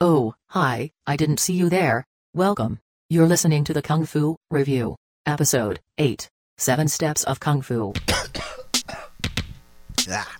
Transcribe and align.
Oh, 0.00 0.34
hi, 0.50 0.90
I 1.06 1.16
didn't 1.16 1.38
see 1.38 1.54
you 1.54 1.68
there. 1.68 2.04
Welcome. 2.34 2.80
You're 3.08 3.28
listening 3.28 3.62
to 3.64 3.72
the 3.72 3.80
Kung 3.80 4.04
Fu 4.06 4.34
Review, 4.50 4.96
Episode 5.24 5.78
8 5.98 6.28
Seven 6.58 6.88
Steps 6.88 7.22
of 7.22 7.38
Kung 7.38 7.62
Fu. 7.62 7.92
Ah. 10.10 10.36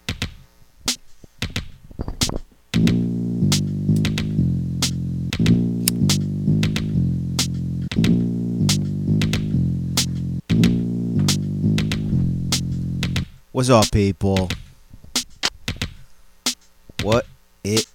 What's 13.53 13.71
up, 13.71 13.91
people? 13.93 14.49
What 17.03 17.27
it 17.63 17.87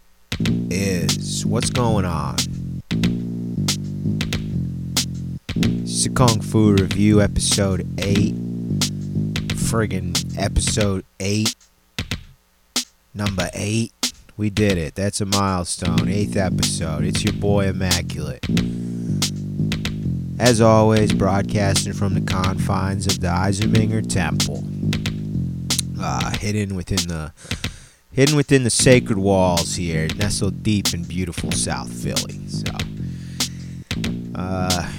is? 0.69 1.45
What's 1.45 1.69
going 1.69 2.05
on? 2.05 2.37
It's 5.55 6.07
Kung 6.09 6.41
Fu 6.41 6.73
Review, 6.73 7.21
episode 7.21 7.87
8. 7.97 8.33
Friggin' 9.69 10.37
episode 10.37 11.05
8. 11.19 11.55
Number 13.13 13.49
8. 13.53 14.13
We 14.37 14.49
did 14.49 14.77
it. 14.77 14.95
That's 14.95 15.19
a 15.21 15.25
milestone. 15.25 16.07
Eighth 16.07 16.37
episode. 16.37 17.03
It's 17.03 17.23
your 17.23 17.33
boy 17.33 17.67
Immaculate. 17.67 18.45
As 20.39 20.61
always, 20.61 21.11
broadcasting 21.13 21.91
from 21.93 22.13
the 22.13 22.21
confines 22.21 23.05
of 23.05 23.19
the 23.19 23.27
Eisenmenger 23.27 24.07
Temple. 24.07 24.63
Uh, 26.01 26.31
hidden 26.37 26.75
within 26.75 27.05
the 27.09 27.33
hidden 28.11 28.35
within 28.35 28.63
the 28.63 28.69
sacred 28.69 29.17
walls 29.17 29.75
here, 29.75 30.07
nestled 30.15 30.63
deep 30.63 30.93
in 30.93 31.03
beautiful 31.03 31.51
South 31.51 31.91
Philly. 31.91 32.39
So, 32.47 32.71
uh, 34.35 34.91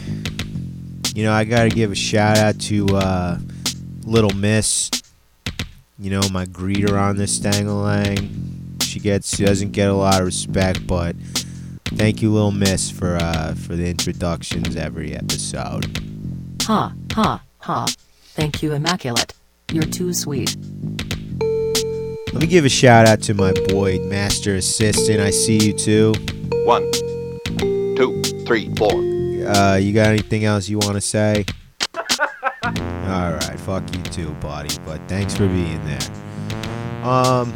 you 1.15 1.25
know, 1.25 1.33
I 1.33 1.45
gotta 1.45 1.69
give 1.69 1.93
a 1.93 1.97
shout 1.97 2.39
out 2.39 2.59
to 2.61 2.87
uh, 2.97 3.39
Little 4.05 4.35
Miss. 4.35 4.91
You 5.99 6.11
know, 6.11 6.23
my 6.33 6.47
greeter 6.47 6.99
on 6.99 7.17
this 7.17 7.39
Stangalang. 7.39 8.83
She 8.83 9.01
gets 9.01 9.37
she 9.37 9.45
doesn't 9.45 9.73
get 9.73 9.89
a 9.89 9.95
lot 9.95 10.21
of 10.21 10.27
respect, 10.27 10.87
but 10.87 11.15
thank 11.95 12.23
you, 12.23 12.33
Little 12.33 12.53
Miss, 12.53 12.91
for 12.91 13.17
uh, 13.17 13.55
for 13.55 13.77
the 13.77 13.89
introductions 13.89 14.77
every 14.77 15.15
episode. 15.15 15.87
Ha, 16.63 16.93
ha, 17.13 17.43
ha. 17.59 17.87
Thank 18.35 18.63
you, 18.63 18.73
Immaculate. 18.73 19.35
You're 19.71 19.85
too 19.85 20.13
sweet. 20.13 20.57
Let 22.33 22.43
me 22.43 22.47
give 22.47 22.65
a 22.65 22.69
shout 22.69 23.09
out 23.09 23.21
to 23.23 23.35
my 23.35 23.53
boy, 23.67 23.99
Master 24.05 24.55
Assistant. 24.55 25.19
I 25.19 25.31
see 25.31 25.59
you 25.59 25.73
too. 25.73 26.13
One, 26.65 26.89
two, 27.97 28.23
three, 28.47 28.73
four. 28.77 28.93
Uh, 28.93 29.77
you 29.77 29.93
got 29.93 30.07
anything 30.07 30.45
else 30.45 30.69
you 30.69 30.79
want 30.79 30.95
to 30.95 31.01
say? 31.01 31.45
All 31.97 33.33
right, 33.33 33.59
fuck 33.59 33.83
you 33.93 34.03
too, 34.05 34.31
buddy. 34.35 34.73
But 34.87 35.01
thanks 35.09 35.37
for 35.37 35.49
being 35.49 35.85
there. 35.85 37.05
Um, 37.05 37.53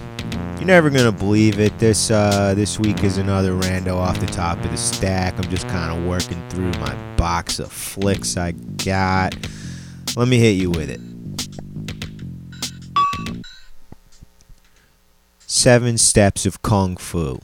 you're 0.56 0.66
never 0.66 0.90
gonna 0.90 1.12
believe 1.12 1.60
it. 1.60 1.78
This 1.78 2.10
uh, 2.10 2.54
this 2.54 2.76
week 2.80 3.04
is 3.04 3.16
another 3.18 3.52
rando 3.52 3.94
off 3.94 4.18
the 4.18 4.26
top 4.26 4.58
of 4.64 4.72
the 4.72 4.76
stack. 4.76 5.38
I'm 5.38 5.48
just 5.50 5.68
kind 5.68 5.96
of 5.96 6.04
working 6.04 6.42
through 6.48 6.72
my 6.80 6.96
box 7.14 7.60
of 7.60 7.70
flicks 7.70 8.36
I 8.36 8.50
got. 8.52 9.36
Let 10.16 10.26
me 10.26 10.38
hit 10.38 10.56
you 10.56 10.70
with 10.70 10.90
it. 10.90 11.00
Seven 15.54 15.96
Steps 15.98 16.46
of 16.46 16.62
Kung 16.62 16.96
Fu. 16.96 17.38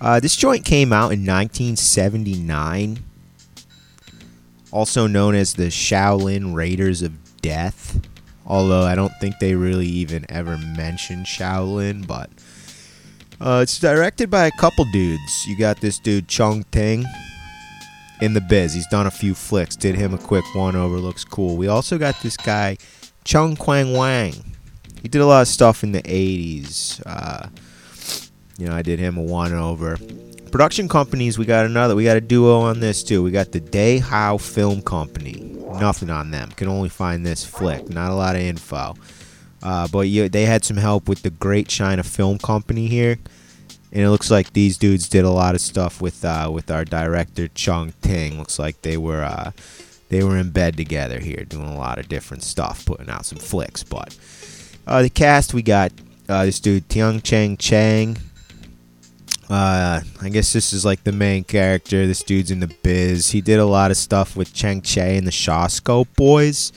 Uh, 0.00 0.18
this 0.18 0.34
joint 0.34 0.64
came 0.64 0.92
out 0.92 1.12
in 1.12 1.24
1979, 1.24 2.98
also 4.72 5.06
known 5.06 5.36
as 5.36 5.54
the 5.54 5.68
Shaolin 5.68 6.52
Raiders 6.52 7.00
of 7.00 7.12
Death. 7.42 8.04
Although 8.44 8.82
I 8.82 8.96
don't 8.96 9.14
think 9.20 9.38
they 9.38 9.54
really 9.54 9.86
even 9.86 10.26
ever 10.28 10.58
mentioned 10.58 11.26
Shaolin, 11.26 12.06
but 12.06 12.28
uh, 13.40 13.60
it's 13.62 13.78
directed 13.78 14.30
by 14.30 14.46
a 14.46 14.52
couple 14.58 14.84
dudes. 14.92 15.46
You 15.46 15.56
got 15.56 15.80
this 15.80 16.00
dude 16.00 16.26
Chung 16.26 16.64
Ting 16.72 17.04
in 18.20 18.34
the 18.34 18.40
biz. 18.40 18.74
He's 18.74 18.88
done 18.88 19.06
a 19.06 19.12
few 19.12 19.32
flicks. 19.32 19.76
Did 19.76 19.94
him 19.94 20.12
a 20.12 20.18
quick 20.18 20.44
one 20.56 20.74
over. 20.74 20.96
Looks 20.96 21.24
cool. 21.24 21.56
We 21.56 21.68
also 21.68 21.98
got 21.98 22.20
this 22.20 22.36
guy 22.36 22.78
Chung 23.24 23.56
Kwang 23.56 23.94
Wang. 23.94 24.34
He 25.02 25.08
did 25.08 25.20
a 25.20 25.26
lot 25.26 25.42
of 25.42 25.48
stuff 25.48 25.82
in 25.82 25.92
the 25.92 26.02
80s. 26.02 27.02
Uh, 27.04 27.48
you 28.58 28.66
know, 28.66 28.74
I 28.74 28.82
did 28.82 28.98
him 28.98 29.16
a 29.16 29.22
one 29.22 29.52
over. 29.52 29.98
Production 30.50 30.88
companies, 30.88 31.38
we 31.38 31.44
got 31.44 31.66
another. 31.66 31.96
We 31.96 32.04
got 32.04 32.16
a 32.16 32.20
duo 32.20 32.60
on 32.60 32.80
this 32.80 33.02
too. 33.02 33.22
We 33.22 33.30
got 33.30 33.52
the 33.52 33.60
Day 33.60 33.98
How 33.98 34.38
Film 34.38 34.82
Company. 34.82 35.56
Nothing 35.80 36.10
on 36.10 36.30
them. 36.30 36.50
Can 36.52 36.68
only 36.68 36.88
find 36.88 37.26
this 37.26 37.44
flick. 37.44 37.88
Not 37.88 38.12
a 38.12 38.14
lot 38.14 38.36
of 38.36 38.42
info. 38.42 38.94
Uh, 39.62 39.88
but 39.88 40.08
yeah, 40.08 40.28
they 40.28 40.44
had 40.44 40.64
some 40.64 40.76
help 40.76 41.08
with 41.08 41.22
the 41.22 41.30
Great 41.30 41.66
China 41.68 42.02
Film 42.02 42.38
Company 42.38 42.86
here, 42.86 43.18
and 43.92 44.02
it 44.02 44.10
looks 44.10 44.30
like 44.30 44.52
these 44.52 44.76
dudes 44.76 45.08
did 45.08 45.24
a 45.24 45.30
lot 45.30 45.54
of 45.54 45.60
stuff 45.60 46.02
with 46.02 46.24
uh, 46.24 46.50
with 46.52 46.70
our 46.70 46.84
director 46.84 47.48
Chung 47.48 47.94
Ting. 48.02 48.38
Looks 48.38 48.58
like 48.58 48.82
they 48.82 48.98
were 48.98 49.24
uh, 49.24 49.52
they 50.14 50.22
were 50.22 50.38
in 50.38 50.50
bed 50.50 50.76
together 50.76 51.18
here, 51.18 51.44
doing 51.44 51.66
a 51.66 51.76
lot 51.76 51.98
of 51.98 52.08
different 52.08 52.44
stuff, 52.44 52.86
putting 52.86 53.10
out 53.10 53.26
some 53.26 53.38
flicks. 53.38 53.82
But 53.82 54.16
uh, 54.86 55.02
the 55.02 55.10
cast, 55.10 55.52
we 55.52 55.62
got 55.62 55.90
uh, 56.28 56.44
this 56.44 56.60
dude 56.60 56.88
Tiang 56.88 57.20
Chang 57.20 57.56
Chang. 57.56 58.16
Uh, 59.50 60.02
I 60.22 60.28
guess 60.28 60.52
this 60.52 60.72
is 60.72 60.84
like 60.84 61.02
the 61.02 61.10
main 61.10 61.42
character. 61.42 62.06
This 62.06 62.22
dude's 62.22 62.52
in 62.52 62.60
the 62.60 62.72
biz. 62.84 63.32
He 63.32 63.40
did 63.40 63.58
a 63.58 63.66
lot 63.66 63.90
of 63.90 63.96
stuff 63.96 64.36
with 64.36 64.54
Chang 64.54 64.82
Cheh 64.82 65.18
and 65.18 65.26
the 65.26 65.32
Shaw 65.32 65.66
Scope 65.66 66.14
Boys. 66.14 66.72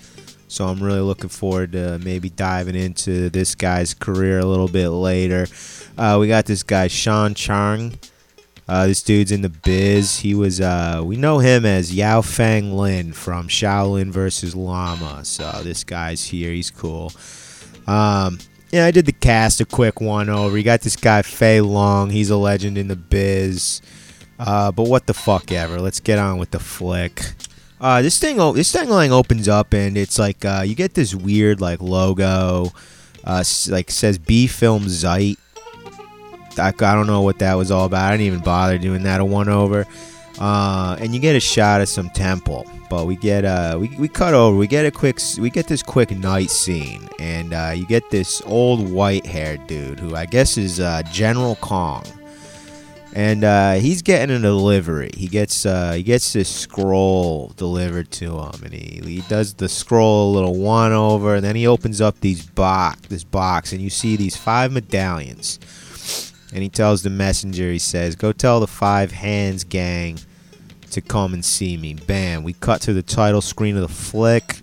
So 0.47 0.65
I'm 0.65 0.81
really 0.81 1.01
looking 1.01 1.29
forward 1.29 1.73
to 1.73 1.99
maybe 1.99 2.31
diving 2.31 2.75
into 2.75 3.29
this 3.29 3.53
guy's 3.53 3.93
career 3.93 4.39
a 4.39 4.45
little 4.45 4.67
bit 4.67 4.89
later. 4.89 5.45
Uh, 5.95 6.17
we 6.19 6.27
got 6.27 6.45
this 6.45 6.63
guy 6.63 6.87
Sean 6.87 7.35
Chang. 7.35 7.99
Uh, 8.67 8.88
this 8.88 9.01
dude's 9.01 9.31
in 9.31 9.41
the 9.41 9.50
biz. 9.50 10.19
He 10.19 10.35
was, 10.35 10.59
uh, 10.59 11.01
we 11.03 11.16
know 11.16 11.39
him 11.39 11.66
as 11.66 11.94
Yao 11.94 12.22
Fang 12.22 12.75
Lin 12.75 13.13
from 13.13 13.47
Shaolin 13.47 14.11
versus 14.11 14.55
Lama. 14.55 15.23
So 15.23 15.50
this 15.63 15.83
guy's 15.85 16.25
here. 16.25 16.51
He's 16.51 16.69
cool. 16.69 17.13
Um, 17.88 18.39
yeah, 18.72 18.85
I 18.85 18.91
did 18.91 19.06
the 19.06 19.13
cast 19.13 19.61
a 19.61 19.66
quick 19.66 20.01
one 20.01 20.27
over. 20.27 20.57
You 20.57 20.63
got 20.63 20.81
this 20.81 20.97
guy 20.97 21.22
Fei 21.22 21.61
Long. 21.61 22.09
He's 22.09 22.29
a 22.29 22.35
legend 22.35 22.77
in 22.77 22.89
the 22.89 22.97
biz. 22.97 23.81
Uh, 24.38 24.72
but 24.72 24.89
what 24.89 25.07
the 25.07 25.13
fuck 25.13 25.51
ever. 25.51 25.79
Let's 25.79 26.01
get 26.01 26.19
on 26.19 26.38
with 26.38 26.51
the 26.51 26.59
flick. 26.59 27.22
Uh, 27.79 28.01
this 28.01 28.19
thing, 28.19 28.38
this 28.53 28.72
thing 28.72 28.89
line 28.89 29.11
opens 29.11 29.47
up 29.47 29.73
and 29.73 29.97
it's 29.97 30.19
like 30.19 30.44
uh, 30.44 30.63
you 30.66 30.75
get 30.75 30.95
this 30.95 31.16
weird 31.16 31.61
like 31.61 31.81
logo, 31.81 32.73
uh, 33.23 33.44
like 33.69 33.91
says 33.91 34.17
B 34.17 34.47
Film 34.47 34.89
Zeit. 34.89 35.38
I, 36.59 36.69
I 36.69 36.72
don't 36.72 37.07
know 37.07 37.22
what 37.22 37.40
that 37.40 37.56
was 37.56 37.72
all 37.72 37.85
about. 37.85 38.06
I 38.06 38.12
didn't 38.12 38.28
even 38.28 38.40
bother 38.40 38.78
doing 38.78 39.03
that 39.03 39.22
a 39.22 39.25
one 39.25 39.50
over. 39.50 39.85
Uh, 40.40 40.95
and 41.00 41.16
you 41.16 41.19
get 41.19 41.35
a 41.35 41.40
shot 41.40 41.81
of 41.81 41.90
some 41.90 42.12
temple, 42.12 42.63
but 42.91 43.07
we 43.07 43.16
get 43.16 43.44
uh 43.44 43.75
we, 43.79 43.90
we 43.97 44.07
cut 44.07 44.35
over. 44.35 44.56
We 44.56 44.68
get 44.68 44.85
a 44.85 44.91
quick 44.91 45.19
we 45.40 45.50
get 45.50 45.66
this 45.68 45.81
quick 45.81 46.12
night 46.12 46.51
scene, 46.51 47.09
and 47.19 47.53
uh, 47.53 47.73
you 47.75 47.88
get 47.88 48.07
this 48.12 48.41
old 48.45 48.88
white 48.88 49.25
haired 49.25 49.66
dude 49.66 50.00
who 50.00 50.16
I 50.16 50.28
guess 50.28 50.56
is 50.57 50.79
uh, 50.79 51.01
General 51.12 51.56
Kong, 51.56 52.06
and 53.16 53.44
uh, 53.44 53.74
he's 53.74 54.03
getting 54.03 54.35
a 54.35 54.39
delivery. 54.39 55.09
He 55.18 55.28
gets 55.28 55.66
uh, 55.66 55.94
he 55.94 56.03
gets 56.03 56.34
this 56.34 56.50
scroll 56.50 57.51
delivered 57.57 58.12
to 58.12 58.38
him, 58.38 58.63
and 58.63 58.72
he, 58.72 59.01
he 59.03 59.22
does 59.22 59.56
the 59.56 59.68
scroll 59.68 60.29
a 60.29 60.34
little 60.34 60.53
one 60.53 60.91
over, 60.91 61.34
and 61.34 61.44
then 61.44 61.56
he 61.56 61.66
opens 61.66 62.00
up 62.00 62.19
these 62.19 62.45
box 62.45 63.07
this 63.07 63.24
box, 63.24 63.74
and 63.74 63.81
you 63.81 63.89
see 63.89 64.16
these 64.16 64.38
five 64.38 64.72
medallions. 64.72 65.59
And 66.53 66.63
he 66.63 66.69
tells 66.69 67.03
the 67.03 67.09
messenger, 67.09 67.71
he 67.71 67.79
says, 67.79 68.15
Go 68.15 68.31
tell 68.31 68.59
the 68.59 68.67
Five 68.67 69.11
Hands 69.11 69.63
gang 69.65 70.17
to 70.91 71.01
come 71.01 71.33
and 71.33 71.44
see 71.44 71.77
me. 71.77 71.94
Bam. 71.94 72.44
We 72.44 72.53
cut 72.53 72.81
to 72.81 72.94
the 72.94 73.03
title 73.03 73.41
screen 73.41 73.75
of 73.75 73.81
the 73.81 73.94
flick. 73.94 74.59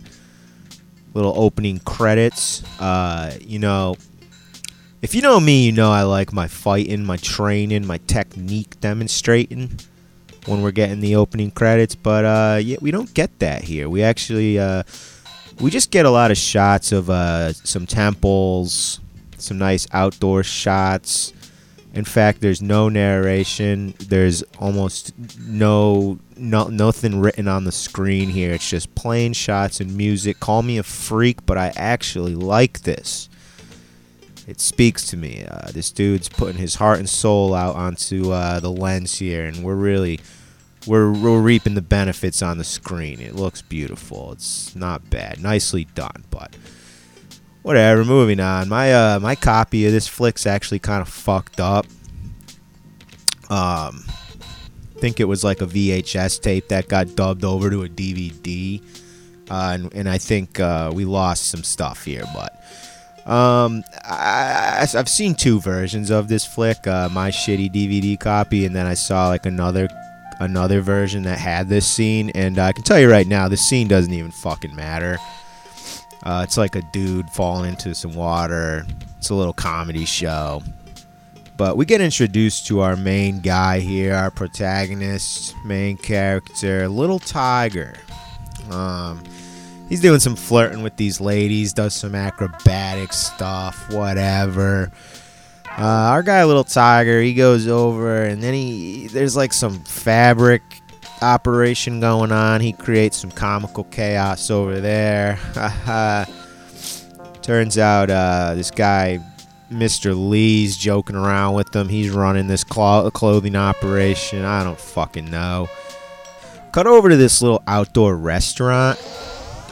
Little 1.12 1.34
opening 1.36 1.78
credits. 1.81 2.62
Uh, 2.81 3.36
you 3.40 3.58
know, 3.58 3.96
if 5.02 5.14
you 5.14 5.20
know 5.20 5.38
me, 5.38 5.66
you 5.66 5.72
know 5.72 5.92
I 5.92 6.02
like 6.02 6.32
my 6.32 6.48
fighting, 6.48 7.04
my 7.04 7.19
training, 7.19 7.87
my 7.87 7.98
technique 8.06 8.80
demonstrating 8.80 9.78
when 10.46 10.62
we're 10.62 10.72
getting 10.72 11.00
the 11.00 11.16
opening 11.16 11.50
credits. 11.50 11.94
But 11.94 12.25
uh, 12.25 12.58
yeah, 12.62 12.78
we 12.80 12.90
don't 12.90 13.12
get 13.14 13.38
that 13.38 13.62
here. 13.62 13.88
We 13.88 14.02
actually, 14.02 14.58
uh, 14.58 14.82
we 15.60 15.70
just 15.70 15.90
get 15.90 16.06
a 16.06 16.10
lot 16.10 16.30
of 16.30 16.37
shots 16.37 16.90
of 16.90 17.10
uh, 17.10 17.52
some 17.52 17.87
temples, 17.87 19.00
some 19.37 19.58
nice 19.58 19.87
outdoor 19.92 20.42
shots. 20.42 21.32
In 21.94 22.05
fact, 22.05 22.41
there's 22.41 22.61
no 22.61 22.88
narration. 22.88 23.94
There's 24.00 24.43
almost 24.58 25.12
no, 25.38 26.19
no 26.37 26.67
nothing 26.67 27.20
written 27.20 27.46
on 27.46 27.64
the 27.64 27.73
screen 27.73 28.31
here. 28.31 28.52
It's 28.52 28.69
just 28.69 28.94
plain 28.96 29.32
shots 29.32 29.81
and 29.81 29.96
music. 29.96 30.41
Call 30.41 30.62
me 30.62 30.76
a 30.76 30.82
freak, 30.82 31.46
but 31.46 31.56
I 31.56 31.73
actually 31.76 32.35
like 32.35 32.81
this. 32.81 33.29
it 34.46 34.61
speaks 34.61 35.06
to 35.06 35.17
me. 35.17 35.44
Uh, 35.49 35.70
this 35.70 35.91
dude's 35.91 36.29
putting 36.29 36.56
his 36.58 36.76
heart 36.76 36.99
and 36.99 37.08
soul 37.08 37.55
out 37.55 37.76
onto 37.76 38.32
uh, 38.32 38.61
the 38.61 38.70
lens 38.70 39.19
here, 39.19 39.44
and 39.44 39.64
we're 39.64 39.75
really 39.75 40.20
we're, 40.87 41.12
we're 41.12 41.40
reaping 41.40 41.75
the 41.75 41.82
benefits 41.82 42.43
on 42.43 42.58
the 42.58 42.64
screen. 42.64 43.20
It 43.20 43.35
looks 43.35 43.62
beautiful. 43.62 44.32
It's 44.32 44.75
not 44.76 45.08
bad, 45.11 45.40
nicely 45.40 45.85
done, 45.94 46.25
but 46.31 46.55
whatever. 47.64 48.05
Moving 48.05 48.38
on. 48.38 48.69
My 48.69 48.93
uh 48.94 49.19
my 49.19 49.34
copy 49.34 49.84
of 49.87 49.93
this 49.93 50.06
flick's 50.06 50.46
actually 50.46 50.78
kind 50.78 51.02
of 51.02 51.08
fucked 51.08 51.58
up. 51.58 51.87
Um, 53.50 54.05
think 55.05 55.20
it 55.20 55.25
was 55.25 55.44
like 55.44 55.61
a 55.61 55.66
VHS 55.66 56.40
tape 56.40 56.69
that 56.69 56.88
got 56.88 57.14
dubbed 57.14 57.44
over 57.44 57.69
to 57.69 57.82
a 57.82 57.88
DVD, 57.88 58.81
uh, 59.50 59.72
and, 59.75 59.93
and 59.93 60.08
I 60.08 60.16
think 60.16 60.58
uh, 60.58 60.93
we 60.94 61.05
lost 61.05 61.50
some 61.50 61.64
stuff 61.64 62.05
here, 62.05 62.25
but. 62.32 62.61
Um, 63.26 63.82
I, 64.05 64.87
I've 64.94 65.08
seen 65.08 65.34
two 65.34 65.58
versions 65.58 66.11
of 66.11 66.28
this 66.28 66.44
flick. 66.44 66.87
Uh, 66.87 67.08
my 67.11 67.31
shitty 67.31 67.72
DVD 67.72 68.20
copy, 68.20 68.66
and 68.66 68.76
then 68.76 68.84
I 68.84 68.93
saw 68.93 69.28
like 69.28 69.46
another 69.46 69.88
another 70.40 70.82
version 70.82 71.22
that 71.22 71.38
had 71.38 71.70
this 71.70 71.87
scene. 71.87 72.28
And 72.34 72.58
I 72.58 72.72
can 72.72 72.84
tell 72.84 73.00
you 73.00 73.11
right 73.11 73.26
now, 73.26 73.49
this 73.49 73.66
scene 73.66 73.88
doesn't 73.88 74.12
even 74.12 74.31
fucking 74.31 74.76
matter. 74.76 75.16
Uh, 76.25 76.43
it's 76.43 76.56
like 76.56 76.75
a 76.75 76.82
dude 76.93 77.29
falling 77.31 77.69
into 77.71 77.94
some 77.94 78.15
water. 78.15 78.87
It's 79.19 79.31
a 79.31 79.35
little 79.35 79.53
comedy 79.53 80.05
show. 80.05 80.62
But 81.56 81.76
we 81.76 81.85
get 81.85 82.00
introduced 82.00 82.67
to 82.67 82.81
our 82.81 82.97
main 82.97 83.41
guy 83.41 83.79
here, 83.79 84.15
our 84.15 84.31
protagonist, 84.31 85.55
main 85.65 85.97
character, 85.97 86.88
Little 86.88 87.21
Tiger. 87.21 87.94
Um, 88.71 89.23
he's 89.88 90.00
doing 90.00 90.19
some 90.19 90.35
flirting 90.35 90.82
with 90.82 90.97
these 90.97 91.21
ladies, 91.21 91.73
does 91.73 91.94
some 91.94 92.15
acrobatic 92.15 93.12
stuff, 93.12 93.93
whatever. 93.93 94.91
Uh, 95.79 95.82
our 95.82 96.23
guy, 96.23 96.44
Little 96.44 96.65
Tiger, 96.65 97.21
he 97.21 97.35
goes 97.35 97.69
over, 97.69 98.25
and 98.25 98.43
then 98.43 98.55
he 98.55 99.09
there's 99.09 99.37
like 99.37 99.53
some 99.53 99.79
fabric 99.85 100.62
operation 101.25 102.00
going 102.00 102.31
on. 102.31 102.61
He 102.61 102.73
creates 102.73 103.17
some 103.17 103.31
comical 103.31 103.85
chaos 103.85 104.50
over 104.50 104.81
there. 104.81 105.38
Turns 107.43 107.79
out 107.79 108.11
uh, 108.11 108.55
this 108.55 108.71
guy, 108.71 109.21
Mr. 109.71 110.15
Lee's 110.17 110.76
joking 110.76 111.17
around 111.17 111.55
with 111.55 111.73
them. 111.73 111.88
He's 111.88 112.11
running 112.11 112.47
this 112.47 112.65
clo- 112.65 113.11
clothing 113.11 113.56
operation. 113.56 114.44
I 114.44 114.62
don't 114.62 114.79
fucking 114.79 115.31
know. 115.31 115.69
Cut 116.73 116.87
over 116.87 117.09
to 117.09 117.17
this 117.17 117.43
little 117.43 117.62
outdoor 117.67 118.17
restaurant. 118.17 118.99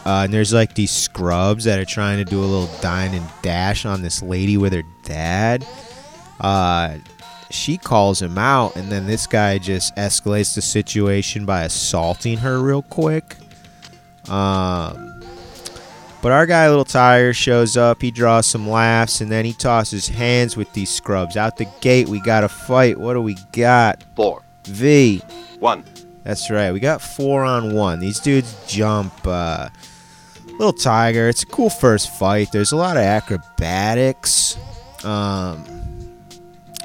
Uh, 0.04 0.22
and 0.24 0.34
there's 0.34 0.52
like 0.52 0.74
these 0.74 0.90
scrubs 0.90 1.64
that 1.64 1.78
are 1.78 1.84
trying 1.84 2.18
to 2.18 2.24
do 2.24 2.40
a 2.40 2.44
little 2.44 2.70
dine 2.80 3.14
and 3.14 3.26
dash 3.40 3.86
on 3.86 4.02
this 4.02 4.22
lady 4.22 4.56
with 4.56 4.72
her 4.72 4.82
dad. 5.04 5.64
Uh, 6.40 6.98
she 7.52 7.76
calls 7.76 8.20
him 8.20 8.38
out, 8.38 8.76
and 8.76 8.90
then 8.90 9.06
this 9.06 9.26
guy 9.26 9.58
just 9.58 9.94
escalates 9.96 10.54
the 10.54 10.62
situation 10.62 11.44
by 11.44 11.64
assaulting 11.64 12.38
her 12.38 12.60
real 12.60 12.82
quick. 12.82 13.36
Um, 14.28 15.20
but 16.22 16.32
our 16.32 16.46
guy, 16.46 16.68
Little 16.68 16.84
Tiger, 16.84 17.32
shows 17.34 17.76
up. 17.76 18.00
He 18.00 18.10
draws 18.10 18.46
some 18.46 18.68
laughs, 18.68 19.20
and 19.20 19.30
then 19.30 19.44
he 19.44 19.52
tosses 19.52 20.08
hands 20.08 20.56
with 20.56 20.72
these 20.72 20.90
scrubs. 20.90 21.36
Out 21.36 21.56
the 21.56 21.66
gate, 21.80 22.08
we 22.08 22.20
got 22.20 22.44
a 22.44 22.48
fight. 22.48 22.96
What 22.98 23.14
do 23.14 23.22
we 23.22 23.36
got? 23.52 24.04
Four. 24.14 24.42
V. 24.64 25.20
One. 25.58 25.84
That's 26.22 26.48
right. 26.50 26.72
We 26.72 26.78
got 26.78 27.02
four 27.02 27.42
on 27.42 27.74
one. 27.74 27.98
These 27.98 28.20
dudes 28.20 28.56
jump. 28.66 29.12
Uh, 29.26 29.68
Little 30.46 30.72
Tiger. 30.72 31.28
It's 31.28 31.42
a 31.42 31.46
cool 31.46 31.70
first 31.70 32.16
fight. 32.18 32.52
There's 32.52 32.72
a 32.72 32.76
lot 32.76 32.96
of 32.96 33.02
acrobatics. 33.02 34.56
Um, 35.04 35.64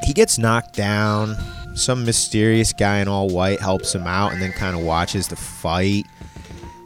he 0.03 0.13
gets 0.13 0.37
knocked 0.37 0.75
down. 0.75 1.35
Some 1.75 2.05
mysterious 2.05 2.73
guy 2.73 2.99
in 2.99 3.07
all 3.07 3.29
white 3.29 3.59
helps 3.59 3.93
him 3.93 4.07
out 4.07 4.33
and 4.33 4.41
then 4.41 4.51
kind 4.51 4.75
of 4.75 4.83
watches 4.83 5.27
the 5.27 5.35
fight. 5.35 6.05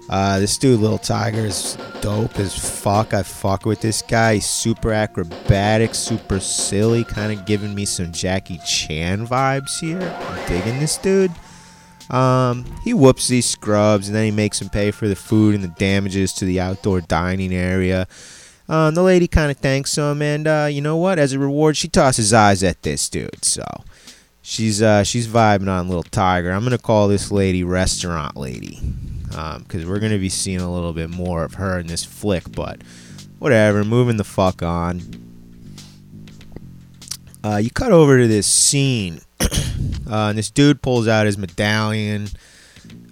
Uh, 0.09 0.39
this 0.39 0.57
dude, 0.57 0.81
Little 0.81 0.97
Tiger, 0.97 1.45
is 1.45 1.77
dope 2.01 2.37
as 2.37 2.53
fuck. 2.53 3.13
I 3.13 3.23
fuck 3.23 3.65
with 3.65 3.79
this 3.79 4.01
guy. 4.01 4.35
He's 4.35 4.45
super 4.45 4.91
acrobatic, 4.91 5.95
super 5.95 6.41
silly, 6.41 7.05
kind 7.05 7.31
of 7.31 7.45
giving 7.45 7.73
me 7.73 7.85
some 7.85 8.11
Jackie 8.11 8.59
Chan 8.65 9.25
vibes 9.27 9.79
here. 9.79 10.01
I'm 10.01 10.47
digging 10.49 10.79
this 10.79 10.97
dude. 10.97 11.31
Um, 12.09 12.65
he 12.83 12.93
whoops 12.93 13.29
these 13.29 13.45
scrubs 13.45 14.09
and 14.09 14.15
then 14.15 14.25
he 14.25 14.31
makes 14.31 14.59
them 14.59 14.67
pay 14.67 14.91
for 14.91 15.07
the 15.07 15.15
food 15.15 15.55
and 15.55 15.63
the 15.63 15.69
damages 15.69 16.33
to 16.33 16.45
the 16.45 16.59
outdoor 16.59 16.99
dining 16.99 17.53
area. 17.53 18.05
Um, 18.71 18.95
the 18.95 19.03
lady 19.03 19.27
kind 19.27 19.51
of 19.51 19.57
thanks 19.57 19.97
him, 19.97 20.21
and 20.21 20.47
uh, 20.47 20.69
you 20.71 20.79
know 20.79 20.95
what? 20.95 21.19
As 21.19 21.33
a 21.33 21.39
reward, 21.39 21.75
she 21.75 21.89
tosses 21.89 22.31
eyes 22.31 22.63
at 22.63 22.81
this 22.83 23.09
dude. 23.09 23.44
So 23.44 23.65
she's 24.41 24.81
uh, 24.81 25.03
she's 25.03 25.27
vibing 25.27 25.68
on 25.68 25.89
little 25.89 26.03
Tiger. 26.03 26.51
I'm 26.51 26.63
gonna 26.63 26.77
call 26.77 27.09
this 27.09 27.31
lady 27.31 27.65
Restaurant 27.65 28.38
Lady 28.38 28.79
because 29.25 29.83
um, 29.83 29.89
we're 29.89 30.00
gonna 30.00 30.18
be 30.18 30.29
seeing 30.29 30.62
a 30.62 30.71
little 30.71 30.94
bit 30.94 31.09
more 31.09 31.44
of 31.44 31.56
her 31.56 31.79
in 31.79 31.88
this 31.88 32.06
flick. 32.06 32.50
But 32.53 32.81
whatever, 33.39 33.83
moving 33.83 34.15
the 34.15 34.23
fuck 34.23 34.63
on. 34.63 35.01
Uh, 37.44 37.57
you 37.57 37.71
cut 37.71 37.91
over 37.91 38.19
to 38.19 38.27
this 38.29 38.47
scene, 38.47 39.19
uh, 39.41 40.29
and 40.29 40.38
this 40.38 40.50
dude 40.50 40.81
pulls 40.81 41.09
out 41.09 41.25
his 41.25 41.38
medallion. 41.38 42.29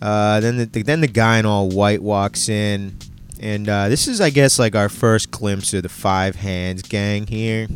Uh, 0.01 0.39
then 0.39 0.56
the, 0.56 0.83
then 0.83 1.01
the 1.01 1.07
guy 1.07 1.38
in 1.38 1.45
all 1.45 1.67
white 1.67 2.01
walks 2.01 2.47
in. 2.47 2.97
And 3.39 3.69
uh, 3.69 3.88
this 3.88 4.07
is, 4.07 4.19
I 4.19 4.30
guess, 4.30 4.59
like 4.59 4.75
our 4.75 4.89
first 4.89 5.31
glimpse 5.31 5.74
of 5.74 5.83
the 5.83 5.89
Five 5.89 6.36
Hands 6.36 6.81
gang 6.81 7.25
here. 7.27 7.68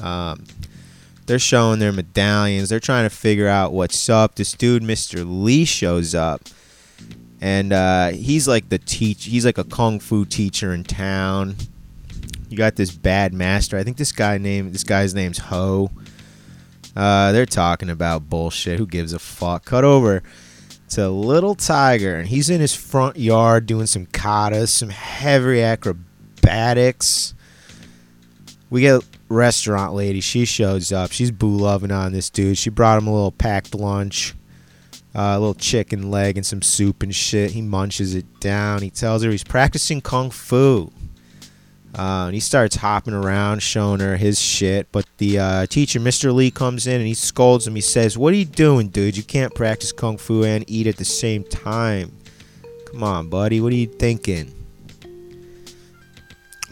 Um, 0.00 0.44
they're 1.26 1.38
showing 1.38 1.78
their 1.78 1.92
medallions. 1.92 2.70
They're 2.70 2.80
trying 2.80 3.08
to 3.08 3.14
figure 3.14 3.46
out 3.46 3.72
what's 3.72 4.08
up. 4.08 4.36
This 4.36 4.52
dude, 4.52 4.82
Mr. 4.82 5.24
Lee, 5.26 5.64
shows 5.64 6.14
up, 6.14 6.42
and 7.40 7.72
uh, 7.72 8.08
he's 8.08 8.48
like 8.48 8.68
the 8.70 8.78
teach. 8.78 9.26
He's 9.26 9.44
like 9.44 9.58
a 9.58 9.64
kung 9.64 10.00
fu 10.00 10.24
teacher 10.24 10.72
in 10.72 10.84
town. 10.84 11.56
You 12.48 12.56
got 12.56 12.76
this 12.76 12.90
bad 12.90 13.32
master. 13.32 13.76
I 13.76 13.84
think 13.84 13.96
this 13.96 14.12
guy 14.12 14.38
name. 14.38 14.72
This 14.72 14.84
guy's 14.84 15.14
name's 15.14 15.38
Ho. 15.38 15.90
Uh, 16.96 17.30
they're 17.30 17.46
talking 17.46 17.90
about 17.90 18.28
bullshit. 18.28 18.78
Who 18.78 18.86
gives 18.86 19.12
a 19.12 19.18
fuck? 19.18 19.66
Cut 19.66 19.84
over 19.84 20.22
to 20.90 21.08
Little 21.08 21.54
Tiger, 21.54 22.16
and 22.16 22.28
he's 22.28 22.50
in 22.50 22.60
his 22.60 22.74
front 22.74 23.16
yard 23.16 23.66
doing 23.66 23.86
some 23.86 24.06
katas, 24.06 24.68
some 24.68 24.90
heavy 24.90 25.62
acrobatics. 25.62 27.34
We 28.68 28.82
get 28.82 29.02
restaurant 29.28 29.94
lady. 29.94 30.20
She 30.20 30.44
shows 30.44 30.92
up. 30.92 31.12
She's 31.12 31.30
boo 31.30 31.56
loving 31.56 31.90
on 31.90 32.12
this 32.12 32.30
dude. 32.30 32.58
She 32.58 32.70
brought 32.70 32.98
him 32.98 33.06
a 33.06 33.12
little 33.12 33.32
packed 33.32 33.74
lunch, 33.74 34.34
uh, 35.14 35.34
a 35.36 35.38
little 35.38 35.54
chicken 35.54 36.10
leg 36.10 36.36
and 36.36 36.44
some 36.44 36.62
soup 36.62 37.02
and 37.02 37.14
shit. 37.14 37.52
He 37.52 37.62
munches 37.62 38.14
it 38.14 38.40
down. 38.40 38.82
He 38.82 38.90
tells 38.90 39.22
her 39.22 39.30
he's 39.30 39.44
practicing 39.44 40.00
kung 40.00 40.30
fu. 40.30 40.92
Uh, 41.98 42.26
and 42.26 42.34
he 42.34 42.40
starts 42.40 42.76
hopping 42.76 43.14
around, 43.14 43.60
showing 43.62 44.00
her 44.00 44.16
his 44.16 44.40
shit. 44.40 44.90
But 44.92 45.06
the 45.18 45.38
uh, 45.38 45.66
teacher, 45.66 45.98
Mr. 45.98 46.32
Lee, 46.32 46.50
comes 46.50 46.86
in 46.86 46.96
and 46.96 47.06
he 47.06 47.14
scolds 47.14 47.66
him. 47.66 47.74
He 47.74 47.80
says, 47.80 48.16
What 48.16 48.32
are 48.32 48.36
you 48.36 48.44
doing, 48.44 48.88
dude? 48.88 49.16
You 49.16 49.22
can't 49.22 49.54
practice 49.54 49.90
Kung 49.90 50.16
Fu 50.16 50.44
and 50.44 50.64
eat 50.68 50.86
at 50.86 50.96
the 50.96 51.04
same 51.04 51.42
time. 51.44 52.16
Come 52.86 53.02
on, 53.02 53.28
buddy. 53.28 53.60
What 53.60 53.72
are 53.72 53.76
you 53.76 53.86
thinking? 53.86 54.54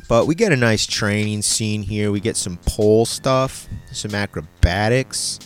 But 0.09 0.27
we 0.27 0.35
get 0.35 0.53
a 0.53 0.57
nice 0.57 0.87
training 0.87 1.43
scene 1.43 1.83
here. 1.83 2.11
We 2.11 2.21
get 2.21 2.37
some 2.37 2.57
pole 2.65 3.05
stuff, 3.05 3.69
some 3.93 4.15
acrobatics. 4.15 5.39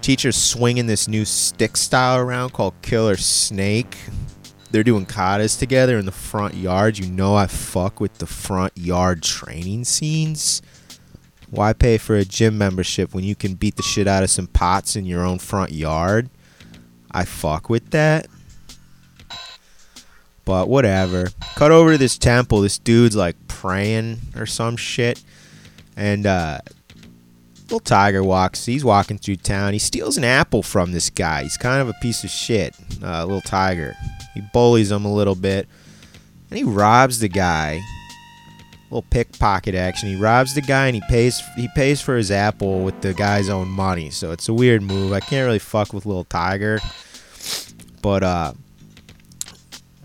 Teacher's 0.00 0.36
swinging 0.36 0.86
this 0.86 1.08
new 1.08 1.24
stick 1.24 1.76
style 1.76 2.18
around 2.18 2.52
called 2.52 2.74
Killer 2.82 3.16
Snake 3.16 3.96
they're 4.74 4.82
doing 4.82 5.06
katas 5.06 5.56
together 5.56 5.98
in 5.98 6.04
the 6.04 6.10
front 6.10 6.54
yard. 6.54 6.98
You 6.98 7.06
know 7.06 7.36
I 7.36 7.46
fuck 7.46 8.00
with 8.00 8.18
the 8.18 8.26
front 8.26 8.76
yard 8.76 9.22
training 9.22 9.84
scenes. 9.84 10.62
Why 11.48 11.72
pay 11.72 11.96
for 11.96 12.16
a 12.16 12.24
gym 12.24 12.58
membership 12.58 13.14
when 13.14 13.22
you 13.22 13.36
can 13.36 13.54
beat 13.54 13.76
the 13.76 13.84
shit 13.84 14.08
out 14.08 14.24
of 14.24 14.30
some 14.30 14.48
pots 14.48 14.96
in 14.96 15.06
your 15.06 15.24
own 15.24 15.38
front 15.38 15.70
yard? 15.70 16.28
I 17.12 17.24
fuck 17.24 17.70
with 17.70 17.90
that. 17.90 18.26
But 20.44 20.68
whatever. 20.68 21.28
Cut 21.54 21.70
over 21.70 21.92
to 21.92 21.98
this 21.98 22.18
temple. 22.18 22.60
This 22.60 22.76
dude's 22.78 23.14
like 23.14 23.36
praying 23.46 24.18
or 24.34 24.44
some 24.44 24.76
shit. 24.76 25.22
And 25.96 26.26
uh 26.26 26.58
little 27.64 27.80
tiger 27.80 28.22
walks. 28.22 28.66
He's 28.66 28.84
walking 28.84 29.18
through 29.18 29.36
town. 29.36 29.72
He 29.72 29.78
steals 29.78 30.16
an 30.16 30.24
apple 30.24 30.62
from 30.62 30.92
this 30.92 31.10
guy. 31.10 31.44
He's 31.44 31.56
kind 31.56 31.80
of 31.80 31.88
a 31.88 31.94
piece 31.94 32.24
of 32.24 32.30
shit. 32.30 32.76
Uh, 33.02 33.24
little 33.24 33.40
tiger. 33.40 33.96
He 34.34 34.42
bullies 34.52 34.90
him 34.90 35.04
a 35.04 35.12
little 35.12 35.34
bit. 35.34 35.68
And 36.50 36.58
he 36.58 36.64
robs 36.64 37.20
the 37.20 37.28
guy. 37.28 37.80
Little 38.90 39.06
pickpocket 39.10 39.74
action. 39.74 40.08
He 40.10 40.16
robs 40.16 40.54
the 40.54 40.60
guy 40.60 40.86
and 40.86 40.94
he 40.94 41.02
pays 41.08 41.42
he 41.56 41.68
pays 41.74 42.00
for 42.00 42.16
his 42.16 42.30
apple 42.30 42.84
with 42.84 43.00
the 43.00 43.14
guy's 43.14 43.48
own 43.48 43.68
money. 43.68 44.10
So 44.10 44.30
it's 44.30 44.48
a 44.48 44.54
weird 44.54 44.82
move. 44.82 45.12
I 45.12 45.20
can't 45.20 45.46
really 45.46 45.58
fuck 45.58 45.92
with 45.92 46.06
little 46.06 46.24
Tiger. 46.24 46.78
But 48.02 48.22
uh 48.22 48.52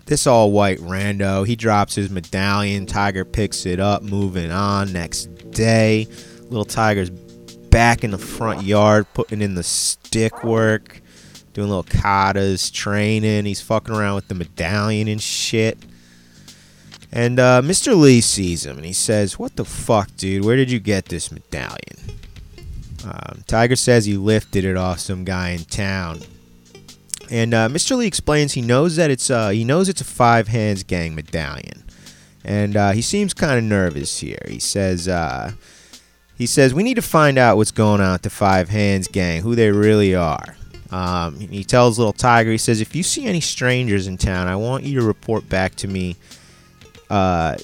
this 0.06 0.26
all 0.26 0.50
white 0.50 0.78
rando, 0.78 1.46
he 1.46 1.54
drops 1.54 1.94
his 1.94 2.10
medallion. 2.10 2.84
Tiger 2.84 3.24
picks 3.24 3.64
it 3.64 3.78
up, 3.78 4.02
moving 4.02 4.50
on. 4.50 4.92
Next 4.92 5.26
day, 5.52 6.08
little 6.48 6.64
Tiger's 6.64 7.10
back 7.70 8.04
in 8.04 8.10
the 8.10 8.18
front 8.18 8.62
yard, 8.64 9.06
putting 9.14 9.42
in 9.42 9.54
the 9.54 9.62
stick 9.62 10.44
work, 10.44 11.00
doing 11.52 11.68
little 11.68 11.84
katas, 11.84 12.72
training. 12.72 13.44
He's 13.44 13.60
fucking 13.60 13.94
around 13.94 14.16
with 14.16 14.28
the 14.28 14.34
medallion 14.34 15.08
and 15.08 15.22
shit. 15.22 15.78
And 17.12 17.40
uh, 17.40 17.60
Mr. 17.62 17.98
Lee 17.98 18.20
sees 18.20 18.64
him 18.64 18.76
and 18.76 18.86
he 18.86 18.92
says, 18.92 19.38
What 19.38 19.56
the 19.56 19.64
fuck, 19.64 20.14
dude? 20.16 20.44
Where 20.44 20.56
did 20.56 20.70
you 20.70 20.78
get 20.78 21.06
this 21.06 21.32
medallion? 21.32 22.18
Um, 23.04 23.42
Tiger 23.46 23.76
says 23.76 24.04
he 24.04 24.16
lifted 24.16 24.64
it 24.64 24.76
off 24.76 25.00
some 25.00 25.24
guy 25.24 25.50
in 25.50 25.64
town. 25.64 26.20
And 27.30 27.54
uh, 27.54 27.68
Mr. 27.68 27.96
Lee 27.96 28.06
explains 28.06 28.52
he 28.52 28.60
knows 28.60 28.96
that 28.96 29.10
it's 29.10 29.30
uh, 29.30 29.50
he 29.50 29.64
knows 29.64 29.88
it's 29.88 30.00
a 30.00 30.04
five 30.04 30.48
hands 30.48 30.82
gang 30.82 31.14
medallion, 31.14 31.84
and 32.44 32.76
uh, 32.76 32.90
he 32.90 33.02
seems 33.02 33.34
kind 33.34 33.56
of 33.56 33.62
nervous 33.62 34.18
here. 34.18 34.42
He 34.48 34.58
says 34.58 35.06
uh, 35.06 35.52
he 36.40 36.46
says 36.46 36.72
we 36.72 36.82
need 36.82 36.94
to 36.94 37.02
find 37.02 37.36
out 37.36 37.58
what's 37.58 37.70
going 37.70 38.00
on 38.00 38.12
with 38.12 38.22
the 38.22 38.30
five 38.30 38.70
hands 38.70 39.08
gang, 39.08 39.42
who 39.42 39.54
they 39.54 39.70
really 39.70 40.14
are. 40.14 40.56
Um, 40.90 41.38
he 41.38 41.62
tells 41.64 41.98
little 41.98 42.14
Tiger, 42.14 42.50
he 42.50 42.56
says 42.56 42.80
if 42.80 42.96
you 42.96 43.02
see 43.02 43.26
any 43.26 43.42
strangers 43.42 44.06
in 44.06 44.16
town, 44.16 44.48
I 44.48 44.56
want 44.56 44.84
you 44.84 44.98
to 45.00 45.06
report 45.06 45.46
back 45.50 45.74
to 45.74 45.86
me, 45.86 46.16
uh, 47.10 47.58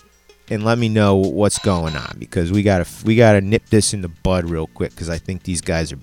and 0.50 0.62
let 0.62 0.76
me 0.76 0.90
know 0.90 1.16
what's 1.16 1.58
going 1.58 1.96
on 1.96 2.16
because 2.18 2.52
we 2.52 2.62
gotta 2.62 2.86
we 3.06 3.16
gotta 3.16 3.40
nip 3.40 3.64
this 3.70 3.94
in 3.94 4.02
the 4.02 4.08
bud 4.08 4.44
real 4.44 4.66
quick 4.66 4.90
because 4.90 5.08
I 5.08 5.16
think 5.16 5.44
these 5.44 5.62
guys 5.62 5.90
are 5.90 5.98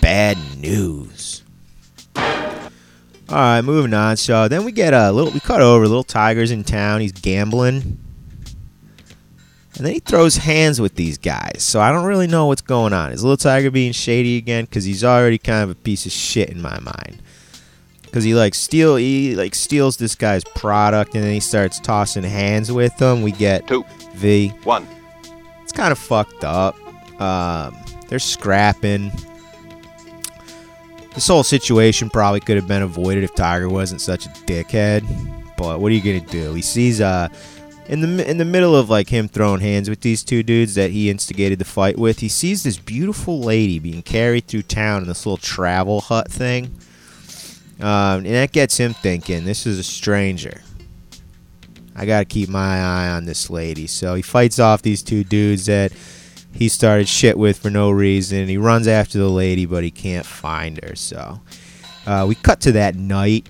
bad 0.00 0.38
news. 0.56 1.42
All 2.14 3.36
right, 3.36 3.62
moving 3.62 3.94
on. 3.94 4.16
So 4.16 4.46
then 4.46 4.64
we 4.64 4.70
get 4.70 4.94
a 4.94 5.10
little. 5.10 5.32
We 5.32 5.40
cut 5.40 5.60
over. 5.60 5.88
Little 5.88 6.04
Tiger's 6.04 6.52
in 6.52 6.62
town. 6.62 7.00
He's 7.00 7.10
gambling, 7.10 7.98
and 9.76 9.84
then 9.84 9.92
he 9.94 9.98
throws 9.98 10.36
hands 10.36 10.80
with 10.80 10.94
these 10.94 11.18
guys. 11.18 11.62
So 11.62 11.80
I 11.80 11.90
don't 11.90 12.04
really 12.04 12.26
know 12.28 12.46
what's 12.46 12.62
going 12.62 12.92
on. 12.92 13.12
Is 13.12 13.24
Little 13.24 13.36
Tiger 13.36 13.70
being 13.70 13.92
shady 13.92 14.36
again? 14.36 14.64
Because 14.64 14.84
he's 14.84 15.02
already 15.02 15.38
kind 15.38 15.64
of 15.64 15.70
a 15.70 15.74
piece 15.74 16.06
of 16.06 16.12
shit 16.12 16.50
in 16.50 16.62
my 16.62 16.78
mind. 16.78 17.20
Because 18.02 18.22
he 18.22 18.34
like 18.34 18.54
steal, 18.54 18.94
he 18.94 19.34
like 19.34 19.54
steals 19.54 19.96
this 19.96 20.14
guy's 20.14 20.44
product, 20.44 21.14
and 21.16 21.24
then 21.24 21.32
he 21.32 21.40
starts 21.40 21.80
tossing 21.80 22.22
hands 22.22 22.70
with 22.70 22.96
them. 22.98 23.22
We 23.22 23.32
get 23.32 23.66
Two. 23.66 23.84
V. 24.14 24.48
One. 24.62 24.86
It's 25.62 25.72
kind 25.72 25.90
of 25.90 25.98
fucked 25.98 26.44
up. 26.44 26.76
Um, 27.20 27.76
they're 28.08 28.20
scrapping. 28.20 29.10
This 31.14 31.26
whole 31.26 31.42
situation 31.42 32.10
probably 32.10 32.40
could 32.40 32.56
have 32.56 32.68
been 32.68 32.82
avoided 32.82 33.24
if 33.24 33.34
Tiger 33.34 33.68
wasn't 33.68 34.00
such 34.00 34.26
a 34.26 34.28
dickhead. 34.28 35.04
But 35.56 35.80
what 35.80 35.90
are 35.90 35.94
you 35.94 36.00
gonna 36.00 36.30
do? 36.30 36.54
He 36.54 36.62
sees 36.62 37.00
uh 37.00 37.28
in 37.88 38.00
the 38.00 38.28
in 38.28 38.38
the 38.38 38.44
middle 38.44 38.74
of 38.74 38.88
like 38.88 39.08
him 39.08 39.28
throwing 39.28 39.60
hands 39.60 39.90
with 39.90 40.00
these 40.00 40.24
two 40.24 40.42
dudes 40.42 40.74
that 40.74 40.90
he 40.90 41.10
instigated 41.10 41.58
the 41.58 41.64
fight 41.64 41.98
with. 41.98 42.20
He 42.20 42.28
sees 42.28 42.62
this 42.62 42.78
beautiful 42.78 43.40
lady 43.40 43.78
being 43.78 44.02
carried 44.02 44.46
through 44.46 44.62
town 44.62 45.02
in 45.02 45.08
this 45.08 45.26
little 45.26 45.36
travel 45.36 46.00
hut 46.00 46.30
thing. 46.30 46.76
Um, 47.80 48.18
and 48.18 48.26
that 48.26 48.52
gets 48.52 48.76
him 48.76 48.94
thinking, 48.94 49.44
this 49.44 49.66
is 49.66 49.78
a 49.78 49.82
stranger. 49.82 50.62
I 51.96 52.06
gotta 52.06 52.24
keep 52.24 52.48
my 52.48 52.78
eye 52.78 53.08
on 53.08 53.24
this 53.24 53.50
lady. 53.50 53.86
So 53.86 54.14
he 54.14 54.22
fights 54.22 54.58
off 54.58 54.82
these 54.82 55.02
two 55.02 55.24
dudes 55.24 55.66
that 55.66 55.92
he 56.52 56.68
started 56.68 57.08
shit 57.08 57.36
with 57.36 57.58
for 57.58 57.70
no 57.70 57.90
reason. 57.90 58.48
He 58.48 58.56
runs 58.56 58.86
after 58.86 59.18
the 59.18 59.28
lady, 59.28 59.66
but 59.66 59.84
he 59.84 59.90
can't 59.90 60.26
find 60.26 60.80
her. 60.82 60.94
So 60.94 61.40
uh, 62.06 62.24
we 62.28 62.34
cut 62.36 62.60
to 62.62 62.72
that 62.72 62.94
night. 62.94 63.48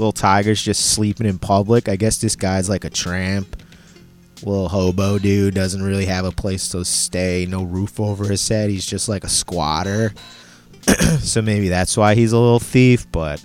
Little 0.00 0.12
Tiger's 0.12 0.62
just 0.62 0.94
sleeping 0.94 1.26
in 1.26 1.38
public. 1.38 1.88
I 1.88 1.96
guess 1.96 2.18
this 2.18 2.34
guy's 2.34 2.70
like 2.70 2.84
a 2.84 2.90
tramp. 2.90 3.62
Little 4.42 4.70
hobo 4.70 5.18
dude 5.18 5.54
doesn't 5.54 5.82
really 5.82 6.06
have 6.06 6.24
a 6.24 6.32
place 6.32 6.70
to 6.70 6.84
stay, 6.86 7.46
no 7.46 7.62
roof 7.62 8.00
over 8.00 8.26
his 8.26 8.48
head. 8.48 8.70
He's 8.70 8.86
just 8.86 9.10
like 9.10 9.24
a 9.24 9.28
squatter. 9.28 10.14
so 11.20 11.42
maybe 11.42 11.68
that's 11.68 11.98
why 11.98 12.14
he's 12.14 12.32
a 12.32 12.38
little 12.38 12.58
thief, 12.58 13.06
but 13.12 13.44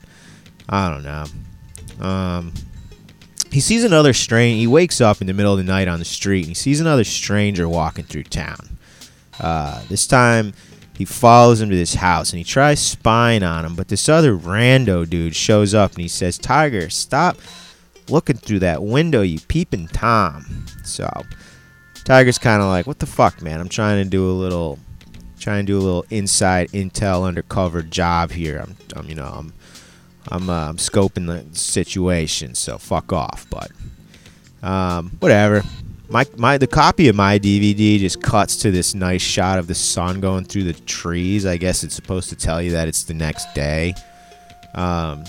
I 0.69 0.89
don't 0.89 1.03
know. 1.03 2.05
Um, 2.05 2.53
he 3.51 3.59
sees 3.59 3.83
another 3.83 4.13
stranger. 4.13 4.57
He 4.57 4.67
wakes 4.67 5.01
up 5.01 5.19
in 5.19 5.27
the 5.27 5.33
middle 5.33 5.51
of 5.51 5.57
the 5.57 5.65
night 5.65 5.89
on 5.89 5.99
the 5.99 6.05
street 6.05 6.41
and 6.41 6.49
he 6.49 6.53
sees 6.53 6.79
another 6.79 7.03
stranger 7.03 7.67
walking 7.67 8.05
through 8.05 8.23
town. 8.23 8.77
Uh, 9.41 9.83
this 9.89 10.07
time, 10.07 10.53
he 10.97 11.05
follows 11.05 11.61
him 11.61 11.69
to 11.69 11.75
this 11.75 11.95
house 11.95 12.31
and 12.31 12.37
he 12.37 12.43
tries 12.43 12.79
spying 12.79 13.43
on 13.43 13.65
him, 13.65 13.75
but 13.75 13.87
this 13.87 14.07
other 14.07 14.35
rando 14.35 15.09
dude 15.09 15.35
shows 15.35 15.73
up 15.73 15.91
and 15.91 16.01
he 16.01 16.07
says, 16.07 16.37
Tiger, 16.37 16.89
stop 16.89 17.37
looking 18.09 18.37
through 18.37 18.59
that 18.59 18.83
window, 18.83 19.21
you 19.21 19.39
peeping 19.39 19.87
Tom. 19.87 20.65
So, 20.83 21.09
Tiger's 22.03 22.37
kind 22.37 22.61
of 22.61 22.69
like, 22.69 22.87
what 22.87 22.99
the 22.99 23.05
fuck, 23.05 23.41
man? 23.41 23.59
I'm 23.59 23.69
trying 23.69 24.03
to 24.03 24.09
do 24.09 24.29
a 24.29 24.31
little, 24.31 24.79
trying 25.39 25.65
to 25.65 25.71
do 25.71 25.77
a 25.77 25.81
little 25.81 26.05
inside 26.09 26.69
intel 26.69 27.25
undercover 27.25 27.81
job 27.81 28.31
here. 28.31 28.59
I'm, 28.59 28.77
I'm 28.95 29.09
you 29.09 29.15
know, 29.15 29.25
I'm 29.25 29.53
I'm, 30.29 30.49
uh, 30.49 30.69
I'm 30.69 30.77
scoping 30.77 31.27
the 31.27 31.45
situation, 31.57 32.55
so 32.55 32.77
fuck 32.77 33.13
off. 33.13 33.45
But 33.49 33.71
um, 34.67 35.11
whatever. 35.19 35.63
My 36.09 36.25
my 36.37 36.57
the 36.57 36.67
copy 36.67 37.07
of 37.07 37.15
my 37.15 37.39
DVD 37.39 37.99
just 37.99 38.21
cuts 38.21 38.57
to 38.57 38.71
this 38.71 38.93
nice 38.93 39.21
shot 39.21 39.57
of 39.59 39.67
the 39.67 39.75
sun 39.75 40.19
going 40.19 40.45
through 40.45 40.63
the 40.63 40.73
trees. 40.73 41.45
I 41.45 41.57
guess 41.57 41.83
it's 41.83 41.95
supposed 41.95 42.29
to 42.29 42.35
tell 42.35 42.61
you 42.61 42.71
that 42.71 42.87
it's 42.87 43.03
the 43.03 43.13
next 43.13 43.53
day. 43.53 43.95
Um, 44.75 45.23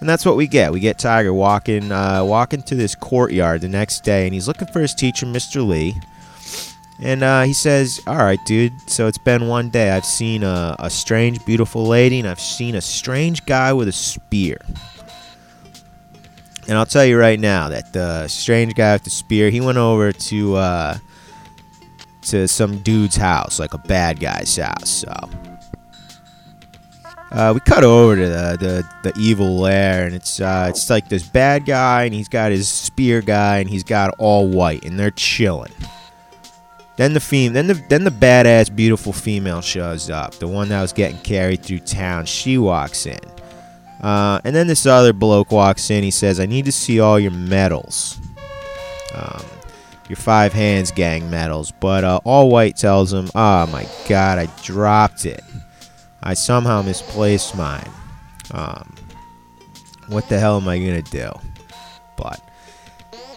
and 0.00 0.08
that's 0.08 0.24
what 0.24 0.36
we 0.36 0.46
get. 0.46 0.72
We 0.72 0.80
get 0.80 0.98
Tiger 0.98 1.32
walking 1.32 1.92
uh, 1.92 2.24
walking 2.24 2.62
to 2.64 2.74
this 2.74 2.94
courtyard 2.94 3.60
the 3.60 3.68
next 3.68 4.02
day, 4.02 4.24
and 4.24 4.34
he's 4.34 4.48
looking 4.48 4.68
for 4.68 4.80
his 4.80 4.94
teacher, 4.94 5.26
Mr. 5.26 5.66
Lee. 5.66 5.94
And 7.02 7.22
uh, 7.22 7.42
he 7.42 7.54
says, 7.54 8.00
All 8.06 8.16
right, 8.16 8.38
dude, 8.44 8.72
so 8.86 9.06
it's 9.06 9.18
been 9.18 9.48
one 9.48 9.70
day. 9.70 9.90
I've 9.90 10.04
seen 10.04 10.42
a, 10.42 10.76
a 10.78 10.90
strange, 10.90 11.44
beautiful 11.46 11.86
lady, 11.86 12.18
and 12.18 12.28
I've 12.28 12.40
seen 12.40 12.74
a 12.74 12.80
strange 12.80 13.44
guy 13.46 13.72
with 13.72 13.88
a 13.88 13.92
spear. 13.92 14.58
And 16.70 16.78
I'll 16.78 16.86
tell 16.86 17.04
you 17.04 17.18
right 17.18 17.40
now 17.40 17.68
that 17.70 17.92
the 17.92 18.28
strange 18.28 18.76
guy 18.76 18.92
with 18.92 19.02
the 19.02 19.10
spear, 19.10 19.50
he 19.50 19.60
went 19.60 19.76
over 19.76 20.12
to 20.12 20.54
uh, 20.54 20.98
to 22.22 22.46
some 22.46 22.78
dude's 22.78 23.16
house, 23.16 23.58
like 23.58 23.74
a 23.74 23.78
bad 23.78 24.20
guy's 24.20 24.56
house. 24.56 24.88
So 24.88 25.12
uh, 27.32 27.50
we 27.52 27.58
cut 27.58 27.82
over 27.82 28.14
to 28.14 28.28
the, 28.28 28.56
the, 29.02 29.10
the 29.10 29.18
evil 29.18 29.58
lair, 29.58 30.06
and 30.06 30.14
it's 30.14 30.40
uh, 30.40 30.66
it's 30.70 30.88
like 30.88 31.08
this 31.08 31.24
bad 31.24 31.66
guy, 31.66 32.04
and 32.04 32.14
he's 32.14 32.28
got 32.28 32.52
his 32.52 32.68
spear 32.68 33.20
guy, 33.20 33.58
and 33.58 33.68
he's 33.68 33.82
got 33.82 34.14
all 34.18 34.46
white, 34.46 34.84
and 34.84 34.96
they're 34.96 35.10
chilling. 35.10 35.72
Then 36.94 37.14
the 37.14 37.20
fem- 37.20 37.52
then 37.52 37.66
the 37.66 37.74
then 37.88 38.04
the 38.04 38.10
badass 38.10 38.72
beautiful 38.72 39.12
female 39.12 39.60
shows 39.60 40.08
up, 40.08 40.34
the 40.34 40.46
one 40.46 40.68
that 40.68 40.82
was 40.82 40.92
getting 40.92 41.18
carried 41.18 41.64
through 41.64 41.80
town. 41.80 42.26
She 42.26 42.58
walks 42.58 43.06
in, 43.06 43.18
uh, 44.00 44.40
and 44.44 44.54
then 44.54 44.66
this 44.66 44.86
other 44.86 45.12
bloke 45.12 45.52
walks 45.52 45.90
in. 45.90 46.02
He 46.02 46.10
says, 46.10 46.40
"I 46.40 46.46
need 46.46 46.64
to 46.64 46.72
see 46.72 47.00
all 47.00 47.18
your 47.18 47.32
medals, 47.32 48.18
um, 49.14 49.44
your 50.08 50.16
five 50.16 50.52
hands 50.52 50.90
gang 50.90 51.30
medals." 51.30 51.70
But 51.70 52.04
uh, 52.04 52.20
all 52.24 52.48
white 52.50 52.76
tells 52.76 53.12
him, 53.12 53.28
"Oh 53.34 53.66
my 53.66 53.86
God, 54.08 54.38
I 54.38 54.46
dropped 54.62 55.26
it. 55.26 55.42
I 56.22 56.34
somehow 56.34 56.82
misplaced 56.82 57.56
mine. 57.56 57.90
Um, 58.52 58.94
what 60.08 60.28
the 60.28 60.38
hell 60.38 60.56
am 60.56 60.68
I 60.68 60.78
gonna 60.78 61.02
do?" 61.02 61.30
But 62.16 62.40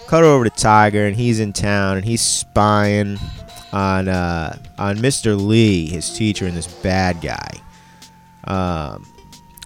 cut 0.07 0.23
over 0.23 0.45
to 0.45 0.49
Tiger, 0.49 1.05
and 1.05 1.15
he's 1.15 1.39
in 1.39 1.53
town, 1.53 1.97
and 1.97 2.05
he's 2.05 2.21
spying 2.21 3.19
on 3.73 4.07
uh, 4.07 4.57
on 4.77 4.97
Mr. 4.97 5.35
Lee, 5.39 5.87
his 5.87 6.15
teacher, 6.15 6.45
and 6.45 6.55
this 6.55 6.67
bad 6.67 7.19
guy. 7.19 7.59
Um, 8.45 9.05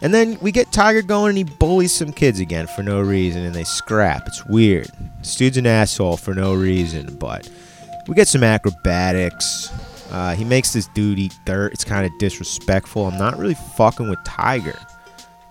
and 0.02 0.14
then 0.14 0.38
we 0.42 0.52
get 0.52 0.72
Tiger 0.72 1.02
going, 1.02 1.30
and 1.30 1.38
he 1.38 1.44
bullies 1.44 1.94
some 1.94 2.12
kids 2.12 2.40
again 2.40 2.68
for 2.68 2.84
no 2.84 3.02
reason, 3.02 3.44
and 3.44 3.56
they 3.56 3.64
scrap. 3.64 4.28
It's 4.28 4.46
weird. 4.46 4.90
This 5.20 5.36
dude's 5.36 5.58
an 5.58 5.66
asshole 5.66 6.18
for 6.18 6.34
no 6.34 6.54
reason, 6.54 7.16
but 7.16 7.50
we 8.08 8.16
get 8.16 8.28
some 8.28 8.44
acrobatics. 8.44 9.72
Uh, 10.12 10.36
he 10.36 10.46
makes 10.46 10.72
this 10.72 10.88
dude 10.88 11.20
eat 11.20 11.34
dirt. 11.46 11.74
It's 11.74 11.84
kind 11.84 12.06
of 12.06 12.12
disrespectful. 12.20 13.06
I'm 13.06 13.18
not 13.18 13.38
really 13.38 13.56
fucking 13.76 14.10
with 14.10 14.24
Tiger. 14.24 14.78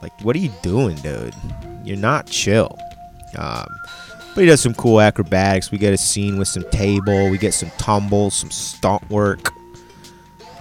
Like, 0.00 0.18
what 0.22 0.36
are 0.36 0.40
you 0.40 0.52
doing, 0.62 0.96
dude? 0.96 1.34
You're 1.84 1.96
not 1.96 2.26
chill. 2.26 2.78
Um, 3.36 3.66
but 4.34 4.42
he 4.42 4.46
does 4.46 4.60
some 4.60 4.74
cool 4.74 5.00
acrobatics. 5.00 5.70
We 5.70 5.78
get 5.78 5.92
a 5.92 5.98
scene 5.98 6.38
with 6.38 6.48
some 6.48 6.64
table. 6.70 7.30
We 7.30 7.38
get 7.38 7.54
some 7.54 7.70
tumbles, 7.78 8.34
some 8.34 8.50
stunt 8.50 9.08
work. 9.10 9.50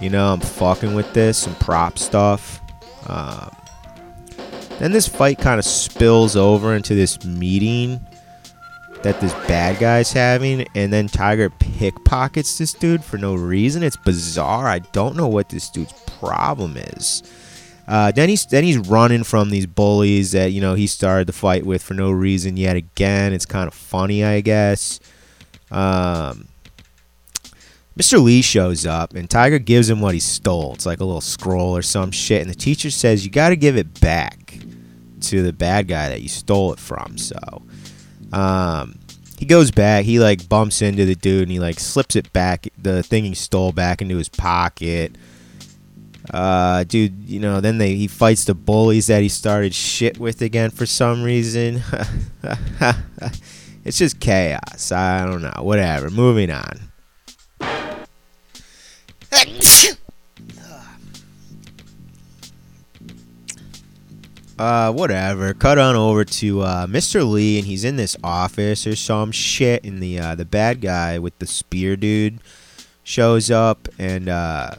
You 0.00 0.10
know, 0.10 0.32
I'm 0.32 0.40
fucking 0.40 0.94
with 0.94 1.12
this. 1.14 1.38
Some 1.38 1.54
prop 1.56 1.98
stuff. 1.98 2.60
Um, 3.06 3.54
then 4.78 4.92
this 4.92 5.08
fight 5.08 5.38
kind 5.38 5.58
of 5.58 5.64
spills 5.64 6.36
over 6.36 6.74
into 6.74 6.94
this 6.94 7.24
meeting 7.24 8.00
that 9.02 9.20
this 9.20 9.32
bad 9.46 9.78
guy's 9.78 10.12
having, 10.12 10.66
and 10.74 10.92
then 10.92 11.06
Tiger 11.06 11.50
pickpockets 11.50 12.58
this 12.58 12.72
dude 12.72 13.04
for 13.04 13.18
no 13.18 13.34
reason. 13.34 13.82
It's 13.82 13.96
bizarre. 13.96 14.66
I 14.66 14.80
don't 14.80 15.16
know 15.16 15.28
what 15.28 15.48
this 15.48 15.70
dude's 15.70 15.92
problem 16.18 16.76
is. 16.76 17.22
Uh, 17.86 18.10
then 18.10 18.28
he's 18.28 18.44
then 18.46 18.64
he's 18.64 18.78
running 18.78 19.22
from 19.22 19.50
these 19.50 19.66
bullies 19.66 20.32
that 20.32 20.50
you 20.50 20.60
know 20.60 20.74
he 20.74 20.88
started 20.88 21.28
the 21.28 21.32
fight 21.32 21.64
with 21.64 21.82
for 21.82 21.94
no 21.94 22.10
reason 22.10 22.56
yet 22.56 22.74
again. 22.74 23.32
It's 23.32 23.46
kind 23.46 23.68
of 23.68 23.74
funny, 23.74 24.24
I 24.24 24.40
guess. 24.40 24.98
Um, 25.70 26.48
Mr. 27.96 28.22
Lee 28.22 28.42
shows 28.42 28.84
up 28.84 29.14
and 29.14 29.28
Tiger 29.28 29.58
gives 29.58 29.88
him 29.88 30.00
what 30.00 30.12
he 30.12 30.20
stole. 30.20 30.74
It's 30.74 30.84
like 30.84 31.00
a 31.00 31.04
little 31.04 31.22
scroll 31.22 31.74
or 31.74 31.82
some 31.82 32.10
shit. 32.10 32.42
And 32.42 32.50
the 32.50 32.54
teacher 32.54 32.90
says, 32.90 33.24
You 33.24 33.30
got 33.30 33.48
to 33.48 33.56
give 33.56 33.76
it 33.76 34.00
back 34.00 34.58
to 35.22 35.42
the 35.42 35.52
bad 35.52 35.88
guy 35.88 36.10
that 36.10 36.20
you 36.20 36.28
stole 36.28 36.72
it 36.74 36.78
from. 36.78 37.16
So 37.16 37.38
um, 38.32 38.98
he 39.38 39.46
goes 39.46 39.70
back. 39.70 40.04
He 40.04 40.18
like 40.18 40.46
bumps 40.46 40.82
into 40.82 41.06
the 41.06 41.14
dude 41.14 41.42
and 41.42 41.50
he 41.50 41.58
like 41.58 41.80
slips 41.80 42.16
it 42.16 42.30
back, 42.34 42.68
the 42.76 43.02
thing 43.02 43.24
he 43.24 43.34
stole 43.34 43.72
back 43.72 44.02
into 44.02 44.18
his 44.18 44.28
pocket. 44.28 45.16
Uh, 46.32 46.84
dude, 46.84 47.24
you 47.24 47.40
know, 47.40 47.60
then 47.60 47.78
they 47.78 47.94
he 47.94 48.08
fights 48.08 48.44
the 48.44 48.54
bullies 48.54 49.06
that 49.06 49.22
he 49.22 49.28
started 49.28 49.74
shit 49.74 50.18
with 50.18 50.42
again 50.42 50.70
for 50.70 50.84
some 50.84 51.22
reason. 51.22 51.82
it's 53.84 53.96
just 53.96 54.20
chaos. 54.20 54.92
I 54.92 55.24
don't 55.24 55.40
know. 55.40 55.62
Whatever. 55.62 56.10
Moving 56.10 56.50
on. 56.50 56.80
Uh, 64.58 64.90
whatever. 64.90 65.52
Cut 65.52 65.78
on 65.78 65.96
over 65.96 66.24
to 66.24 66.62
uh, 66.62 66.86
Mr. 66.86 67.28
Lee, 67.28 67.58
and 67.58 67.66
he's 67.66 67.84
in 67.84 67.96
this 67.96 68.16
office 68.24 68.86
or 68.86 68.96
some 68.96 69.30
shit. 69.30 69.84
And 69.84 70.02
the 70.02 70.18
uh, 70.18 70.34
the 70.34 70.46
bad 70.46 70.80
guy 70.80 71.18
with 71.18 71.38
the 71.38 71.46
spear 71.46 71.94
dude 71.96 72.40
shows 73.04 73.50
up, 73.50 73.88
and 73.98 74.28
uh, 74.28 74.76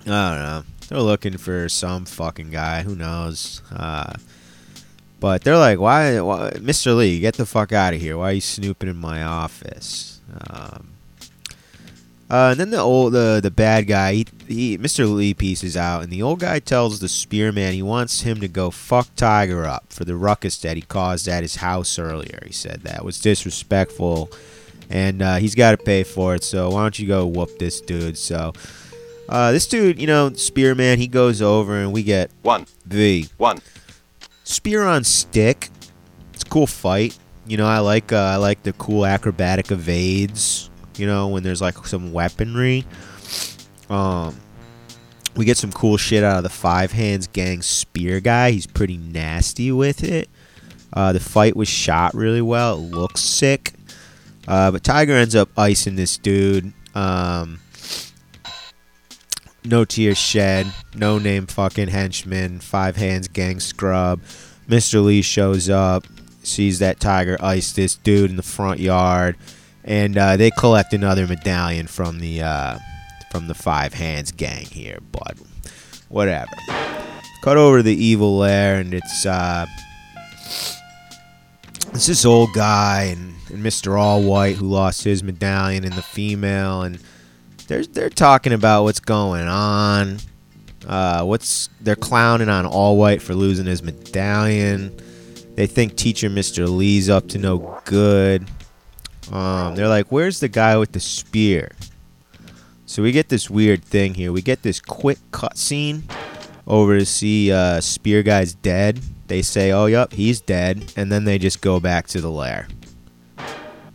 I 0.00 0.04
don't 0.06 0.06
know. 0.08 0.62
They're 0.88 1.00
looking 1.00 1.36
for 1.36 1.68
some 1.68 2.04
fucking 2.04 2.50
guy. 2.50 2.82
Who 2.82 2.96
knows? 2.96 3.62
Uh, 3.72 4.14
but 5.18 5.42
they're 5.42 5.56
like, 5.56 5.78
why, 5.80 6.20
why, 6.20 6.50
Mr. 6.50 6.96
Lee, 6.96 7.18
get 7.20 7.34
the 7.34 7.46
fuck 7.46 7.72
out 7.72 7.94
of 7.94 8.00
here. 8.00 8.16
Why 8.16 8.30
are 8.30 8.34
you 8.34 8.40
snooping 8.40 8.88
in 8.88 8.96
my 8.96 9.22
office? 9.22 10.20
Um, 10.48 10.95
uh, 12.28 12.48
and 12.50 12.60
then 12.60 12.70
the 12.70 12.80
old, 12.80 13.12
the 13.12 13.40
the 13.42 13.50
bad 13.50 13.86
guy, 13.86 14.14
he, 14.14 14.26
he, 14.48 14.78
Mr. 14.78 15.12
Lee 15.12 15.32
pieces 15.32 15.76
out, 15.76 16.02
and 16.02 16.12
the 16.12 16.22
old 16.22 16.40
guy 16.40 16.58
tells 16.58 16.98
the 16.98 17.08
spearman 17.08 17.72
he 17.72 17.82
wants 17.82 18.22
him 18.22 18.40
to 18.40 18.48
go 18.48 18.70
fuck 18.70 19.14
Tiger 19.14 19.64
up 19.64 19.92
for 19.92 20.04
the 20.04 20.16
ruckus 20.16 20.58
that 20.58 20.76
he 20.76 20.82
caused 20.82 21.28
at 21.28 21.42
his 21.42 21.56
house 21.56 21.98
earlier. 21.98 22.40
He 22.44 22.52
said 22.52 22.82
that 22.82 23.04
was 23.04 23.20
disrespectful, 23.20 24.30
and 24.90 25.22
uh, 25.22 25.36
he's 25.36 25.54
got 25.54 25.72
to 25.72 25.76
pay 25.76 26.02
for 26.02 26.34
it. 26.34 26.42
So 26.42 26.70
why 26.70 26.82
don't 26.82 26.98
you 26.98 27.06
go 27.06 27.26
whoop 27.26 27.58
this 27.58 27.80
dude? 27.80 28.18
So 28.18 28.52
uh, 29.28 29.52
this 29.52 29.66
dude, 29.66 30.00
you 30.00 30.08
know, 30.08 30.32
spearman, 30.32 30.98
he 30.98 31.06
goes 31.06 31.40
over, 31.40 31.76
and 31.76 31.92
we 31.92 32.02
get 32.02 32.30
One. 32.42 32.66
V 32.86 33.28
One. 33.36 33.60
spear 34.42 34.82
on 34.82 35.04
stick. 35.04 35.68
It's 36.34 36.42
a 36.42 36.46
cool 36.46 36.66
fight. 36.66 37.16
You 37.46 37.56
know, 37.56 37.66
I 37.66 37.78
like 37.78 38.12
uh, 38.12 38.16
I 38.16 38.36
like 38.36 38.64
the 38.64 38.72
cool 38.72 39.06
acrobatic 39.06 39.70
evades. 39.70 40.70
You 40.98 41.06
know, 41.06 41.28
when 41.28 41.42
there's 41.42 41.60
like 41.60 41.86
some 41.86 42.12
weaponry. 42.12 42.84
Um, 43.88 44.36
we 45.36 45.44
get 45.44 45.58
some 45.58 45.72
cool 45.72 45.96
shit 45.96 46.24
out 46.24 46.38
of 46.38 46.42
the 46.42 46.48
Five 46.48 46.92
Hands 46.92 47.26
Gang 47.28 47.62
spear 47.62 48.20
guy. 48.20 48.52
He's 48.52 48.66
pretty 48.66 48.96
nasty 48.96 49.70
with 49.70 50.02
it. 50.02 50.28
Uh, 50.92 51.12
the 51.12 51.20
fight 51.20 51.56
was 51.56 51.68
shot 51.68 52.14
really 52.14 52.40
well. 52.40 52.78
It 52.78 52.90
looks 52.90 53.20
sick. 53.20 53.74
Uh, 54.48 54.70
but 54.70 54.82
Tiger 54.84 55.12
ends 55.12 55.34
up 55.34 55.50
icing 55.58 55.96
this 55.96 56.16
dude. 56.16 56.72
Um, 56.94 57.60
no 59.64 59.84
tears 59.84 60.18
shed. 60.18 60.72
No 60.94 61.18
name 61.18 61.46
fucking 61.46 61.88
henchman. 61.88 62.60
Five 62.60 62.96
Hands 62.96 63.28
Gang 63.28 63.60
scrub. 63.60 64.20
Mr. 64.68 65.04
Lee 65.04 65.22
shows 65.22 65.68
up, 65.68 66.06
sees 66.42 66.78
that 66.80 66.98
Tiger 66.98 67.36
iced 67.40 67.76
this 67.76 67.96
dude 67.96 68.30
in 68.30 68.36
the 68.36 68.42
front 68.42 68.80
yard, 68.80 69.36
and 69.86 70.18
uh, 70.18 70.36
they 70.36 70.50
collect 70.50 70.92
another 70.92 71.26
medallion 71.26 71.86
from 71.86 72.18
the 72.18 72.42
uh, 72.42 72.78
from 73.30 73.46
the 73.46 73.54
Five 73.54 73.94
Hands 73.94 74.30
Gang 74.32 74.66
here. 74.66 74.98
But 75.12 75.38
whatever. 76.08 76.52
Cut 77.42 77.56
over 77.56 77.78
to 77.78 77.82
the 77.82 77.94
evil 77.94 78.38
lair, 78.38 78.80
and 78.80 78.92
it's 78.92 79.24
uh, 79.24 79.66
it's 81.94 82.06
this 82.06 82.24
old 82.24 82.52
guy 82.54 83.04
and, 83.04 83.34
and 83.50 83.64
Mr. 83.64 83.98
All 83.98 84.22
White 84.22 84.56
who 84.56 84.66
lost 84.66 85.04
his 85.04 85.22
medallion, 85.22 85.84
and 85.84 85.94
the 85.94 86.02
female, 86.02 86.82
and 86.82 86.98
they're 87.68 87.86
they're 87.86 88.10
talking 88.10 88.52
about 88.52 88.82
what's 88.82 89.00
going 89.00 89.46
on. 89.46 90.18
Uh, 90.86 91.24
what's 91.24 91.68
they're 91.80 91.96
clowning 91.96 92.48
on 92.48 92.66
All 92.66 92.96
White 92.96 93.22
for 93.22 93.34
losing 93.34 93.66
his 93.66 93.82
medallion. 93.82 94.96
They 95.54 95.66
think 95.66 95.96
teacher 95.96 96.28
Mr. 96.28 96.68
Lee's 96.68 97.08
up 97.08 97.28
to 97.28 97.38
no 97.38 97.80
good. 97.84 98.46
Um, 99.32 99.74
they're 99.74 99.88
like, 99.88 100.12
"Where's 100.12 100.40
the 100.40 100.48
guy 100.48 100.76
with 100.76 100.92
the 100.92 101.00
spear?" 101.00 101.72
So 102.86 103.02
we 103.02 103.12
get 103.12 103.28
this 103.28 103.50
weird 103.50 103.84
thing 103.84 104.14
here. 104.14 104.32
We 104.32 104.42
get 104.42 104.62
this 104.62 104.80
quick 104.80 105.18
cutscene 105.32 106.02
over 106.66 106.98
to 106.98 107.04
see 107.06 107.50
uh, 107.52 107.80
Spear 107.80 108.22
Guy's 108.22 108.54
dead. 108.54 109.00
They 109.26 109.42
say, 109.42 109.72
"Oh, 109.72 109.86
yep, 109.86 110.12
he's 110.12 110.40
dead," 110.40 110.92
and 110.96 111.10
then 111.10 111.24
they 111.24 111.38
just 111.38 111.60
go 111.60 111.80
back 111.80 112.06
to 112.08 112.20
the 112.20 112.30
lair. 112.30 112.68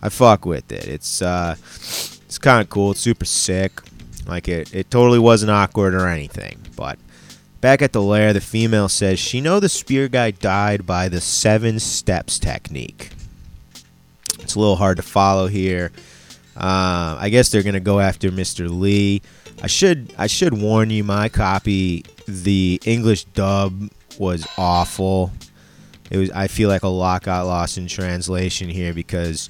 I 0.01 0.09
fuck 0.09 0.45
with 0.45 0.71
it. 0.71 0.87
It's 0.87 1.21
uh, 1.21 1.55
it's 1.57 2.37
kind 2.37 2.61
of 2.61 2.69
cool. 2.69 2.91
It's 2.91 2.99
super 2.99 3.25
sick. 3.25 3.81
Like 4.25 4.47
it, 4.47 4.73
it 4.73 4.91
totally 4.91 5.19
wasn't 5.19 5.51
awkward 5.51 5.93
or 5.93 6.07
anything. 6.07 6.59
But 6.75 6.99
back 7.61 7.81
at 7.81 7.93
the 7.93 8.01
lair, 8.01 8.33
the 8.33 8.41
female 8.41 8.89
says 8.89 9.19
she 9.19 9.41
know 9.41 9.59
the 9.59 9.69
spear 9.69 10.07
guy 10.07 10.31
died 10.31 10.85
by 10.85 11.07
the 11.07 11.21
seven 11.21 11.79
steps 11.79 12.39
technique. 12.39 13.11
It's 14.51 14.57
a 14.57 14.59
little 14.59 14.75
hard 14.75 14.97
to 14.97 15.03
follow 15.03 15.47
here. 15.47 15.93
Uh, 16.57 17.15
I 17.17 17.29
guess 17.29 17.47
they're 17.47 17.63
gonna 17.63 17.79
go 17.79 18.01
after 18.01 18.31
Mr. 18.31 18.69
Lee. 18.69 19.21
I 19.63 19.67
should 19.67 20.13
I 20.17 20.27
should 20.27 20.53
warn 20.53 20.89
you, 20.89 21.05
my 21.05 21.29
copy, 21.29 22.03
the 22.27 22.81
English 22.83 23.23
dub 23.23 23.89
was 24.19 24.45
awful. 24.57 25.31
It 26.09 26.17
was. 26.17 26.31
I 26.31 26.47
feel 26.47 26.67
like 26.67 26.83
a 26.83 26.89
lot 26.89 27.23
got 27.23 27.45
lost 27.45 27.77
in 27.77 27.87
translation 27.87 28.67
here 28.67 28.93
because 28.93 29.49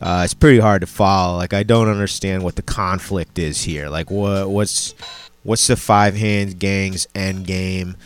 uh, 0.00 0.22
it's 0.24 0.34
pretty 0.34 0.60
hard 0.60 0.82
to 0.82 0.86
follow. 0.86 1.36
Like 1.36 1.52
I 1.52 1.64
don't 1.64 1.88
understand 1.88 2.44
what 2.44 2.54
the 2.54 2.62
conflict 2.62 3.40
is 3.40 3.60
here. 3.60 3.88
Like 3.88 4.08
what 4.08 4.48
what's 4.48 4.94
what's 5.42 5.66
the 5.66 5.74
five 5.74 6.14
hands 6.14 6.54
gang's 6.54 7.08
end 7.12 7.44
game, 7.44 7.96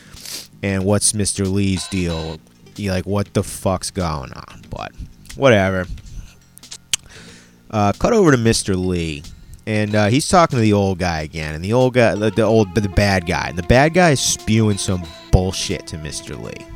and 0.62 0.86
what's 0.86 1.12
Mr. 1.12 1.52
Lee's 1.52 1.86
deal? 1.88 2.40
Like 2.78 3.04
what 3.04 3.34
the 3.34 3.42
fuck's 3.42 3.90
going 3.90 4.32
on? 4.32 4.62
But 4.70 4.92
whatever. 5.36 5.86
Uh, 7.72 7.92
cut 7.98 8.12
over 8.12 8.30
to 8.30 8.36
Mr. 8.36 8.76
Lee, 8.76 9.22
and 9.66 9.94
uh, 9.94 10.06
he's 10.08 10.28
talking 10.28 10.56
to 10.56 10.60
the 10.60 10.72
old 10.72 10.98
guy 10.98 11.22
again, 11.22 11.54
and 11.54 11.64
the 11.64 11.72
old 11.72 11.94
guy, 11.94 12.14
the, 12.14 12.30
the 12.30 12.42
old, 12.42 12.74
the 12.74 12.88
bad 12.88 13.26
guy, 13.26 13.48
and 13.48 13.56
the 13.56 13.62
bad 13.62 13.94
guy 13.94 14.10
is 14.10 14.20
spewing 14.20 14.76
some 14.76 15.02
bullshit 15.30 15.86
to 15.86 15.96
Mr. 15.96 16.40
Lee. 16.40 16.66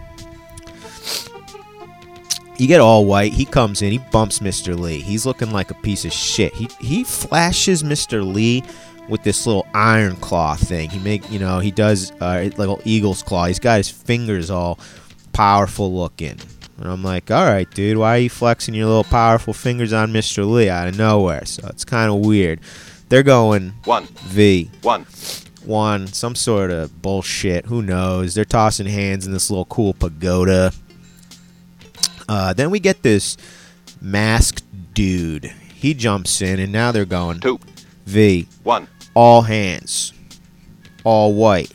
You 2.59 2.67
get 2.67 2.81
all 2.81 3.05
white. 3.05 3.35
He 3.35 3.45
comes 3.45 3.83
in. 3.83 3.93
He 3.93 3.99
bumps 3.99 4.39
Mr. 4.39 4.79
Lee. 4.79 5.01
He's 5.01 5.27
looking 5.27 5.51
like 5.51 5.71
a 5.71 5.75
piece 5.75 6.07
of 6.07 6.13
shit. 6.13 6.55
He 6.55 6.69
he 6.81 7.05
flashes 7.05 7.83
Mr. 7.83 8.27
Lee 8.27 8.65
with 9.11 9.23
this 9.23 9.47
little 9.47 9.67
iron 9.75 10.17
claw 10.17 10.57
thing. 10.57 10.89
He 10.89 10.99
make 11.01 11.31
you 11.31 11.39
know 11.39 11.59
he 11.59 11.71
does 11.71 12.13
uh, 12.21 12.49
little 12.57 12.81
eagle's 12.87 13.23
claw. 13.23 13.45
He's 13.45 13.59
got 13.59 13.77
his 13.77 13.91
fingers 13.91 14.51
all 14.51 14.79
powerful 15.35 15.95
looking. 15.95 16.39
And 16.79 16.89
I'm 16.91 17.03
like, 17.03 17.31
all 17.31 17.45
right, 17.47 17.71
dude, 17.71 17.97
why 17.97 18.17
are 18.17 18.21
you 18.21 18.31
flexing 18.31 18.75
your 18.75 18.87
little 18.87 19.05
powerful 19.05 19.55
fingers 19.55 19.93
on 19.93 20.13
Mr. 20.13 20.49
Lee 20.49 20.69
out 20.69 20.89
of 20.89 20.99
nowhere? 20.99 21.45
So 21.47 21.67
it's 21.69 21.85
kind 21.85 22.11
of 22.13 22.25
weird. 22.27 22.61
They're 23.09 23.23
going 23.23 23.73
One. 23.85 24.05
V 24.25 24.71
One. 24.83 25.07
one, 25.65 26.07
some 26.09 26.35
sort 26.35 26.71
of 26.71 27.01
bullshit. 27.01 27.67
Who 27.67 27.81
knows? 27.83 28.35
They're 28.35 28.45
tossing 28.45 28.87
hands 28.87 29.27
in 29.27 29.33
this 29.33 29.51
little 29.51 29.65
cool 29.67 29.95
pagoda. 29.95 30.73
Uh, 32.29 32.53
then 32.53 32.71
we 32.71 32.81
get 32.81 33.03
this 33.03 33.37
masked 34.01 34.65
dude. 34.95 35.45
He 35.75 35.95
jumps 35.95 36.43
in, 36.43 36.59
and 36.59 36.73
now 36.73 36.91
they're 36.93 37.05
going 37.05 37.41
Two. 37.41 37.61
V. 38.07 38.49
One. 38.65 38.89
All 39.15 39.43
hands, 39.43 40.13
all 41.05 41.33
white, 41.33 41.73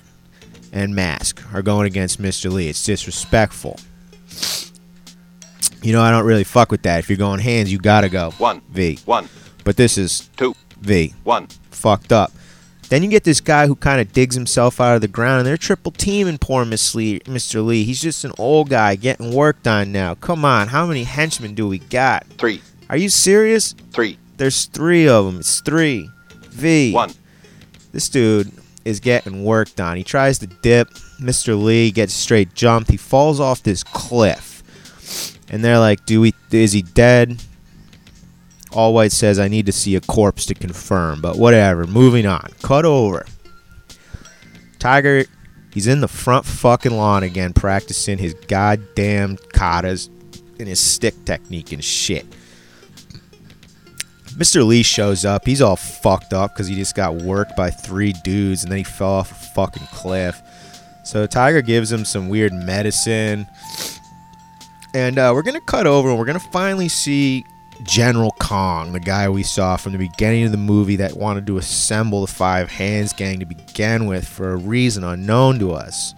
and 0.71 0.93
mask 0.93 1.41
are 1.53 1.61
going 1.63 1.87
against 1.87 2.21
Mr. 2.21 2.51
Lee. 2.51 2.67
It's 2.67 2.83
disrespectful. 2.83 3.79
You 5.81 5.93
know, 5.93 6.01
I 6.01 6.11
don't 6.11 6.25
really 6.25 6.43
fuck 6.43 6.71
with 6.71 6.83
that. 6.83 6.99
If 6.99 7.09
you're 7.09 7.17
going 7.17 7.39
hands, 7.39 7.71
you 7.71 7.77
gotta 7.79 8.09
go 8.09 8.31
One. 8.37 8.61
V. 8.69 8.99
One. 9.05 9.27
But 9.63 9.77
this 9.77 9.97
is 9.97 10.29
Two. 10.37 10.53
V 10.79 11.13
One. 11.23 11.47
fucked 11.71 12.11
up. 12.11 12.31
Then 12.89 13.03
you 13.03 13.09
get 13.09 13.23
this 13.23 13.39
guy 13.39 13.67
who 13.67 13.75
kind 13.75 14.01
of 14.01 14.11
digs 14.11 14.35
himself 14.35 14.81
out 14.81 14.95
of 14.95 15.01
the 15.01 15.07
ground, 15.07 15.39
and 15.39 15.47
they're 15.47 15.55
triple 15.55 15.93
teaming 15.93 16.37
poor 16.37 16.65
Miss 16.65 16.93
Lee, 16.93 17.19
Mr. 17.21 17.65
Lee. 17.65 17.85
He's 17.85 18.01
just 18.01 18.25
an 18.25 18.33
old 18.37 18.69
guy 18.69 18.95
getting 18.95 19.33
worked 19.33 19.65
on 19.65 19.93
now. 19.93 20.15
Come 20.15 20.43
on, 20.43 20.67
how 20.67 20.85
many 20.85 21.05
henchmen 21.05 21.55
do 21.55 21.67
we 21.69 21.79
got? 21.79 22.25
Three. 22.37 22.61
Are 22.89 22.97
you 22.97 23.07
serious? 23.07 23.73
Three. 23.93 24.17
There's 24.35 24.65
three 24.65 25.07
of 25.07 25.25
them. 25.25 25.39
It's 25.39 25.61
three. 25.61 26.09
V. 26.49 26.91
One. 26.91 27.13
This 27.93 28.09
dude 28.09 28.51
is 28.83 28.99
getting 28.99 29.45
worked 29.45 29.79
on. 29.79 29.95
He 29.95 30.03
tries 30.03 30.39
to 30.39 30.47
dip. 30.47 30.89
Mr. 31.21 31.61
Lee 31.61 31.91
gets 31.91 32.11
straight 32.13 32.53
jumped. 32.55 32.91
He 32.91 32.97
falls 32.97 33.39
off 33.39 33.63
this 33.63 33.83
cliff, 33.85 34.50
and 35.51 35.63
they're 35.63 35.79
like, 35.79 36.07
"Do 36.07 36.21
we? 36.21 36.33
Is 36.49 36.71
he 36.71 36.81
dead? 36.81 37.39
All 38.73 38.93
White 38.93 39.11
says, 39.11 39.37
I 39.37 39.47
need 39.49 39.65
to 39.65 39.71
see 39.71 39.95
a 39.95 40.01
corpse 40.01 40.45
to 40.45 40.53
confirm, 40.53 41.21
but 41.21 41.37
whatever. 41.37 41.85
Moving 41.85 42.25
on. 42.25 42.51
Cut 42.61 42.85
over. 42.85 43.25
Tiger, 44.79 45.25
he's 45.73 45.87
in 45.87 45.99
the 45.99 46.07
front 46.07 46.45
fucking 46.45 46.91
lawn 46.95 47.23
again, 47.23 47.53
practicing 47.53 48.17
his 48.17 48.33
goddamn 48.47 49.37
katas 49.37 50.09
and 50.57 50.67
his 50.67 50.79
stick 50.79 51.25
technique 51.25 51.71
and 51.73 51.83
shit. 51.83 52.25
Mr. 54.37 54.65
Lee 54.65 54.83
shows 54.83 55.25
up. 55.25 55.45
He's 55.45 55.61
all 55.61 55.75
fucked 55.75 56.31
up 56.31 56.53
because 56.53 56.67
he 56.67 56.75
just 56.75 56.95
got 56.95 57.15
worked 57.15 57.57
by 57.57 57.69
three 57.69 58.13
dudes 58.23 58.63
and 58.63 58.71
then 58.71 58.77
he 58.77 58.83
fell 58.85 59.09
off 59.09 59.31
a 59.31 59.53
fucking 59.53 59.87
cliff. 59.91 60.39
So 61.03 61.27
Tiger 61.27 61.61
gives 61.61 61.91
him 61.91 62.05
some 62.05 62.29
weird 62.29 62.53
medicine. 62.53 63.45
And 64.93 65.17
uh, 65.17 65.31
we're 65.33 65.43
going 65.43 65.55
to 65.55 65.61
cut 65.61 65.87
over 65.87 66.09
and 66.09 66.19
we're 66.19 66.25
going 66.25 66.39
to 66.39 66.47
finally 66.47 66.89
see 66.89 67.45
General 67.83 68.31
Kong, 68.39 68.91
the 68.91 68.99
guy 68.99 69.29
we 69.29 69.43
saw 69.43 69.77
from 69.77 69.93
the 69.93 69.97
beginning 69.97 70.43
of 70.43 70.51
the 70.51 70.57
movie 70.57 70.97
that 70.97 71.15
wanted 71.15 71.47
to 71.47 71.57
assemble 71.57 72.21
the 72.21 72.31
Five 72.31 72.69
Hands 72.69 73.11
Gang 73.13 73.39
to 73.39 73.45
begin 73.45 74.05
with 74.05 74.27
for 74.27 74.51
a 74.51 74.57
reason 74.57 75.03
unknown 75.03 75.59
to 75.59 75.71
us. 75.71 76.13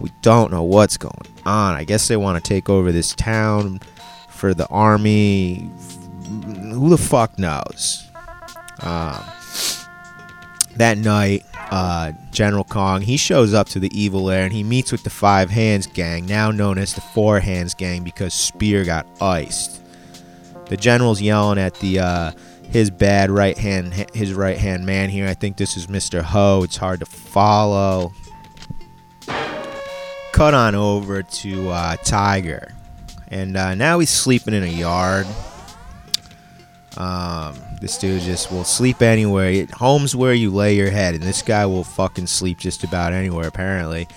We 0.00 0.10
don't 0.22 0.50
know 0.50 0.62
what's 0.62 0.96
going 0.96 1.14
on. 1.44 1.74
I 1.74 1.84
guess 1.84 2.08
they 2.08 2.16
want 2.16 2.42
to 2.42 2.48
take 2.48 2.68
over 2.68 2.92
this 2.92 3.14
town 3.14 3.80
for 4.28 4.54
the 4.54 4.66
army. 4.68 5.70
Who 6.26 6.88
the 6.88 6.98
fuck 6.98 7.38
knows? 7.38 8.08
Um, 8.80 9.24
that 10.78 10.96
night, 10.98 11.44
uh, 11.70 12.12
General 12.30 12.64
Kong 12.64 13.02
he 13.02 13.16
shows 13.16 13.52
up 13.52 13.68
to 13.68 13.80
the 13.80 13.90
Evil 13.98 14.30
Air 14.30 14.44
and 14.44 14.52
he 14.52 14.62
meets 14.62 14.90
with 14.90 15.02
the 15.02 15.10
Five 15.10 15.50
Hands 15.50 15.86
Gang, 15.88 16.26
now 16.26 16.50
known 16.50 16.78
as 16.78 16.94
the 16.94 17.00
Four 17.00 17.40
Hands 17.40 17.72
Gang 17.74 18.04
because 18.04 18.32
Spear 18.32 18.84
got 18.84 19.06
iced. 19.20 19.82
The 20.66 20.76
general's 20.76 21.20
yelling 21.20 21.58
at 21.58 21.74
the 21.76 21.98
uh, 22.00 22.32
his 22.70 22.90
bad 22.90 23.30
right 23.30 23.56
hand 23.56 23.94
his 24.14 24.34
right 24.34 24.58
hand 24.58 24.86
man 24.86 25.10
here. 25.10 25.26
I 25.26 25.34
think 25.34 25.56
this 25.56 25.76
is 25.76 25.86
Mr. 25.86 26.22
Ho. 26.22 26.62
It's 26.62 26.76
hard 26.76 27.00
to 27.00 27.06
follow. 27.06 28.12
Cut 30.32 30.54
on 30.54 30.74
over 30.74 31.22
to 31.22 31.70
uh, 31.70 31.96
Tiger, 31.96 32.74
and 33.28 33.56
uh, 33.56 33.74
now 33.74 33.98
he's 33.98 34.10
sleeping 34.10 34.54
in 34.54 34.62
a 34.62 34.66
yard. 34.66 35.26
Um, 36.98 37.56
this 37.80 37.96
dude 37.96 38.22
just 38.22 38.50
will 38.50 38.64
sleep 38.64 39.02
anywhere. 39.02 39.66
Home's 39.72 40.16
where 40.16 40.34
you 40.34 40.50
lay 40.50 40.74
your 40.74 40.90
head, 40.90 41.14
and 41.14 41.22
this 41.22 41.42
guy 41.42 41.64
will 41.64 41.84
fucking 41.84 42.26
sleep 42.26 42.58
just 42.58 42.82
about 42.82 43.12
anywhere 43.12 43.46
apparently. 43.46 44.08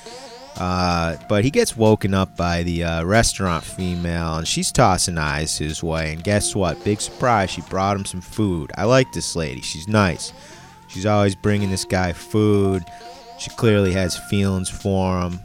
Uh, 0.57 1.15
but 1.29 1.43
he 1.43 1.51
gets 1.51 1.77
woken 1.77 2.13
up 2.13 2.35
by 2.35 2.63
the 2.63 2.83
uh, 2.83 3.03
restaurant 3.03 3.63
female, 3.63 4.35
and 4.37 4.47
she's 4.47 4.71
tossing 4.71 5.17
eyes 5.17 5.59
his 5.59 5.83
way. 5.83 6.11
And 6.11 6.23
guess 6.23 6.55
what? 6.55 6.83
Big 6.83 6.99
surprise, 6.99 7.51
she 7.51 7.61
brought 7.61 7.95
him 7.95 8.05
some 8.05 8.21
food. 8.21 8.71
I 8.75 8.85
like 8.85 9.11
this 9.13 9.35
lady. 9.35 9.61
She's 9.61 9.87
nice. 9.87 10.33
She's 10.87 11.05
always 11.05 11.35
bringing 11.35 11.69
this 11.69 11.85
guy 11.85 12.13
food. 12.13 12.83
She 13.39 13.49
clearly 13.51 13.93
has 13.93 14.17
feelings 14.17 14.69
for 14.69 15.21
him. 15.21 15.39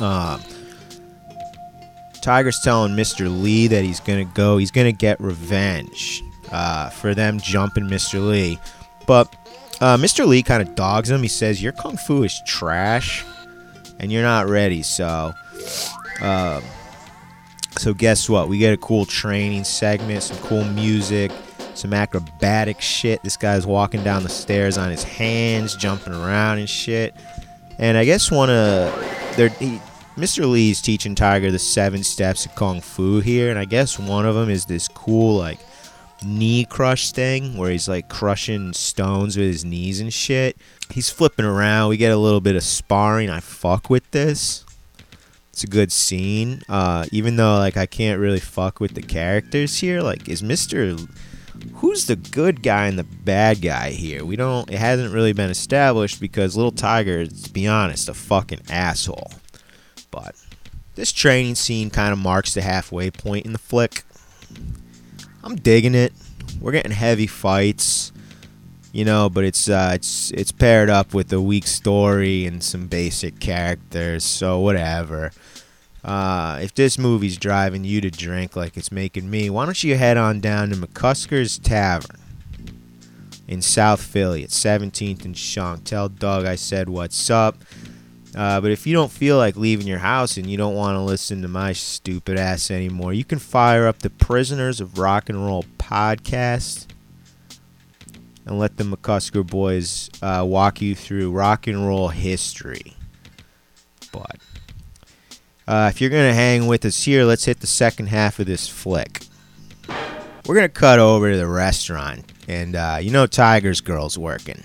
Uh, 0.00 0.38
Tiger's 2.22 2.60
telling 2.60 2.92
Mr. 2.92 3.42
Lee 3.42 3.66
that 3.66 3.84
he's 3.84 4.00
gonna 4.00 4.24
go. 4.24 4.56
He's 4.56 4.70
gonna 4.70 4.92
get 4.92 5.20
revenge 5.20 6.22
uh, 6.50 6.88
for 6.88 7.14
them 7.14 7.38
jumping 7.40 7.84
Mr. 7.84 8.26
Lee. 8.26 8.58
But 9.06 9.34
uh, 9.80 9.96
Mr. 9.96 10.26
Lee 10.26 10.42
kind 10.42 10.66
of 10.66 10.74
dogs 10.74 11.10
him. 11.10 11.22
He 11.22 11.28
says, 11.28 11.62
"Your 11.62 11.72
kung 11.72 11.96
fu 11.96 12.22
is 12.22 12.40
trash." 12.46 13.24
and 14.02 14.10
you're 14.12 14.22
not 14.22 14.48
ready. 14.48 14.82
So, 14.82 15.32
uh, 16.20 16.60
so 17.78 17.94
guess 17.94 18.28
what? 18.28 18.48
We 18.48 18.58
get 18.58 18.74
a 18.74 18.76
cool 18.76 19.06
training 19.06 19.64
segment, 19.64 20.24
some 20.24 20.36
cool 20.38 20.64
music, 20.64 21.32
some 21.74 21.94
acrobatic 21.94 22.80
shit. 22.80 23.22
This 23.22 23.36
guy's 23.36 23.64
walking 23.64 24.02
down 24.02 24.24
the 24.24 24.28
stairs 24.28 24.76
on 24.76 24.90
his 24.90 25.04
hands, 25.04 25.76
jumping 25.76 26.12
around 26.12 26.58
and 26.58 26.68
shit. 26.68 27.14
And 27.78 27.96
I 27.96 28.04
guess 28.04 28.30
one 28.30 28.50
of 28.50 29.36
their 29.36 29.50
Mr. 30.16 30.48
Lee's 30.48 30.82
teaching 30.82 31.14
Tiger 31.14 31.50
the 31.50 31.58
seven 31.58 32.02
steps 32.02 32.44
of 32.44 32.54
kung 32.54 32.82
fu 32.82 33.20
here, 33.20 33.48
and 33.48 33.58
I 33.58 33.64
guess 33.64 33.98
one 33.98 34.26
of 34.26 34.34
them 34.34 34.50
is 34.50 34.66
this 34.66 34.86
cool 34.88 35.38
like 35.38 35.58
knee 36.22 36.66
crush 36.66 37.12
thing 37.12 37.56
where 37.56 37.70
he's 37.70 37.88
like 37.88 38.08
crushing 38.10 38.74
stones 38.74 39.38
with 39.38 39.46
his 39.46 39.64
knees 39.64 40.00
and 40.00 40.12
shit. 40.12 40.56
He's 40.90 41.08
flipping 41.08 41.46
around. 41.46 41.88
We 41.88 41.96
get 41.96 42.12
a 42.12 42.18
little 42.18 42.42
bit 42.42 42.56
of 42.56 42.62
sparring. 42.62 43.30
I 43.30 43.40
fuck 43.40 43.88
with 43.88 44.08
this. 44.10 44.64
It's 45.50 45.64
a 45.64 45.66
good 45.68 45.90
scene. 45.90 46.62
Uh, 46.68 47.06
even 47.10 47.36
though 47.36 47.56
like 47.56 47.78
I 47.78 47.86
can't 47.86 48.20
really 48.20 48.40
fuck 48.40 48.80
with 48.80 48.94
the 48.94 49.02
characters 49.02 49.78
here. 49.78 50.02
Like 50.02 50.28
is 50.28 50.42
Mr. 50.42 51.08
Who's 51.76 52.06
the 52.06 52.16
good 52.16 52.62
guy 52.62 52.86
and 52.86 52.98
the 52.98 53.04
bad 53.04 53.62
guy 53.62 53.90
here? 53.90 54.26
We 54.26 54.36
don't 54.36 54.70
it 54.70 54.78
hasn't 54.78 55.14
really 55.14 55.32
been 55.32 55.50
established 55.50 56.20
because 56.20 56.54
Little 56.54 56.70
Tiger 56.72 57.26
to 57.26 57.50
be 57.50 57.66
honest, 57.66 58.10
a 58.10 58.14
fucking 58.14 58.62
asshole. 58.68 59.30
But 60.12 60.36
this 60.94 61.10
training 61.10 61.56
scene 61.56 61.90
kind 61.90 62.12
of 62.12 62.20
marks 62.20 62.54
the 62.54 62.62
halfway 62.62 63.10
point 63.10 63.44
in 63.44 63.52
the 63.52 63.58
flick. 63.58 64.04
I'm 65.42 65.56
digging 65.56 65.96
it. 65.96 66.12
We're 66.60 66.70
getting 66.70 66.92
heavy 66.92 67.26
fights, 67.26 68.12
you 68.92 69.04
know, 69.04 69.28
but 69.28 69.42
it's 69.42 69.68
uh, 69.68 69.92
it's 69.94 70.30
it's 70.30 70.52
paired 70.52 70.88
up 70.88 71.12
with 71.12 71.32
a 71.32 71.40
weak 71.40 71.66
story 71.66 72.46
and 72.46 72.62
some 72.62 72.86
basic 72.86 73.40
characters. 73.40 74.22
So 74.22 74.60
whatever. 74.60 75.32
Uh, 76.04 76.58
if 76.60 76.74
this 76.74 76.98
movie's 76.98 77.36
driving 77.36 77.84
you 77.84 78.00
to 78.00 78.10
drink 78.10 78.54
like 78.56 78.76
it's 78.76 78.92
making 78.92 79.30
me, 79.30 79.48
why 79.48 79.64
don't 79.64 79.82
you 79.82 79.96
head 79.96 80.16
on 80.16 80.40
down 80.40 80.70
to 80.70 80.76
McCusker's 80.76 81.58
Tavern 81.58 82.20
in 83.46 83.62
South 83.62 84.02
Philly 84.02 84.42
at 84.42 84.50
17th 84.50 85.24
and 85.24 85.36
Shunk. 85.36 85.84
Tell 85.84 86.08
Doug 86.08 86.44
I 86.44 86.56
said 86.56 86.88
what's 86.88 87.30
up. 87.30 87.56
Uh, 88.34 88.60
but 88.60 88.70
if 88.70 88.86
you 88.86 88.94
don't 88.94 89.12
feel 89.12 89.36
like 89.36 89.56
leaving 89.56 89.86
your 89.86 89.98
house 89.98 90.36
and 90.36 90.48
you 90.48 90.56
don't 90.56 90.74
want 90.74 90.96
to 90.96 91.02
listen 91.02 91.42
to 91.42 91.48
my 91.48 91.72
stupid 91.72 92.38
ass 92.38 92.70
anymore, 92.70 93.12
you 93.12 93.24
can 93.24 93.38
fire 93.38 93.86
up 93.86 93.98
the 93.98 94.10
Prisoners 94.10 94.80
of 94.80 94.98
Rock 94.98 95.28
and 95.28 95.44
Roll 95.44 95.64
podcast 95.76 96.86
and 98.46 98.58
let 98.58 98.76
the 98.76 98.84
McCusker 98.84 99.46
boys 99.46 100.10
uh, 100.22 100.44
walk 100.46 100.80
you 100.80 100.94
through 100.94 101.30
rock 101.30 101.66
and 101.66 101.86
roll 101.86 102.08
history. 102.08 102.96
But 104.10 104.36
uh, 105.68 105.90
if 105.92 106.00
you're 106.00 106.10
going 106.10 106.28
to 106.28 106.34
hang 106.34 106.66
with 106.66 106.84
us 106.84 107.04
here, 107.04 107.24
let's 107.24 107.44
hit 107.44 107.60
the 107.60 107.66
second 107.66 108.06
half 108.06 108.38
of 108.38 108.46
this 108.46 108.68
flick. 108.68 109.26
We're 110.46 110.56
going 110.56 110.68
to 110.68 110.68
cut 110.68 110.98
over 110.98 111.30
to 111.30 111.36
the 111.36 111.46
restaurant, 111.46 112.32
and 112.48 112.74
uh, 112.74 112.98
you 113.00 113.10
know 113.12 113.26
Tiger's 113.26 113.80
girl's 113.80 114.18
working. 114.18 114.64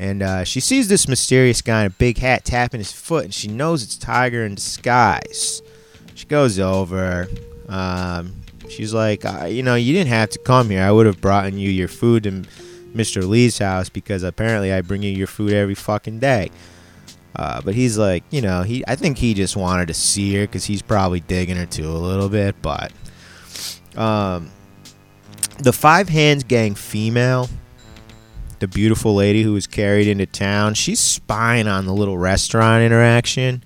And 0.00 0.22
uh, 0.22 0.44
she 0.44 0.60
sees 0.60 0.88
this 0.88 1.06
mysterious 1.06 1.60
guy 1.60 1.82
in 1.82 1.88
a 1.88 1.90
big 1.90 2.16
hat 2.16 2.46
tapping 2.46 2.80
his 2.80 2.90
foot, 2.90 3.24
and 3.26 3.34
she 3.34 3.48
knows 3.48 3.82
it's 3.82 3.98
Tiger 3.98 4.46
in 4.46 4.54
disguise. 4.54 5.60
She 6.14 6.24
goes 6.24 6.58
over. 6.58 7.28
Um, 7.68 8.34
she's 8.70 8.94
like, 8.94 9.24
you 9.50 9.62
know, 9.62 9.74
you 9.74 9.92
didn't 9.92 10.08
have 10.08 10.30
to 10.30 10.38
come 10.38 10.70
here. 10.70 10.82
I 10.82 10.90
would 10.90 11.04
have 11.04 11.20
brought 11.20 11.52
you 11.52 11.68
your 11.68 11.86
food 11.86 12.22
to 12.22 12.30
Mr. 12.94 13.28
Lee's 13.28 13.58
house 13.58 13.90
because 13.90 14.22
apparently 14.22 14.72
I 14.72 14.80
bring 14.80 15.02
you 15.02 15.10
your 15.10 15.26
food 15.26 15.52
every 15.52 15.74
fucking 15.74 16.18
day. 16.18 16.50
Uh, 17.36 17.60
but 17.60 17.74
he's 17.74 17.98
like, 17.98 18.24
you 18.30 18.40
know, 18.40 18.62
he 18.62 18.82
I 18.88 18.96
think 18.96 19.18
he 19.18 19.34
just 19.34 19.54
wanted 19.54 19.88
to 19.88 19.94
see 19.94 20.34
her 20.36 20.46
because 20.46 20.64
he's 20.64 20.80
probably 20.80 21.20
digging 21.20 21.56
her 21.56 21.66
too 21.66 21.86
a 21.86 21.92
little 21.92 22.30
bit. 22.30 22.56
But 22.62 22.90
um, 23.96 24.50
the 25.58 25.74
Five 25.74 26.08
Hands 26.08 26.42
Gang 26.42 26.74
female 26.74 27.50
the 28.60 28.68
beautiful 28.68 29.14
lady 29.14 29.42
who 29.42 29.52
was 29.52 29.66
carried 29.66 30.06
into 30.06 30.26
town. 30.26 30.74
She's 30.74 31.00
spying 31.00 31.66
on 31.66 31.86
the 31.86 31.92
little 31.92 32.18
restaurant 32.18 32.82
interaction. 32.82 33.64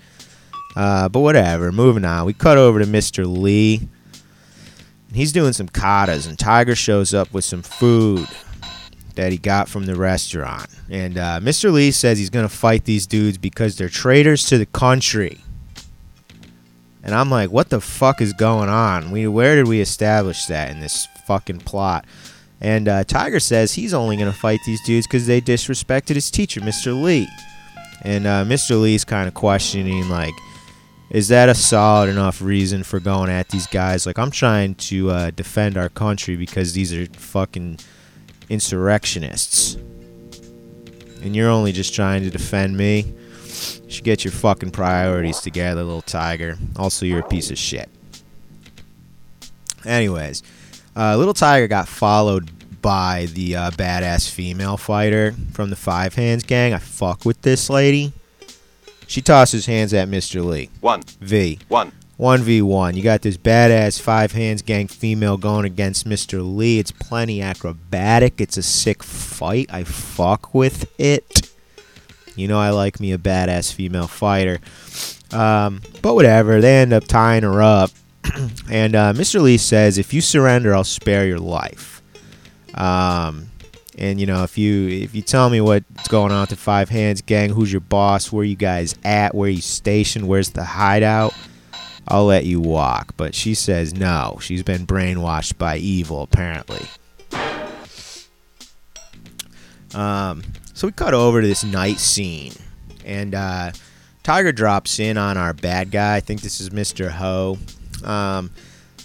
Uh, 0.77 1.09
but 1.09 1.21
whatever, 1.21 1.71
moving 1.71 2.05
on. 2.05 2.25
We 2.25 2.33
cut 2.33 2.59
over 2.59 2.81
to 2.81 2.87
Mr. 2.87 3.27
Lee. 3.27 3.89
He's 5.13 5.33
doing 5.33 5.53
some 5.53 5.69
katas, 5.69 6.29
and 6.29 6.37
Tiger 6.37 6.75
shows 6.75 7.15
up 7.15 7.33
with 7.33 7.45
some 7.45 7.63
food 7.63 8.27
that 9.15 9.31
he 9.31 9.39
got 9.39 9.69
from 9.69 9.87
the 9.87 9.95
restaurant. 9.95 10.67
And 10.91 11.17
uh, 11.17 11.39
Mr. 11.41 11.73
Lee 11.73 11.93
says 11.93 12.19
he's 12.19 12.31
going 12.31 12.49
to 12.49 12.55
fight 12.55 12.85
these 12.85 13.07
dudes 13.07 13.39
because 13.39 13.77
they're 13.77 13.89
traitors 13.89 14.47
to 14.47 14.59
the 14.59 14.67
country. 14.67 15.41
And 17.05 17.15
I'm 17.15 17.31
like, 17.31 17.51
what 17.51 17.71
the 17.71 17.81
fuck 17.81 18.21
is 18.21 18.33
going 18.33 18.69
on? 18.69 19.11
We, 19.11 19.29
where 19.29 19.55
did 19.55 19.69
we 19.69 19.81
establish 19.81 20.47
that 20.47 20.71
in 20.71 20.81
this 20.81 21.07
fucking 21.27 21.61
plot? 21.61 22.07
And 22.65 22.89
uh, 22.89 23.05
Tiger 23.05 23.41
says 23.41 23.75
he's 23.75 23.93
only 23.93 24.17
going 24.17 24.33
to 24.33 24.37
fight 24.37 24.59
these 24.65 24.81
dudes 24.87 25.07
because 25.07 25.27
they 25.27 25.43
disrespected 25.43 26.15
his 26.15 26.31
teacher, 26.31 26.63
Mr. 26.63 26.99
Lee. 26.99 27.29
And 28.01 28.27
uh, 28.27 28.45
Mr. 28.47 28.81
Lee's 28.81 29.05
kind 29.05 29.29
of 29.29 29.35
questioning, 29.35 30.09
like, 30.09 30.33
is 31.11 31.29
that 31.29 31.51
a 31.51 31.55
solid 31.55 32.09
enough 32.09 32.41
reason 32.41 32.83
for 32.83 33.01
going 33.01 33.29
at 33.29 33.51
these 33.51 33.67
guys? 33.67 34.07
Like, 34.07 34.19
I'm 34.19 34.31
trying 34.31 34.77
to 34.77 35.11
uh, 35.11 35.31
defend 35.31 35.77
our 35.77 35.91
country 35.91 36.37
because 36.37 36.73
these 36.73 36.91
are 36.95 37.05
fucking 37.05 37.81
insurrectionists. 38.49 39.75
And 41.23 41.37
you're 41.37 41.51
only 41.51 41.73
just 41.73 41.95
trying 41.95 42.23
to 42.23 42.31
defend 42.31 42.79
me. 42.79 43.13
You 43.85 43.91
should 43.91 44.05
get 44.05 44.25
your 44.25 44.33
fucking 44.33 44.71
priorities 44.71 45.41
together, 45.41 45.83
little 45.85 46.01
tiger. 46.01 46.57
Also, 46.77 47.05
you're 47.05 47.21
a 47.21 47.29
piece 47.29 47.51
of 47.51 47.59
shit. 47.59 47.91
Anyways, 49.85 50.43
Uh, 50.97 51.17
Little 51.17 51.35
Tiger 51.35 51.67
got 51.67 51.89
followed 51.89 52.54
by 52.85 53.27
the 53.33 53.57
uh, 53.57 53.71
badass 53.71 54.31
female 54.31 54.77
fighter 54.77 55.35
from 55.55 55.71
the 55.71 55.77
Five 55.77 56.17
Hands 56.17 56.43
gang. 56.45 56.75
I 56.75 56.79
fuck 56.79 57.25
with 57.25 57.41
this 57.41 57.71
lady. 57.71 58.13
She 59.07 59.23
tosses 59.23 59.65
hands 59.65 59.95
at 59.95 60.07
Mr. 60.07 60.45
Lee. 60.45 60.69
One. 60.83 61.03
V. 61.19 61.59
One. 61.69 61.93
1v1. 62.21 62.95
You 62.95 63.03
got 63.03 63.23
this 63.23 63.39
badass 63.39 63.99
Five 63.99 64.33
Hands 64.33 64.61
gang 64.61 64.87
female 64.87 65.39
going 65.39 65.65
against 65.65 66.07
Mr. 66.07 66.45
Lee. 66.45 66.79
It's 66.79 66.93
plenty 66.93 67.41
acrobatic. 67.41 68.39
It's 68.39 68.59
a 68.59 68.63
sick 68.63 69.03
fight. 69.03 69.73
I 69.73 69.85
fuck 69.85 70.53
with 70.53 70.93
it. 71.01 71.51
You 72.37 72.49
know, 72.49 72.61
I 72.61 72.69
like 72.69 73.01
me 73.01 73.13
a 73.13 73.19
badass 73.19 73.73
female 73.73 74.09
fighter. 74.09 74.61
Um, 75.33 75.81
but 76.03 76.15
whatever. 76.15 76.61
They 76.61 76.77
end 76.77 76.93
up 76.93 77.05
tying 77.05 77.45
her 77.45 77.63
up. 77.63 77.93
and 78.71 78.95
uh, 78.95 79.15
Mr. 79.15 79.41
Lee 79.41 79.57
says, 79.57 79.97
if 79.97 80.13
you 80.13 80.21
surrender, 80.21 80.75
I'll 80.75 80.85
spare 80.85 81.27
your 81.27 81.41
life. 81.41 82.03
Um, 82.75 83.51
and 83.97 84.21
you 84.21 84.27
know, 84.27 84.43
if 84.43 84.59
you 84.59 84.89
if 84.89 85.15
you 85.15 85.23
tell 85.23 85.49
me 85.51 85.61
what's 85.61 86.09
going 86.09 86.33
on 86.33 86.41
with 86.43 86.51
the 86.51 86.57
Five 86.57 86.89
Hands 86.89 87.21
gang, 87.23 87.51
who's 87.51 87.73
your 87.73 87.81
boss, 87.81 88.33
where 88.33 88.45
you 88.45 88.57
guys 88.57 88.97
at, 89.05 89.35
where 89.35 89.49
you 89.49 89.61
stationed, 89.61 90.27
where's 90.27 90.51
the 90.51 90.65
hideout, 90.65 91.35
I'll 92.09 92.27
let 92.27 92.45
you 92.45 92.61
walk. 92.61 93.15
But 93.17 93.35
she 93.35 93.55
says 93.55 93.95
no. 93.95 94.39
She's 94.41 94.63
been 94.63 94.87
brainwashed 94.87 95.59
by 95.59 95.77
evil, 95.79 96.23
apparently. 96.23 96.87
Um, 99.95 100.43
so 100.73 100.89
we 100.89 100.93
cut 100.93 101.15
over 101.15 101.41
to 101.41 101.47
this 101.47 101.63
night 101.63 102.01
scene, 102.01 102.53
and 103.05 103.35
uh, 103.35 103.71
Tiger 104.25 104.51
drops 104.51 104.99
in 104.99 105.17
on 105.17 105.37
our 105.37 105.53
bad 105.53 105.93
guy. 105.93 106.17
I 106.17 106.21
think 106.21 106.41
this 106.41 106.61
is 106.61 106.71
Mr. 106.71 107.11
Ho. 107.11 107.59
Um, 108.03 108.51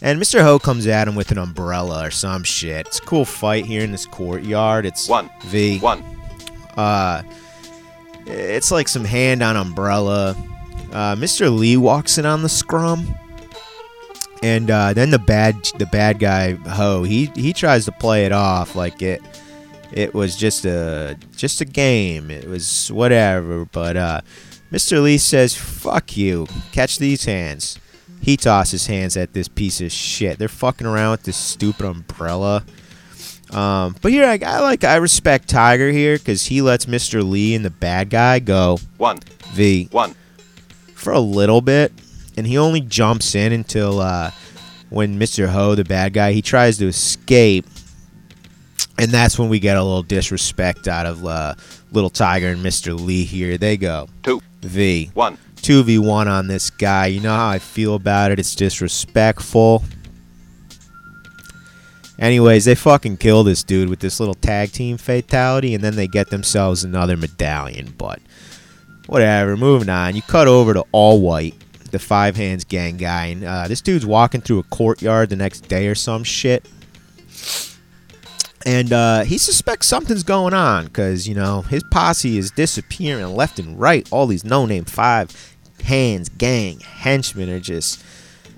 and 0.02 0.22
Mr. 0.22 0.42
Ho 0.42 0.60
comes 0.60 0.88
at 0.88 1.08
him 1.08 1.16
with 1.16 1.32
an 1.32 1.38
umbrella 1.38 2.08
or 2.08 2.12
some 2.12 2.44
shit. 2.44 2.88
It's 2.88 3.00
a 3.00 3.04
cool 3.04 3.26
fight 3.26 3.66
here 3.66 3.82
in 3.84 3.92
this 3.92 4.06
courtyard. 4.06 4.86
It's 4.86 5.08
One. 5.08 5.30
V. 5.46 5.80
One. 5.80 6.04
Uh, 6.78 7.24
it's 8.26 8.72
like 8.72 8.88
some 8.88 9.04
hand 9.06 9.42
on 9.42 9.58
umbrella. 9.58 10.36
Uh, 10.92 11.16
Mr. 11.16 11.56
Lee 11.56 11.78
walks 11.78 12.18
in 12.18 12.26
on 12.26 12.42
the 12.42 12.50
scrum, 12.50 13.16
and 14.42 14.72
uh, 14.72 14.94
then 14.94 15.10
the 15.12 15.20
bad 15.20 15.56
the 15.78 15.86
bad 15.86 16.20
guy 16.20 16.54
Ho 16.54 17.04
he 17.04 17.28
he 17.36 17.54
tries 17.54 17.86
to 17.86 17.92
play 17.92 18.26
it 18.26 18.32
off 18.32 18.76
like 18.76 19.02
it 19.02 19.22
it 19.92 20.14
was 20.14 20.36
just 20.36 20.66
a 20.66 21.18
just 21.36 21.62
a 21.62 21.66
game. 21.66 22.32
It 22.32 22.48
was 22.48 22.92
whatever. 22.92 23.66
But 23.66 23.98
uh, 23.98 24.22
Mr. 24.72 25.02
Lee 25.02 25.18
says, 25.18 25.56
"Fuck 25.56 26.16
you! 26.18 26.48
Catch 26.72 26.98
these 26.98 27.26
hands." 27.26 27.80
He 28.22 28.38
tosses 28.38 28.88
hands 28.88 29.16
at 29.18 29.34
this 29.34 29.48
piece 29.48 29.82
of 29.82 29.92
shit. 29.92 30.38
They're 30.40 30.48
fucking 30.48 30.86
around 30.86 31.12
with 31.12 31.24
this 31.24 31.38
stupid 31.38 31.86
umbrella. 31.86 32.64
Um, 33.52 33.96
but 34.02 34.12
here, 34.12 34.26
I, 34.26 34.40
I 34.46 34.60
like, 34.60 34.84
I 34.84 34.98
respect 34.98 35.50
Tiger 35.50 35.90
here 35.90 36.18
because 36.18 36.46
he 36.46 36.62
lets 36.62 36.86
Mr. 36.86 37.28
Lee 37.28 37.56
and 37.56 37.66
the 37.66 37.72
bad 37.72 38.10
guy 38.12 38.40
go 38.40 38.78
One. 38.98 39.20
V 39.54 39.88
One. 39.92 40.14
for 40.94 41.12
a 41.14 41.20
little 41.20 41.62
bit, 41.62 41.92
and 42.38 42.46
he 42.46 42.58
only 42.60 42.82
jumps 42.82 43.34
in 43.34 43.52
until 43.52 44.00
uh, 44.00 44.30
when 44.92 45.18
Mr. 45.20 45.48
Ho, 45.48 45.74
the 45.74 45.84
bad 45.84 46.14
guy, 46.14 46.32
he 46.34 46.44
tries 46.44 46.78
to 46.78 46.88
escape, 46.88 47.66
and 49.00 49.10
that's 49.10 49.40
when 49.40 49.50
we 49.50 49.60
get 49.60 49.78
a 49.78 49.82
little 49.84 50.04
disrespect 50.04 50.88
out 50.88 51.08
of 51.08 51.26
uh, 51.26 51.56
Little 51.92 52.12
Tiger 52.12 52.50
and 52.50 52.64
Mr. 52.64 53.00
Lee. 53.00 53.24
Here 53.24 53.58
they 53.58 53.78
go, 53.78 54.08
Two. 54.22 54.42
V. 54.62 55.10
One. 55.16 55.40
2v1 55.60 56.28
on 56.28 56.48
this 56.48 56.70
guy. 56.70 57.08
You 57.08 57.20
know 57.20 57.36
how 57.36 57.50
I 57.50 57.60
feel 57.60 57.96
about 57.96 58.32
it. 58.32 58.40
It's 58.40 58.56
disrespectful. 58.56 59.84
Anyways, 62.18 62.66
they 62.66 62.76
fucking 62.76 63.18
kill 63.18 63.44
this 63.44 63.64
dude 63.64 63.88
with 63.88 64.00
this 64.00 64.20
little 64.20 64.36
tag 64.36 64.72
team 64.74 64.98
fatality, 64.98 65.74
and 65.74 65.84
then 65.84 65.96
they 65.96 66.08
get 66.08 66.30
themselves 66.30 66.84
another 66.84 67.16
medallion. 67.16 67.94
But 67.98 68.20
whatever, 69.08 69.56
moving 69.56 69.90
on. 69.90 70.16
You 70.16 70.22
cut 70.22 70.48
over 70.48 70.74
to 70.74 70.86
All 70.92 71.22
White, 71.22 71.56
the 71.92 72.00
Five 72.00 72.36
Hands 72.36 72.64
Gang 72.66 72.98
guy, 72.98 73.28
and 73.28 73.44
uh, 73.46 73.68
this 73.68 73.82
dude's 73.82 74.06
walking 74.06 74.42
through 74.42 74.60
a 74.60 74.64
courtyard 74.64 75.30
the 75.30 75.38
next 75.38 75.68
day 75.70 75.88
or 75.88 75.96
some 75.96 76.26
shit. 76.26 76.66
And 78.66 78.92
uh, 78.92 79.24
he 79.24 79.38
suspects 79.38 79.88
something's 79.88 80.24
going 80.24 80.54
on 80.54 80.86
because, 80.86 81.28
you 81.28 81.36
know, 81.36 81.62
his 81.62 81.84
posse 81.92 82.38
is 82.38 82.52
disappearing 82.52 83.36
left 83.36 83.58
and 83.60 83.80
right. 83.80 84.08
All 84.12 84.28
these 84.28 84.44
no 84.44 84.66
name 84.66 84.86
five 84.86 85.56
hands 85.84 86.30
gang 86.30 86.82
henchmen 86.82 87.50
are 87.50 87.60
just 87.60 88.04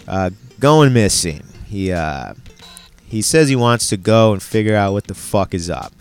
uh, 0.07 0.31
going 0.59 0.91
missing. 0.93 1.43
He, 1.67 1.91
uh, 1.91 2.33
he 3.05 3.21
says 3.21 3.47
he 3.47 3.55
wants 3.55 3.87
to 3.89 3.97
go 3.97 4.33
and 4.33 4.41
figure 4.41 4.75
out 4.75 4.93
what 4.93 5.05
the 5.05 5.13
fuck 5.13 5.53
is 5.53 5.69
up. 5.69 5.93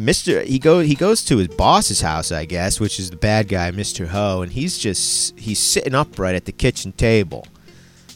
Mr. 0.00 0.42
He 0.44 0.58
go 0.58 0.80
he 0.80 0.94
goes 0.94 1.22
to 1.26 1.36
his 1.36 1.48
boss's 1.48 2.00
house, 2.00 2.32
I 2.32 2.46
guess, 2.46 2.80
which 2.80 2.98
is 2.98 3.10
the 3.10 3.16
bad 3.16 3.48
guy, 3.48 3.70
Mr. 3.70 4.06
Ho, 4.06 4.40
and 4.40 4.50
he's 4.50 4.78
just 4.78 5.38
he's 5.38 5.58
sitting 5.58 5.94
upright 5.94 6.34
at 6.34 6.46
the 6.46 6.52
kitchen 6.52 6.92
table, 6.92 7.46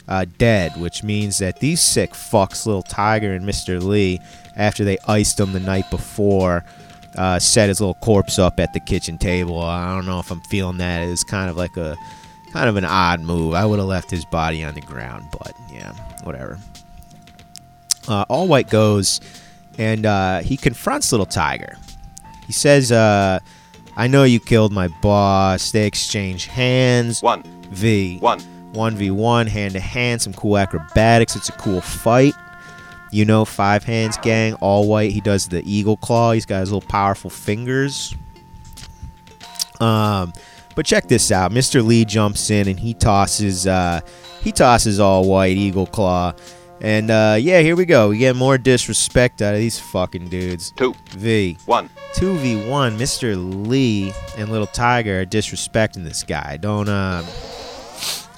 uh, 0.07 0.25
dead, 0.37 0.79
which 0.79 1.03
means 1.03 1.37
that 1.39 1.59
these 1.59 1.81
sick 1.81 2.11
fucks, 2.11 2.65
little 2.65 2.83
Tiger 2.83 3.33
and 3.33 3.45
Mr. 3.45 3.81
Lee, 3.81 4.19
after 4.55 4.83
they 4.83 4.97
iced 5.07 5.39
him 5.39 5.53
the 5.53 5.59
night 5.59 5.89
before, 5.89 6.63
uh, 7.17 7.39
set 7.39 7.69
his 7.69 7.79
little 7.79 7.95
corpse 7.95 8.37
up 8.39 8.59
at 8.59 8.73
the 8.73 8.79
kitchen 8.79 9.17
table. 9.17 9.61
I 9.61 9.93
don't 9.95 10.05
know 10.05 10.19
if 10.19 10.31
I'm 10.31 10.41
feeling 10.41 10.77
that. 10.77 11.03
It 11.03 11.09
was 11.09 11.23
kind 11.23 11.49
of 11.49 11.57
like 11.57 11.77
a 11.77 11.95
kind 12.51 12.69
of 12.69 12.75
an 12.75 12.85
odd 12.85 13.21
move. 13.21 13.53
I 13.53 13.65
would 13.65 13.79
have 13.79 13.87
left 13.87 14.11
his 14.11 14.25
body 14.25 14.63
on 14.63 14.75
the 14.75 14.81
ground, 14.81 15.25
but 15.31 15.53
yeah, 15.73 15.93
whatever. 16.23 16.57
Uh, 18.07 18.25
All 18.29 18.47
White 18.47 18.69
goes 18.69 19.19
and 19.77 20.05
uh, 20.05 20.39
he 20.39 20.57
confronts 20.57 21.11
Little 21.11 21.25
Tiger. 21.25 21.77
He 22.45 22.53
says, 22.53 22.91
uh, 22.91 23.39
I 23.97 24.07
know 24.07 24.23
you 24.23 24.39
killed 24.39 24.71
my 24.71 24.87
boss. 25.01 25.71
They 25.71 25.87
exchange 25.87 26.45
hands. 26.45 27.21
One. 27.21 27.43
V. 27.71 28.19
One. 28.19 28.39
1v1, 28.75 29.47
hand 29.47 29.73
to 29.73 29.79
hand, 29.79 30.21
some 30.21 30.33
cool 30.33 30.57
acrobatics. 30.57 31.35
It's 31.35 31.49
a 31.49 31.53
cool 31.53 31.81
fight. 31.81 32.33
You 33.11 33.25
know, 33.25 33.45
Five 33.45 33.83
Hands 33.83 34.15
Gang, 34.17 34.55
all 34.55 34.87
white. 34.87 35.11
He 35.11 35.21
does 35.21 35.47
the 35.47 35.63
eagle 35.65 35.97
claw. 35.97 36.33
He's 36.33 36.45
got 36.45 36.59
his 36.59 36.71
little 36.71 36.87
powerful 36.87 37.29
fingers. 37.29 38.13
Um, 39.79 40.33
but 40.75 40.85
check 40.85 41.07
this 41.07 41.31
out. 41.31 41.51
Mr. 41.51 41.85
Lee 41.85 42.05
jumps 42.05 42.49
in 42.49 42.67
and 42.67 42.79
he 42.79 42.93
tosses, 42.93 43.65
uh, 43.67 44.01
he 44.41 44.51
tosses 44.51 44.99
all 44.99 45.27
white 45.27 45.57
eagle 45.57 45.87
claw. 45.87 46.33
And 46.81 47.09
uh, 47.09 47.37
yeah, 47.39 47.61
here 47.61 47.75
we 47.75 47.85
go. 47.85 48.09
We 48.09 48.17
get 48.17 48.35
more 48.35 48.57
disrespect 48.57 49.41
out 49.41 49.53
of 49.53 49.59
these 49.59 49.79
fucking 49.79 50.27
dudes. 50.27 50.71
Two. 50.71 50.93
V. 51.11 51.57
One. 51.65 51.89
2v1 52.15 52.95
mr 52.95 53.67
lee 53.67 54.13
and 54.37 54.47
little 54.47 54.67
tiger 54.67 55.19
are 55.19 55.25
disrespecting 55.25 56.05
this 56.05 56.23
guy 56.23 56.55
don't 56.55 56.87
um 56.87 57.25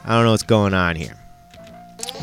i 0.07 0.15
don't 0.15 0.25
know 0.25 0.31
what's 0.31 0.43
going 0.43 0.73
on 0.73 0.95
here. 0.95 1.15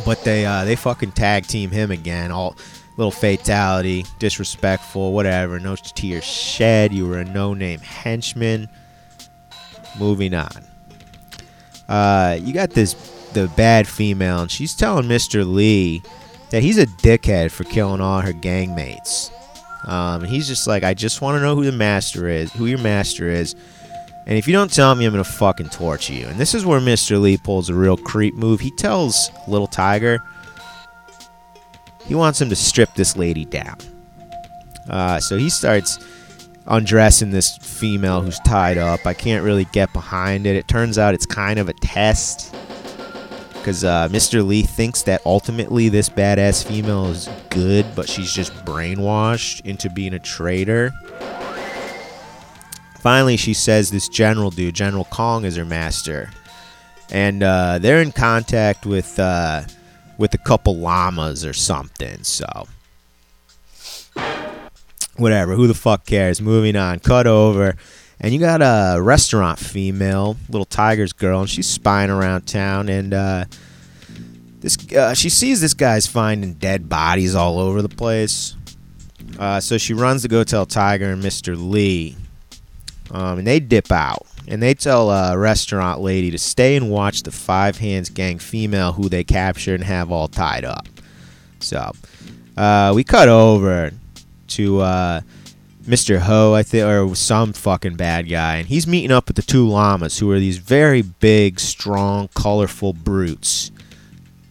But 0.05 0.25
they 0.25 0.45
uh 0.45 0.65
they 0.65 0.77
fucking 0.77 1.13
tag 1.13 1.47
team 1.47 1.71
him 1.71 1.91
again 1.91 2.31
all 2.31 2.57
little 2.97 3.11
fatality 3.11 4.05
disrespectful 4.19 5.13
whatever 5.13 5.59
no 5.59 5.77
tears 5.77 6.25
shed 6.25 6.93
you 6.93 7.07
were 7.07 7.19
a 7.19 7.25
no-name 7.25 7.81
henchman. 7.81 8.69
Moving 9.99 10.35
on. 10.35 10.65
Uh 11.89 12.39
you 12.41 12.53
got 12.53 12.71
this 12.71 12.95
the 13.33 13.49
bad 13.57 13.87
female 13.87 14.43
and 14.43 14.51
she's 14.51 14.75
telling 14.75 15.07
mr 15.07 15.45
lee 15.47 16.03
that 16.51 16.63
he's 16.63 16.79
a 16.79 16.87
dickhead 16.87 17.51
for 17.51 17.65
killing 17.65 18.01
all 18.01 18.21
her 18.21 18.33
gang 18.33 18.75
mates 18.75 19.31
um, 19.87 20.23
and 20.23 20.27
he's 20.27 20.49
just 20.49 20.67
like, 20.67 20.83
I 20.83 20.95
just 20.95 21.21
want 21.21 21.37
to 21.37 21.41
know 21.41 21.55
who 21.55 21.65
the 21.65 21.73
master 21.73 22.29
is, 22.29 22.53
who 22.53 22.67
your 22.67 22.79
master 22.79 23.29
is. 23.29 23.55
And 24.27 24.39
if 24.39 24.47
you 24.47 24.53
don't 24.53 24.73
tell 24.73 24.95
me, 24.95 25.05
I'm 25.05 25.13
going 25.13 25.23
to 25.23 25.31
fucking 25.31 25.69
torture 25.69 26.15
you. 26.15 26.27
And 26.27 26.39
this 26.39 26.55
is 26.55 26.65
where 26.65 26.81
Mr. 26.81 27.21
Lee 27.21 27.37
pulls 27.37 27.69
a 27.69 27.75
real 27.75 27.97
creep 27.97 28.35
move. 28.35 28.61
He 28.61 28.71
tells 28.71 29.31
Little 29.47 29.67
Tiger 29.67 30.23
he 32.07 32.15
wants 32.15 32.41
him 32.41 32.51
to 32.51 32.57
strip 32.57 32.95
this 32.95 33.17
lady 33.17 33.45
down. 33.45 33.79
Uh, 34.89 35.19
so 35.21 35.39
he 35.39 35.49
starts 35.49 35.99
undressing 36.67 37.31
this 37.31 37.57
female 37.59 38.21
who's 38.21 38.39
tied 38.41 38.79
up. 38.79 39.07
I 39.07 39.15
can't 39.15 39.45
really 39.45 39.65
get 39.67 39.93
behind 39.93 40.47
it. 40.47 40.57
It 40.57 40.69
turns 40.69 40.99
out 40.99 41.15
it's 41.15 41.27
kind 41.27 41.59
of 41.59 41.69
a 41.69 41.73
test. 41.75 42.55
Because 43.55 43.85
uh, 43.85 44.09
Mr. 44.11 44.47
Lee 44.47 44.63
thinks 44.63 45.03
that 45.05 45.23
ultimately 45.25 45.89
this 45.89 46.11
badass 46.11 46.67
female 46.67 47.07
is 47.07 47.31
good, 47.49 47.87
but 47.95 48.07
she's 48.07 48.31
just 48.31 48.53
brainwashed 48.67 49.65
into 49.65 49.89
being 49.89 50.13
a 50.13 50.19
traitor. 50.19 50.93
Finally, 53.05 53.37
she 53.37 53.53
says 53.53 53.91
this 53.91 54.09
general 54.09 54.51
dude, 54.51 54.75
General 54.75 55.05
Kong, 55.05 55.45
is 55.45 55.57
her 55.57 55.65
master, 55.67 56.31
and 57.11 57.43
uh, 57.43 57.79
they're 57.79 58.01
in 58.01 58.11
contact 58.13 58.87
with 58.87 59.19
uh, 59.19 59.61
with 60.17 60.33
a 60.33 60.39
couple 60.39 60.79
lamas 60.79 61.45
or 61.45 61.53
something. 61.53 62.25
So, 62.25 62.67
whatever. 65.19 65.55
Who 65.55 65.67
the 65.67 65.75
fuck 65.75 66.07
cares? 66.07 66.41
Moving 66.41 66.77
on. 66.77 66.99
Cut 66.99 67.27
over. 67.27 67.77
And 68.21 68.33
you 68.33 68.41
got 68.41 68.63
a 68.63 68.99
restaurant 69.03 69.59
female, 69.59 70.39
little 70.49 70.65
Tiger's 70.65 71.13
girl, 71.13 71.41
and 71.41 71.51
she's 71.51 71.69
spying 71.69 72.09
around 72.09 72.47
town. 72.47 72.89
And 72.89 73.13
uh, 73.13 73.45
this 74.61 74.79
uh, 74.95 75.13
she 75.13 75.29
sees 75.29 75.61
this 75.61 75.75
guy's 75.75 76.07
finding 76.07 76.55
dead 76.55 76.89
bodies 76.89 77.35
all 77.35 77.59
over 77.59 77.83
the 77.83 77.89
place. 77.91 78.57
Uh, 79.39 79.61
so 79.61 79.77
she 79.77 79.93
runs 79.93 80.23
to 80.23 80.29
go 80.29 80.43
tell 80.43 80.65
Tiger 80.65 81.11
and 81.11 81.23
Mr. 81.23 81.55
Lee, 81.55 82.17
um, 83.11 83.39
and 83.39 83.47
they 83.47 83.61
dip 83.61 83.91
out. 83.93 84.27
And 84.47 84.63
they 84.63 84.75
tell 84.75 85.11
a 85.11 85.39
restaurant 85.39 86.01
lady 86.01 86.31
to 86.31 86.39
stay 86.39 86.77
and 86.77 86.91
watch 86.91 87.23
the 87.23 87.31
Five 87.31 87.79
Hands 87.79 88.09
Gang 88.11 88.39
female 88.39 88.93
who 88.93 89.09
they 89.09 89.25
captured 89.25 89.77
and 89.77 89.85
have 89.85 90.11
all 90.11 90.29
tied 90.29 90.67
up. 90.67 90.87
So 91.61 91.93
uh, 92.57 92.93
we 92.95 93.05
cut 93.05 93.29
over 93.29 93.91
to 94.49 94.81
uh, 94.81 95.21
Mr. 95.85 96.19
Ho, 96.19 96.55
I 96.55 96.63
think, 96.63 96.87
or 96.87 97.15
some 97.15 97.53
fucking 97.53 97.97
bad 97.97 98.29
guy, 98.29 98.57
and 98.57 98.69
he's 98.69 98.87
meeting 98.87 99.11
up 99.11 99.29
with 99.29 99.37
the 99.37 99.43
two 99.43 99.69
lamas, 99.69 100.19
who 100.19 100.31
are 100.31 100.39
these 100.39 100.59
very 100.59 101.03
big, 101.03 101.61
strong, 101.61 102.29
colorful 102.35 102.93
brutes. 102.93 103.71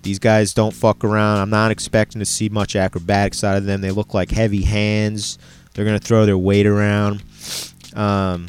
These 0.04 0.20
guys 0.20 0.54
don't 0.54 0.74
fuck 0.74 1.04
around. 1.04 1.40
I'm 1.40 1.50
not 1.50 1.72
expecting 1.72 2.20
to 2.20 2.26
see 2.26 2.50
much 2.50 2.76
acrobatics 2.76 3.44
out 3.44 3.58
of 3.58 3.66
them. 3.66 3.82
They 3.82 3.92
look 3.92 4.14
like 4.14 4.32
heavy 4.32 4.64
hands. 4.64 5.38
They're 5.74 5.86
gonna 5.86 6.00
throw 6.00 6.26
their 6.26 6.38
weight 6.38 6.68
around. 6.68 7.24
Um, 7.96 8.48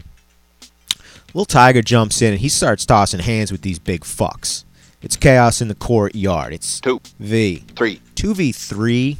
Little 1.34 1.44
Tiger 1.46 1.82
jumps 1.82 2.22
in 2.22 2.32
and 2.32 2.40
he 2.40 2.48
starts 2.48 2.86
tossing 2.86 3.20
hands 3.20 3.50
with 3.50 3.62
these 3.62 3.78
big 3.78 4.02
fucks. 4.02 4.64
It's 5.02 5.16
chaos 5.16 5.60
in 5.60 5.68
the 5.68 5.74
courtyard. 5.74 6.52
It's 6.52 6.80
Two. 6.80 7.00
V. 7.18 7.64
Three. 7.76 8.00
2v3 8.14 9.18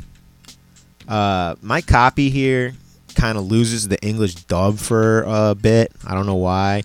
uh 1.07 1.55
my 1.61 1.83
copy 1.83 2.31
here 2.31 2.73
kind 3.15 3.37
of 3.37 3.45
loses 3.45 3.89
the 3.89 4.01
english 4.03 4.35
dub 4.35 4.79
for 4.79 5.23
a 5.27 5.55
bit 5.55 5.93
i 6.07 6.15
don't 6.15 6.25
know 6.25 6.37
why 6.37 6.83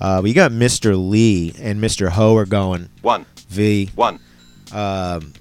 uh 0.00 0.20
we 0.22 0.32
got 0.32 0.50
mr 0.50 0.96
lee 1.08 1.54
and 1.60 1.80
mr 1.80 2.08
ho 2.08 2.36
are 2.36 2.44
going 2.46 2.88
One. 3.02 3.24
v 3.48 3.90
One. 3.94 4.18
um 4.72 5.32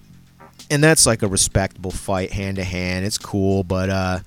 and 0.69 0.83
that's 0.83 1.07
like 1.07 1.23
a 1.23 1.27
respectable 1.27 1.89
fight 1.89 2.31
hand 2.31 2.57
to 2.57 2.63
hand 2.63 3.03
it's 3.05 3.17
cool 3.17 3.63
but 3.63 3.89
uh 3.89 4.19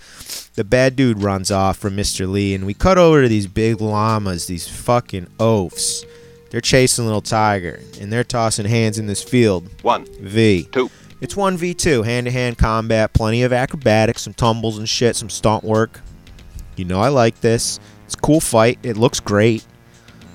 the 0.55 0.65
bad 0.65 0.97
dude 0.97 1.23
runs 1.23 1.51
off 1.51 1.77
from 1.79 1.97
mr 1.97 2.31
lee 2.31 2.55
and 2.55 2.65
we 2.67 2.75
cut 2.75 2.99
over 2.99 3.23
to 3.23 3.29
these 3.29 3.47
big 3.47 3.81
lamas 3.81 4.47
these 4.47 4.69
fucking 4.69 5.27
oafs 5.39 6.05
they're 6.51 6.61
chasing 6.61 7.05
little 7.05 7.21
tiger 7.21 7.81
and 8.01 8.13
they're 8.13 8.25
tossing 8.25 8.67
hands 8.67 8.99
in 8.99 9.07
this 9.07 9.23
field 9.23 9.69
One. 9.83 10.07
v 10.21 10.69
Two. 10.71 10.91
it's 11.21 11.35
1v2, 11.35 12.05
hand 12.05 12.27
to 12.27 12.31
hand 12.31 12.59
combat, 12.59 13.13
plenty 13.13 13.43
of 13.43 13.53
acrobatics, 13.53 14.23
some 14.23 14.35
tumbles 14.35 14.79
and 14.79 14.89
shit, 14.89 15.17
some 15.17 15.31
stunt 15.31 15.65
work. 15.65 16.01
You 16.77 16.85
know 16.85 17.01
I 17.01 17.09
like 17.09 17.41
this. 17.41 17.81
It's 18.05 18.15
a 18.15 18.19
cool 18.19 18.41
fight. 18.41 18.79
It 18.83 18.97
looks 18.97 19.19
great. 19.21 19.65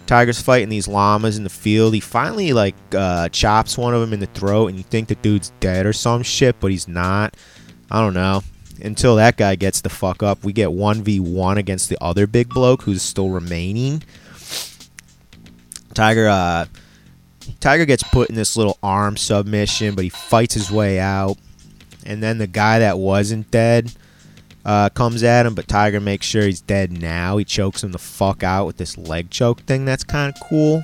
Tiger's 0.08 0.42
fighting 0.42 0.70
these 0.70 0.88
lamas 0.88 1.38
in 1.38 1.44
the 1.44 1.50
field. 1.50 1.94
He 1.94 2.00
finally 2.00 2.52
like 2.52 2.76
uh, 2.96 3.30
chops 3.30 3.78
one 3.78 3.94
of 3.94 4.02
them 4.02 4.12
in 4.12 4.20
the 4.20 4.26
throat, 4.28 4.68
and 4.68 4.78
you 4.78 4.84
think 4.84 5.08
the 5.08 5.16
dude's 5.16 5.52
dead 5.60 5.86
or 5.86 5.94
some 5.94 6.24
shit, 6.24 6.60
but 6.60 6.72
he's 6.72 6.88
not. 6.88 7.38
I 7.92 8.02
don't 8.02 8.16
know. 8.16 8.42
Until 8.82 9.16
that 9.18 9.38
guy 9.38 9.56
gets 9.56 9.82
the 9.82 9.90
fuck 9.90 10.24
up, 10.24 10.44
we 10.44 10.54
get 10.54 10.70
1v1 10.70 11.58
against 11.58 11.90
the 11.90 11.98
other 12.02 12.28
big 12.28 12.50
bloke 12.50 12.84
who's 12.84 13.02
still 13.02 13.30
remaining. 13.30 14.04
Tiger 15.94 16.28
uh, 16.28 16.66
Tiger 17.60 17.86
gets 17.86 18.04
put 18.04 18.30
in 18.30 18.36
this 18.36 18.56
little 18.56 18.78
arm 18.82 19.18
submission, 19.18 19.96
but 19.96 20.04
he 20.04 20.10
fights 20.10 20.54
his 20.54 20.72
way 20.72 21.00
out. 21.00 21.38
And 22.06 22.24
then 22.24 22.38
the 22.38 22.48
guy 22.48 22.80
that 22.80 22.98
wasn't 22.98 23.52
dead 23.52 23.92
uh, 24.64 24.90
comes 24.90 25.24
at 25.24 25.46
him, 25.46 25.56
but 25.56 25.68
Tiger 25.68 26.00
makes 26.00 26.26
sure 26.26 26.44
he's 26.44 26.62
dead 26.62 26.92
now. 26.92 27.38
He 27.38 27.46
chokes 27.46 27.84
him 27.84 27.92
the 27.92 27.98
fuck 27.98 28.44
out 28.44 28.66
with 28.66 28.78
this 28.78 28.98
leg 28.98 29.30
choke 29.30 29.62
thing. 29.62 29.86
That's 29.86 30.04
kind 30.04 30.34
of 30.34 30.42
cool. 30.48 30.84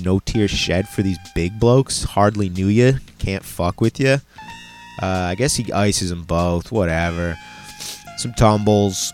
No 0.00 0.20
tears 0.20 0.50
shed 0.50 0.88
for 0.88 1.02
these 1.02 1.18
big 1.34 1.60
blokes. 1.60 2.04
Hardly 2.04 2.48
knew 2.48 2.68
you. 2.68 2.94
Can't 3.18 3.44
fuck 3.44 3.80
with 3.80 4.00
you. 4.00 4.18
Uh, 5.00 5.28
I 5.30 5.34
guess 5.34 5.56
he 5.56 5.72
ices 5.72 6.10
them 6.10 6.24
both. 6.24 6.72
Whatever. 6.72 7.36
Some 8.16 8.34
tumbles. 8.34 9.12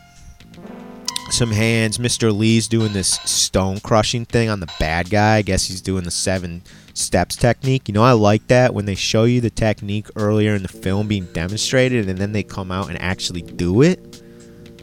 Some 1.30 1.50
hands. 1.50 1.98
Mr. 1.98 2.36
Lee's 2.36 2.68
doing 2.68 2.92
this 2.92 3.12
stone 3.24 3.80
crushing 3.80 4.24
thing 4.24 4.48
on 4.48 4.60
the 4.60 4.72
bad 4.78 5.10
guy. 5.10 5.36
I 5.36 5.42
guess 5.42 5.66
he's 5.66 5.80
doing 5.80 6.04
the 6.04 6.10
seven 6.10 6.62
steps 6.94 7.36
technique. 7.36 7.88
You 7.88 7.94
know, 7.94 8.02
I 8.02 8.12
like 8.12 8.46
that 8.48 8.74
when 8.74 8.86
they 8.86 8.94
show 8.94 9.24
you 9.24 9.40
the 9.40 9.50
technique 9.50 10.08
earlier 10.16 10.54
in 10.54 10.62
the 10.62 10.68
film 10.68 11.08
being 11.08 11.26
demonstrated 11.32 12.08
and 12.08 12.18
then 12.18 12.32
they 12.32 12.42
come 12.42 12.70
out 12.70 12.88
and 12.88 13.00
actually 13.00 13.42
do 13.42 13.82
it. 13.82 14.22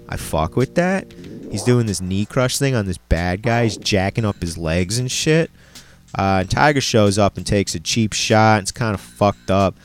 I 0.08 0.18
fuck 0.18 0.56
with 0.56 0.76
that. 0.76 1.12
He's 1.52 1.64
doing 1.64 1.86
this 1.86 2.02
knee 2.02 2.26
crush 2.26 2.58
thing 2.58 2.76
on 2.76 2.86
this 2.86 2.98
bad 2.98 3.42
guy. 3.42 3.64
He's 3.64 3.78
jacking 3.78 4.26
up 4.26 4.40
his 4.42 4.58
legs 4.58 4.98
and 4.98 5.12
shit. 5.12 5.52
Uh, 6.18 6.40
and 6.42 6.50
Tiger 6.50 6.82
shows 6.82 7.18
up 7.18 7.38
and 7.38 7.46
takes 7.46 7.76
a 7.76 7.80
cheap 7.80 8.14
shot. 8.14 8.62
It's 8.62 8.72
kind 8.72 8.94
of 8.94 9.02
fucked 9.02 9.52
up. 9.52 9.76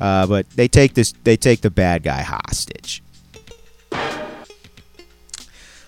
Uh, 0.00 0.26
but 0.26 0.48
they 0.50 0.68
take 0.68 0.94
this. 0.94 1.12
They 1.24 1.36
take 1.36 1.60
the 1.60 1.70
bad 1.70 2.02
guy 2.02 2.22
hostage. 2.22 3.02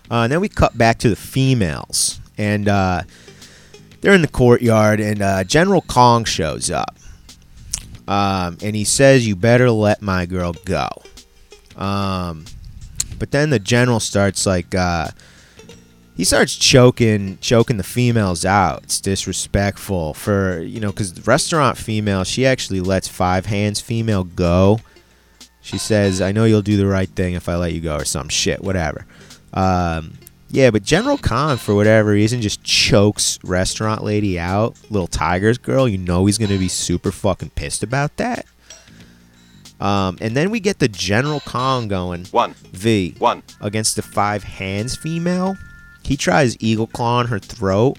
Uh, 0.09 0.29
then 0.29 0.41
we 0.41 0.49
cut 0.49 0.79
back 0.79 0.99
to 0.99 1.09
the 1.09 1.17
females, 1.17 2.21
and 2.39 2.69
uh, 2.69 3.03
they're 4.01 4.15
in 4.15 4.23
the 4.23 4.29
courtyard, 4.29 5.01
and 5.01 5.21
uh, 5.21 5.43
General 5.43 5.83
Kong 5.83 6.25
shows 6.25 6.71
up, 6.71 6.97
um, 8.07 8.57
and 8.63 8.77
he 8.77 8.85
says, 8.85 9.27
"You 9.27 9.35
better 9.35 9.71
let 9.71 10.03
my 10.03 10.27
girl 10.27 10.55
go." 10.65 10.89
Um, 11.77 12.45
but 13.19 13.33
then 13.33 13.51
the 13.51 13.59
general 13.59 14.01
starts 14.01 14.47
like 14.47 14.75
uh, 14.75 15.09
he 16.17 16.25
starts 16.25 16.57
choking 16.57 17.39
choking 17.41 17.77
the 17.77 17.83
females 17.83 18.45
out. 18.45 18.85
It's 18.85 19.01
disrespectful 19.01 20.15
for 20.15 20.61
you 20.61 20.81
know 20.81 20.91
because 20.91 21.13
the 21.13 21.23
restaurant 21.23 21.77
female 21.77 22.25
she 22.25 22.47
actually 22.47 22.81
lets 22.81 23.07
five 23.07 23.47
hands 23.47 23.81
female 23.81 24.25
go. 24.25 24.81
She 25.61 25.79
says, 25.79 26.21
"I 26.21 26.33
know 26.33 26.45
you'll 26.45 26.63
do 26.63 26.77
the 26.77 26.87
right 26.87 27.09
thing 27.09 27.35
if 27.35 27.49
I 27.49 27.57
let 27.57 27.73
you 27.75 27.81
go," 27.81 27.97
or 27.97 28.05
some 28.05 28.29
shit, 28.29 28.63
whatever. 28.63 29.05
Um, 29.53 30.15
yeah, 30.49 30.71
but 30.71 30.85
General 30.85 31.19
Khan, 31.19 31.59
for 31.59 31.75
whatever 31.75 32.11
reason, 32.11 32.41
just 32.41 32.63
chokes 32.63 33.39
restaurant 33.45 34.03
lady 34.03 34.39
out. 34.39 34.77
Little 34.91 35.09
Tiger's 35.09 35.59
girl, 35.59 35.89
you 35.89 35.99
know 35.99 36.25
he's 36.27 36.39
gonna 36.39 36.59
be 36.59 36.69
super 36.69 37.13
fucking 37.13 37.51
pissed 37.51 37.83
about 37.83 38.17
that. 38.17 38.47
Um, 39.81 40.17
and 40.23 40.35
then 40.35 40.51
we 40.51 40.61
get 40.61 40.79
the 40.79 40.89
General 40.89 41.41
Khan 41.41 41.89
going 41.89 42.25
One. 42.27 42.55
V 42.73 43.15
One. 43.19 43.43
against 43.61 43.97
the 43.97 44.03
five 44.03 44.45
hands 44.45 44.97
female. 44.97 45.57
He 46.07 46.17
tries 46.17 46.57
eagle 46.61 46.87
Claw 46.87 47.19
on 47.19 47.27
her 47.27 47.41
throat, 47.41 47.99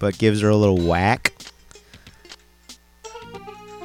but 0.00 0.18
gives 0.18 0.40
her 0.40 0.48
a 0.48 0.56
little 0.56 0.78
whack. 0.78 1.32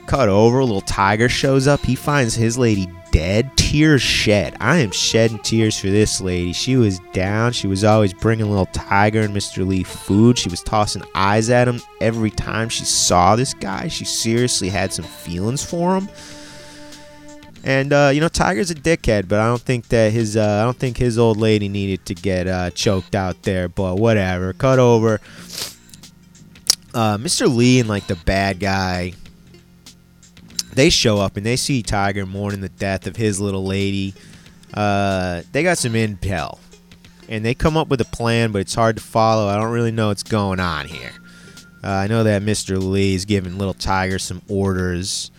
Cut 0.07 0.29
over, 0.29 0.59
a 0.59 0.65
little 0.65 0.81
tiger 0.81 1.29
shows 1.29 1.67
up. 1.67 1.81
He 1.81 1.93
finds 1.93 2.33
his 2.33 2.57
lady 2.57 2.89
dead, 3.11 3.55
tears 3.55 4.01
shed. 4.01 4.57
I 4.59 4.77
am 4.77 4.89
shedding 4.89 5.37
tears 5.39 5.77
for 5.77 5.87
this 5.87 6.19
lady. 6.19 6.53
She 6.53 6.75
was 6.75 6.99
down. 7.13 7.51
She 7.51 7.67
was 7.67 7.83
always 7.83 8.13
bringing 8.13 8.49
little 8.49 8.65
tiger 8.67 9.21
and 9.21 9.33
Mr. 9.33 9.65
Lee 9.65 9.83
food. 9.83 10.39
She 10.39 10.49
was 10.49 10.63
tossing 10.63 11.03
eyes 11.13 11.51
at 11.51 11.67
him 11.67 11.81
every 12.01 12.31
time 12.31 12.67
she 12.67 12.83
saw 12.83 13.35
this 13.35 13.53
guy. 13.53 13.89
She 13.89 14.05
seriously 14.05 14.69
had 14.69 14.91
some 14.91 15.05
feelings 15.05 15.63
for 15.63 15.95
him. 15.95 16.09
And 17.63 17.93
uh, 17.93 18.11
you 18.13 18.19
know, 18.21 18.27
Tiger's 18.27 18.71
a 18.71 18.75
dickhead, 18.75 19.27
but 19.27 19.39
I 19.39 19.47
don't 19.47 19.61
think 19.61 19.89
that 19.89 20.11
his 20.11 20.35
uh, 20.35 20.59
I 20.61 20.63
don't 20.63 20.77
think 20.77 20.97
his 20.97 21.19
old 21.19 21.37
lady 21.37 21.69
needed 21.69 22.05
to 22.07 22.15
get 22.15 22.47
uh, 22.47 22.71
choked 22.71 23.13
out 23.15 23.43
there. 23.43 23.67
But 23.67 23.97
whatever. 23.97 24.53
Cut 24.53 24.79
over. 24.79 25.21
Uh, 26.93 27.17
Mr. 27.17 27.53
Lee 27.53 27.79
and 27.79 27.87
like 27.87 28.07
the 28.07 28.15
bad 28.15 28.59
guy, 28.59 29.13
they 30.73 30.89
show 30.89 31.19
up 31.19 31.37
and 31.37 31.45
they 31.45 31.55
see 31.55 31.81
Tiger 31.81 32.25
mourning 32.25 32.61
the 32.61 32.69
death 32.69 33.07
of 33.07 33.15
his 33.15 33.39
little 33.39 33.65
lady. 33.65 34.13
Uh, 34.73 35.43
they 35.51 35.63
got 35.63 35.77
some 35.77 35.93
intel, 35.93 36.57
and 37.29 37.45
they 37.45 37.53
come 37.53 37.77
up 37.77 37.89
with 37.89 38.01
a 38.01 38.05
plan, 38.05 38.51
but 38.51 38.59
it's 38.59 38.75
hard 38.75 38.97
to 38.97 39.03
follow. 39.03 39.47
I 39.47 39.55
don't 39.55 39.71
really 39.71 39.91
know 39.91 40.07
what's 40.07 40.23
going 40.23 40.59
on 40.59 40.87
here. 40.87 41.11
Uh, 41.83 41.89
I 41.89 42.07
know 42.07 42.23
that 42.23 42.41
Mr. 42.41 42.81
Lee 42.81 43.15
is 43.15 43.25
giving 43.25 43.57
little 43.57 43.73
Tiger 43.73 44.19
some 44.19 44.41
orders 44.47 45.31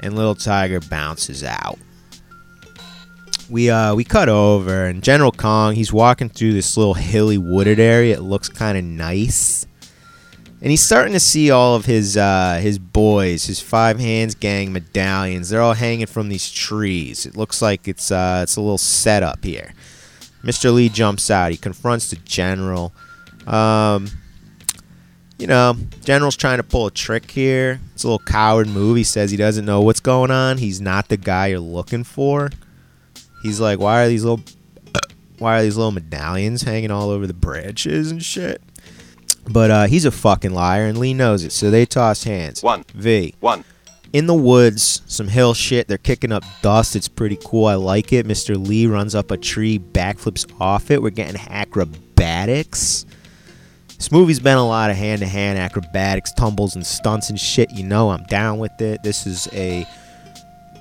and 0.00 0.14
little 0.14 0.34
tiger 0.34 0.80
bounces 0.80 1.42
out. 1.44 1.78
We 3.50 3.70
uh 3.70 3.94
we 3.94 4.04
cut 4.04 4.28
over 4.28 4.86
and 4.86 5.02
General 5.02 5.32
Kong 5.32 5.74
he's 5.74 5.92
walking 5.92 6.28
through 6.28 6.52
this 6.52 6.76
little 6.76 6.94
hilly 6.94 7.38
wooded 7.38 7.80
area. 7.80 8.16
It 8.16 8.22
looks 8.22 8.48
kind 8.48 8.76
of 8.76 8.84
nice. 8.84 9.66
And 10.60 10.70
he's 10.70 10.82
starting 10.82 11.12
to 11.12 11.20
see 11.20 11.52
all 11.52 11.76
of 11.76 11.84
his 11.84 12.16
uh, 12.16 12.58
his 12.60 12.80
boys, 12.80 13.46
his 13.46 13.60
five 13.60 14.00
hands 14.00 14.34
gang 14.34 14.72
medallions. 14.72 15.48
They're 15.48 15.62
all 15.62 15.74
hanging 15.74 16.06
from 16.06 16.28
these 16.28 16.50
trees. 16.50 17.26
It 17.26 17.36
looks 17.36 17.62
like 17.62 17.86
it's 17.86 18.10
uh, 18.10 18.40
it's 18.42 18.56
a 18.56 18.60
little 18.60 18.78
setup 18.78 19.44
here. 19.44 19.72
Mr. 20.42 20.72
Lee 20.72 20.88
jumps 20.88 21.30
out. 21.30 21.52
He 21.52 21.56
confronts 21.56 22.10
the 22.10 22.16
general. 22.16 22.92
Um, 23.46 24.08
you 25.38 25.46
know, 25.46 25.76
General's 26.04 26.36
trying 26.36 26.58
to 26.58 26.62
pull 26.64 26.86
a 26.86 26.90
trick 26.90 27.30
here. 27.30 27.80
It's 27.94 28.04
a 28.04 28.08
little 28.08 28.24
coward 28.24 28.68
move. 28.68 28.96
He 28.96 29.04
says 29.04 29.30
he 29.30 29.36
doesn't 29.36 29.64
know 29.64 29.80
what's 29.80 30.00
going 30.00 30.30
on. 30.30 30.58
He's 30.58 30.80
not 30.80 31.08
the 31.08 31.16
guy 31.16 31.48
you're 31.48 31.60
looking 31.60 32.04
for. 32.04 32.50
He's 33.42 33.60
like, 33.60 33.78
why 33.78 34.02
are 34.02 34.08
these 34.08 34.24
little, 34.24 34.44
why 35.38 35.58
are 35.58 35.62
these 35.62 35.76
little 35.76 35.92
medallions 35.92 36.62
hanging 36.62 36.90
all 36.90 37.10
over 37.10 37.26
the 37.26 37.34
branches 37.34 38.10
and 38.10 38.22
shit? 38.22 38.60
But 39.48 39.70
uh, 39.70 39.86
he's 39.86 40.04
a 40.04 40.10
fucking 40.10 40.52
liar, 40.52 40.86
and 40.86 40.98
Lee 40.98 41.14
knows 41.14 41.44
it. 41.44 41.52
So 41.52 41.70
they 41.70 41.86
toss 41.86 42.24
hands. 42.24 42.62
One. 42.62 42.84
V. 42.94 43.34
One. 43.40 43.64
in 44.12 44.26
the 44.26 44.34
woods, 44.34 45.02
some 45.06 45.28
hill 45.28 45.54
shit. 45.54 45.86
They're 45.88 45.98
kicking 45.98 46.32
up 46.32 46.44
dust. 46.62 46.96
It's 46.96 47.08
pretty 47.08 47.38
cool. 47.44 47.66
I 47.66 47.74
like 47.74 48.12
it. 48.12 48.26
Mr. 48.26 48.56
Lee 48.56 48.86
runs 48.86 49.14
up 49.14 49.30
a 49.30 49.36
tree, 49.36 49.78
backflips 49.78 50.50
off 50.60 50.90
it. 50.90 51.00
We're 51.00 51.10
getting 51.10 51.40
acrobatics. 51.48 53.06
This 53.98 54.12
movie's 54.12 54.38
been 54.38 54.56
a 54.56 54.66
lot 54.66 54.90
of 54.90 54.96
hand 54.96 55.20
to 55.22 55.26
hand 55.26 55.58
acrobatics, 55.58 56.30
tumbles, 56.30 56.76
and 56.76 56.86
stunts 56.86 57.30
and 57.30 57.38
shit. 57.38 57.72
You 57.72 57.82
know, 57.82 58.10
I'm 58.10 58.22
down 58.22 58.58
with 58.58 58.80
it. 58.80 59.02
This 59.02 59.26
is 59.26 59.48
a 59.52 59.84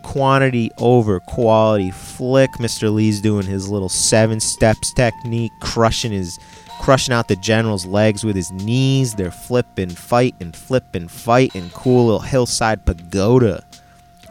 quantity 0.03 0.71
over 0.77 1.19
quality 1.19 1.89
flick. 1.89 2.51
Mr. 2.59 2.93
Lee's 2.93 3.19
doing 3.19 3.47
his 3.47 3.67
little 3.69 3.89
seven 3.89 4.39
steps 4.39 4.93
technique, 4.93 5.51
crushing 5.61 6.11
his 6.11 6.37
crushing 6.79 7.11
out 7.11 7.27
the 7.27 7.35
general's 7.37 7.87
legs 7.87 8.23
with 8.23 8.35
his 8.35 8.51
knees. 8.51 9.15
They're 9.15 9.31
flipping, 9.31 9.89
fight, 9.89 10.35
and 10.39 10.55
flip 10.55 10.93
and 10.93 11.09
fight, 11.09 11.55
and 11.55 11.73
cool 11.73 12.05
little 12.05 12.19
hillside 12.19 12.85
pagoda. 12.85 13.63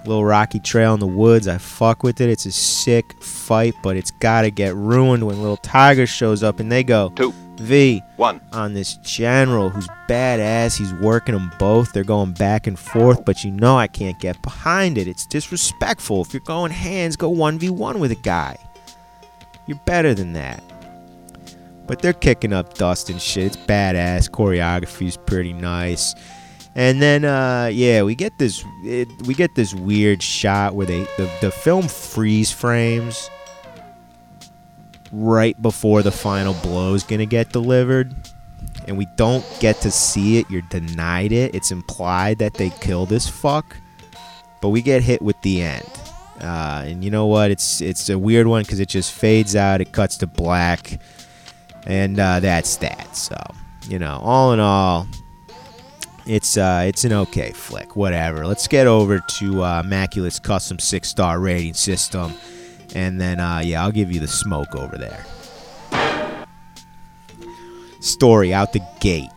Little 0.04 0.24
rocky 0.24 0.60
trail 0.60 0.94
in 0.94 1.00
the 1.00 1.08
woods. 1.08 1.48
I 1.48 1.58
fuck 1.58 2.04
with 2.04 2.20
it. 2.20 2.30
It's 2.30 2.46
a 2.46 2.52
sick 2.52 3.04
fight, 3.20 3.74
but 3.82 3.96
it's 3.96 4.12
gotta 4.20 4.50
get 4.50 4.76
ruined 4.76 5.26
when 5.26 5.40
little 5.40 5.56
Tiger 5.56 6.06
shows 6.06 6.44
up 6.44 6.60
and 6.60 6.70
they 6.70 6.84
go 6.84 7.12
Two. 7.16 7.34
V 7.58 8.02
One. 8.16 8.40
on 8.52 8.74
this 8.74 8.94
general 8.96 9.70
who's 9.70 9.88
badass. 10.08 10.78
He's 10.78 10.92
working 10.94 11.34
them 11.34 11.52
both. 11.58 11.92
They're 11.92 12.04
going 12.04 12.32
back 12.32 12.66
and 12.66 12.78
forth, 12.78 13.24
but 13.24 13.44
you 13.44 13.50
know 13.50 13.76
I 13.76 13.86
can't 13.86 14.18
get 14.20 14.40
behind 14.42 14.98
it. 14.98 15.08
It's 15.08 15.26
disrespectful. 15.26 16.22
If 16.22 16.32
you're 16.32 16.40
going 16.40 16.72
hands, 16.72 17.16
go 17.16 17.30
1v1 17.30 17.98
with 17.98 18.10
a 18.10 18.16
guy. 18.16 18.56
You're 19.66 19.80
better 19.84 20.14
than 20.14 20.32
that. 20.34 20.62
But 21.86 22.00
they're 22.00 22.12
kicking 22.12 22.52
up 22.52 22.74
dust 22.74 23.10
and 23.10 23.20
shit. 23.20 23.46
It's 23.46 23.56
badass. 23.56 24.30
Choreography's 24.30 25.16
pretty 25.16 25.52
nice. 25.52 26.14
And 26.74 27.00
then, 27.00 27.24
uh, 27.24 27.70
yeah, 27.72 28.02
we 28.02 28.14
get 28.14 28.38
this, 28.38 28.62
it, 28.84 29.08
we 29.26 29.34
get 29.34 29.54
this 29.54 29.72
weird 29.74 30.22
shot 30.22 30.74
where 30.74 30.86
they, 30.86 31.00
the, 31.16 31.30
the 31.40 31.50
film 31.50 31.88
freeze 31.88 32.52
frames 32.52 33.30
right 35.16 35.60
before 35.60 36.02
the 36.02 36.12
final 36.12 36.54
blow 36.54 36.94
is 36.94 37.02
gonna 37.02 37.26
get 37.26 37.50
delivered, 37.52 38.14
and 38.86 38.96
we 38.98 39.06
don't 39.16 39.44
get 39.60 39.80
to 39.80 39.90
see 39.90 40.38
it. 40.38 40.50
You're 40.50 40.62
denied 40.62 41.32
it. 41.32 41.54
It's 41.54 41.70
implied 41.70 42.38
that 42.38 42.54
they 42.54 42.70
kill 42.80 43.06
this 43.06 43.28
fuck, 43.28 43.76
but 44.60 44.68
we 44.68 44.82
get 44.82 45.02
hit 45.02 45.22
with 45.22 45.40
the 45.42 45.62
end. 45.62 45.90
Uh, 46.40 46.84
and 46.86 47.02
you 47.02 47.10
know 47.10 47.26
what? 47.26 47.50
It's 47.50 47.80
it's 47.80 48.10
a 48.10 48.18
weird 48.18 48.46
one 48.46 48.62
because 48.62 48.80
it 48.80 48.88
just 48.88 49.12
fades 49.12 49.56
out. 49.56 49.80
It 49.80 49.92
cuts 49.92 50.18
to 50.18 50.26
black, 50.26 51.00
and 51.86 52.20
uh, 52.20 52.40
that's 52.40 52.76
that. 52.76 53.16
So 53.16 53.36
you 53.88 53.98
know, 53.98 54.20
all 54.22 54.52
in 54.52 54.60
all, 54.60 55.06
it's 56.26 56.58
uh, 56.58 56.84
it's 56.86 57.04
an 57.04 57.12
okay 57.12 57.52
flick. 57.52 57.96
Whatever. 57.96 58.46
Let's 58.46 58.68
get 58.68 58.86
over 58.86 59.20
to 59.38 59.62
uh, 59.62 59.82
Immaculate's 59.84 60.38
custom 60.38 60.78
six 60.78 61.08
star 61.08 61.40
rating 61.40 61.74
system, 61.74 62.34
and 62.94 63.20
then 63.20 63.40
uh, 63.40 63.60
yeah, 63.64 63.82
I'll 63.82 63.92
give 63.92 64.12
you 64.12 64.20
the 64.20 64.28
smoke 64.28 64.74
over 64.74 64.96
there. 64.96 65.24
Story 68.00 68.54
out 68.54 68.72
the 68.72 68.86
gate, 69.00 69.30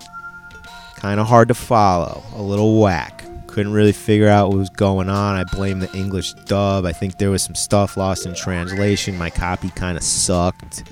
kind 0.95 1.19
of 1.19 1.27
hard 1.27 1.47
to 1.47 1.53
follow. 1.53 2.23
A 2.35 2.41
little 2.41 2.79
whack. 2.79 3.23
Couldn't 3.47 3.73
really 3.73 3.93
figure 3.93 4.27
out 4.27 4.49
what 4.49 4.57
was 4.57 4.69
going 4.69 5.09
on. 5.09 5.35
I 5.35 5.43
blame 5.43 5.79
the 5.79 5.91
English 5.93 6.33
dub. 6.45 6.85
I 6.85 6.93
think 6.93 7.17
there 7.17 7.31
was 7.31 7.41
some 7.41 7.55
stuff 7.55 7.97
lost 7.97 8.27
in 8.27 8.35
translation. 8.35 9.17
My 9.17 9.31
copy 9.31 9.69
kind 9.69 9.97
of 9.97 10.03
sucked. 10.03 10.83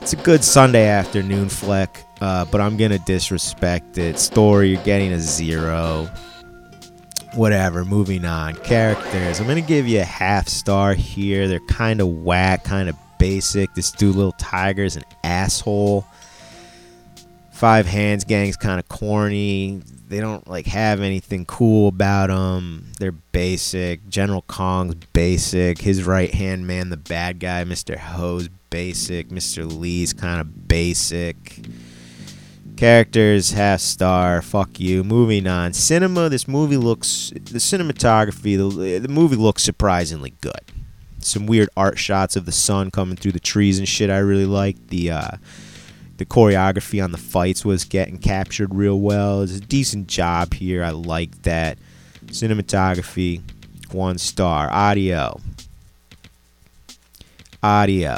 It's 0.00 0.14
a 0.14 0.16
good 0.16 0.42
Sunday 0.42 0.88
afternoon 0.88 1.48
flick, 1.48 2.04
uh, 2.20 2.46
but 2.46 2.60
I'm 2.60 2.76
gonna 2.76 2.98
disrespect 2.98 3.98
it. 3.98 4.18
Story, 4.18 4.70
you're 4.70 4.82
getting 4.82 5.12
a 5.12 5.20
zero. 5.20 6.10
Whatever. 7.34 7.84
Moving 7.84 8.24
on. 8.24 8.56
Characters. 8.56 9.40
I'm 9.40 9.46
gonna 9.46 9.60
give 9.60 9.86
you 9.86 10.00
a 10.00 10.04
half 10.04 10.48
star 10.48 10.94
here. 10.94 11.46
They're 11.48 11.60
kind 11.60 12.00
of 12.00 12.08
whack, 12.08 12.64
kind 12.64 12.88
of 12.88 12.96
basic. 13.18 13.72
This 13.74 13.92
dude, 13.92 14.16
little 14.16 14.32
Tiger, 14.32 14.82
is 14.82 14.96
an 14.96 15.04
asshole. 15.22 16.04
Five 17.52 17.86
Hands 17.86 18.24
Gang's 18.24 18.56
kind 18.56 18.80
of 18.80 18.88
corny. 18.88 19.82
They 20.08 20.18
don't 20.18 20.48
like 20.48 20.66
have 20.66 21.02
anything 21.02 21.44
cool 21.44 21.88
about 21.88 22.28
them. 22.28 22.86
They're 22.98 23.12
basic. 23.12 24.08
General 24.08 24.42
Kong's 24.42 24.96
basic. 25.12 25.78
His 25.78 26.02
right 26.02 26.34
hand 26.34 26.66
man, 26.66 26.90
the 26.90 26.96
bad 26.96 27.38
guy, 27.38 27.62
Mr. 27.64 27.96
Ho's 27.96 28.48
basic. 28.70 29.28
Mr. 29.28 29.70
Lee's 29.70 30.12
kind 30.12 30.40
of 30.40 30.66
basic. 30.66 31.60
Characters 32.80 33.50
half 33.50 33.80
star. 33.80 34.40
Fuck 34.40 34.80
you. 34.80 35.04
Moving 35.04 35.46
on. 35.46 35.74
Cinema. 35.74 36.30
This 36.30 36.48
movie 36.48 36.78
looks. 36.78 37.30
The 37.34 37.58
cinematography. 37.58 38.56
The, 38.56 38.98
the 39.00 39.08
movie 39.08 39.36
looks 39.36 39.62
surprisingly 39.62 40.32
good. 40.40 40.62
Some 41.18 41.44
weird 41.44 41.68
art 41.76 41.98
shots 41.98 42.36
of 42.36 42.46
the 42.46 42.52
sun 42.52 42.90
coming 42.90 43.16
through 43.16 43.32
the 43.32 43.38
trees 43.38 43.78
and 43.78 43.86
shit. 43.86 44.08
I 44.08 44.16
really 44.16 44.46
like 44.46 44.88
the. 44.88 45.10
Uh, 45.10 45.30
the 46.16 46.24
choreography 46.24 47.04
on 47.04 47.12
the 47.12 47.18
fights 47.18 47.66
was 47.66 47.84
getting 47.84 48.16
captured 48.16 48.74
real 48.74 48.98
well. 48.98 49.42
It's 49.42 49.56
a 49.56 49.60
decent 49.60 50.06
job 50.06 50.54
here. 50.54 50.82
I 50.82 50.90
like 50.90 51.42
that. 51.42 51.76
Cinematography, 52.28 53.42
one 53.92 54.16
star. 54.16 54.72
Audio. 54.72 55.38
Audio. 57.62 58.16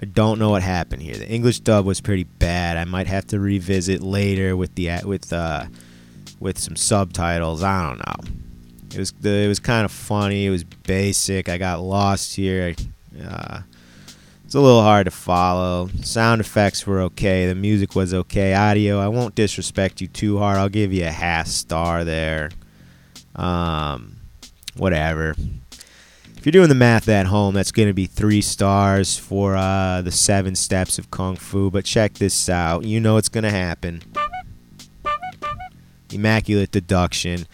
I 0.00 0.06
don't 0.06 0.38
know 0.38 0.50
what 0.50 0.62
happened 0.62 1.02
here. 1.02 1.16
The 1.16 1.28
English 1.28 1.60
dub 1.60 1.84
was 1.84 2.00
pretty 2.00 2.24
bad. 2.24 2.76
I 2.76 2.84
might 2.84 3.08
have 3.08 3.26
to 3.28 3.40
revisit 3.40 4.00
later 4.00 4.56
with 4.56 4.74
the 4.76 5.00
with 5.04 5.32
uh 5.32 5.66
with 6.38 6.58
some 6.58 6.76
subtitles. 6.76 7.62
I 7.62 7.88
don't 7.88 7.98
know. 7.98 8.38
It 8.94 8.98
was 8.98 9.12
it 9.24 9.48
was 9.48 9.58
kind 9.58 9.84
of 9.84 9.90
funny. 9.90 10.46
It 10.46 10.50
was 10.50 10.64
basic. 10.64 11.48
I 11.48 11.58
got 11.58 11.80
lost 11.80 12.36
here. 12.36 12.74
Uh, 13.20 13.62
it's 14.44 14.54
a 14.54 14.60
little 14.60 14.82
hard 14.82 15.04
to 15.04 15.10
follow. 15.10 15.90
Sound 16.02 16.40
effects 16.40 16.86
were 16.86 17.00
okay. 17.02 17.46
The 17.46 17.54
music 17.54 17.94
was 17.94 18.14
okay. 18.14 18.54
Audio, 18.54 18.98
I 18.98 19.08
won't 19.08 19.34
disrespect 19.34 20.00
you 20.00 20.06
too 20.06 20.38
hard. 20.38 20.56
I'll 20.56 20.70
give 20.70 20.90
you 20.90 21.04
a 21.04 21.10
half 21.10 21.48
star 21.48 22.04
there. 22.04 22.48
Um, 23.36 24.16
whatever. 24.74 25.34
You're 26.48 26.52
doing 26.52 26.70
the 26.70 26.74
math 26.74 27.10
at 27.10 27.26
home, 27.26 27.52
that's 27.52 27.72
going 27.72 27.88
to 27.88 27.92
be 27.92 28.06
three 28.06 28.40
stars 28.40 29.18
for 29.18 29.54
uh, 29.54 30.00
the 30.00 30.10
seven 30.10 30.54
steps 30.54 30.98
of 30.98 31.10
Kung 31.10 31.36
Fu. 31.36 31.70
But 31.70 31.84
check 31.84 32.14
this 32.14 32.48
out. 32.48 32.84
You 32.84 33.00
know 33.00 33.18
it's 33.18 33.28
going 33.28 33.44
to 33.44 33.50
happen. 33.50 34.00
Immaculate 36.10 36.70
deduction. 36.70 37.46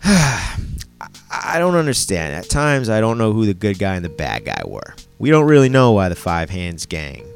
I 0.04 1.56
don't 1.56 1.74
understand. 1.74 2.36
At 2.36 2.48
times, 2.48 2.88
I 2.88 3.00
don't 3.00 3.18
know 3.18 3.32
who 3.32 3.46
the 3.46 3.54
good 3.54 3.80
guy 3.80 3.96
and 3.96 4.04
the 4.04 4.10
bad 4.10 4.44
guy 4.44 4.62
were. 4.64 4.94
We 5.18 5.30
don't 5.30 5.46
really 5.46 5.68
know 5.68 5.90
why 5.90 6.08
the 6.08 6.14
Five 6.14 6.50
Hands 6.50 6.86
Gang 6.86 7.26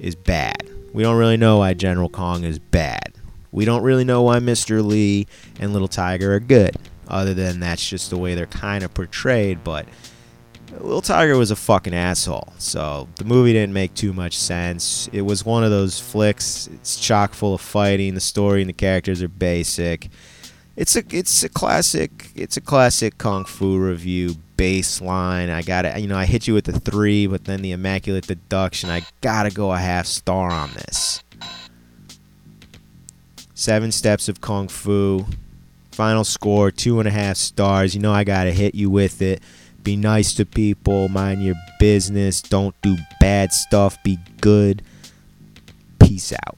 is 0.00 0.16
bad. 0.16 0.68
We 0.92 1.04
don't 1.04 1.18
really 1.18 1.36
know 1.36 1.58
why 1.58 1.74
General 1.74 2.08
Kong 2.08 2.42
is 2.42 2.58
bad. 2.58 3.14
We 3.52 3.64
don't 3.64 3.84
really 3.84 4.04
know 4.04 4.22
why 4.22 4.40
Mr. 4.40 4.84
Lee 4.84 5.28
and 5.60 5.72
Little 5.72 5.86
Tiger 5.86 6.34
are 6.34 6.40
good. 6.40 6.74
Other 7.08 7.34
than 7.34 7.60
that's 7.60 7.88
just 7.88 8.10
the 8.10 8.18
way 8.18 8.34
they're 8.34 8.46
kind 8.46 8.84
of 8.84 8.92
portrayed, 8.92 9.64
but 9.64 9.86
Little 10.72 11.00
Tiger 11.00 11.36
was 11.36 11.50
a 11.50 11.56
fucking 11.56 11.94
asshole. 11.94 12.52
So 12.58 13.08
the 13.16 13.24
movie 13.24 13.52
didn't 13.52 13.72
make 13.72 13.94
too 13.94 14.12
much 14.12 14.36
sense. 14.36 15.08
It 15.12 15.22
was 15.22 15.44
one 15.44 15.64
of 15.64 15.70
those 15.70 15.98
flicks. 15.98 16.68
It's 16.74 16.96
chock 16.96 17.34
full 17.34 17.54
of 17.54 17.60
fighting. 17.60 18.14
The 18.14 18.20
story 18.20 18.60
and 18.60 18.68
the 18.68 18.74
characters 18.74 19.22
are 19.22 19.28
basic. 19.28 20.10
It's 20.76 20.94
a 20.94 21.02
it's 21.10 21.42
a 21.42 21.48
classic 21.48 22.30
it's 22.36 22.56
a 22.56 22.60
classic 22.60 23.18
kung 23.18 23.44
fu 23.44 23.78
review 23.78 24.36
baseline. 24.56 25.50
I 25.50 25.62
got 25.62 25.82
to 25.82 25.98
you 25.98 26.06
know 26.06 26.16
I 26.16 26.26
hit 26.26 26.46
you 26.46 26.54
with 26.54 26.66
the 26.66 26.78
three, 26.78 27.26
but 27.26 27.46
then 27.46 27.62
the 27.62 27.72
immaculate 27.72 28.26
deduction. 28.26 28.90
I 28.90 29.02
gotta 29.20 29.50
go 29.50 29.72
a 29.72 29.78
half 29.78 30.06
star 30.06 30.50
on 30.50 30.72
this. 30.74 31.22
Seven 33.54 33.90
steps 33.90 34.28
of 34.28 34.40
kung 34.40 34.68
fu. 34.68 35.26
Final 35.98 36.22
score 36.22 36.70
two 36.70 37.00
and 37.00 37.08
a 37.08 37.10
half 37.10 37.36
stars. 37.36 37.92
You 37.92 38.00
know 38.00 38.12
I 38.12 38.22
gotta 38.22 38.52
hit 38.52 38.76
you 38.76 38.88
with 38.88 39.20
it. 39.20 39.42
Be 39.82 39.96
nice 39.96 40.32
to 40.34 40.46
people. 40.46 41.08
Mind 41.08 41.42
your 41.42 41.56
business. 41.80 42.40
Don't 42.40 42.72
do 42.82 42.96
bad 43.18 43.52
stuff. 43.52 44.00
Be 44.04 44.16
good. 44.40 44.82
Peace 45.98 46.32
out. 46.32 46.56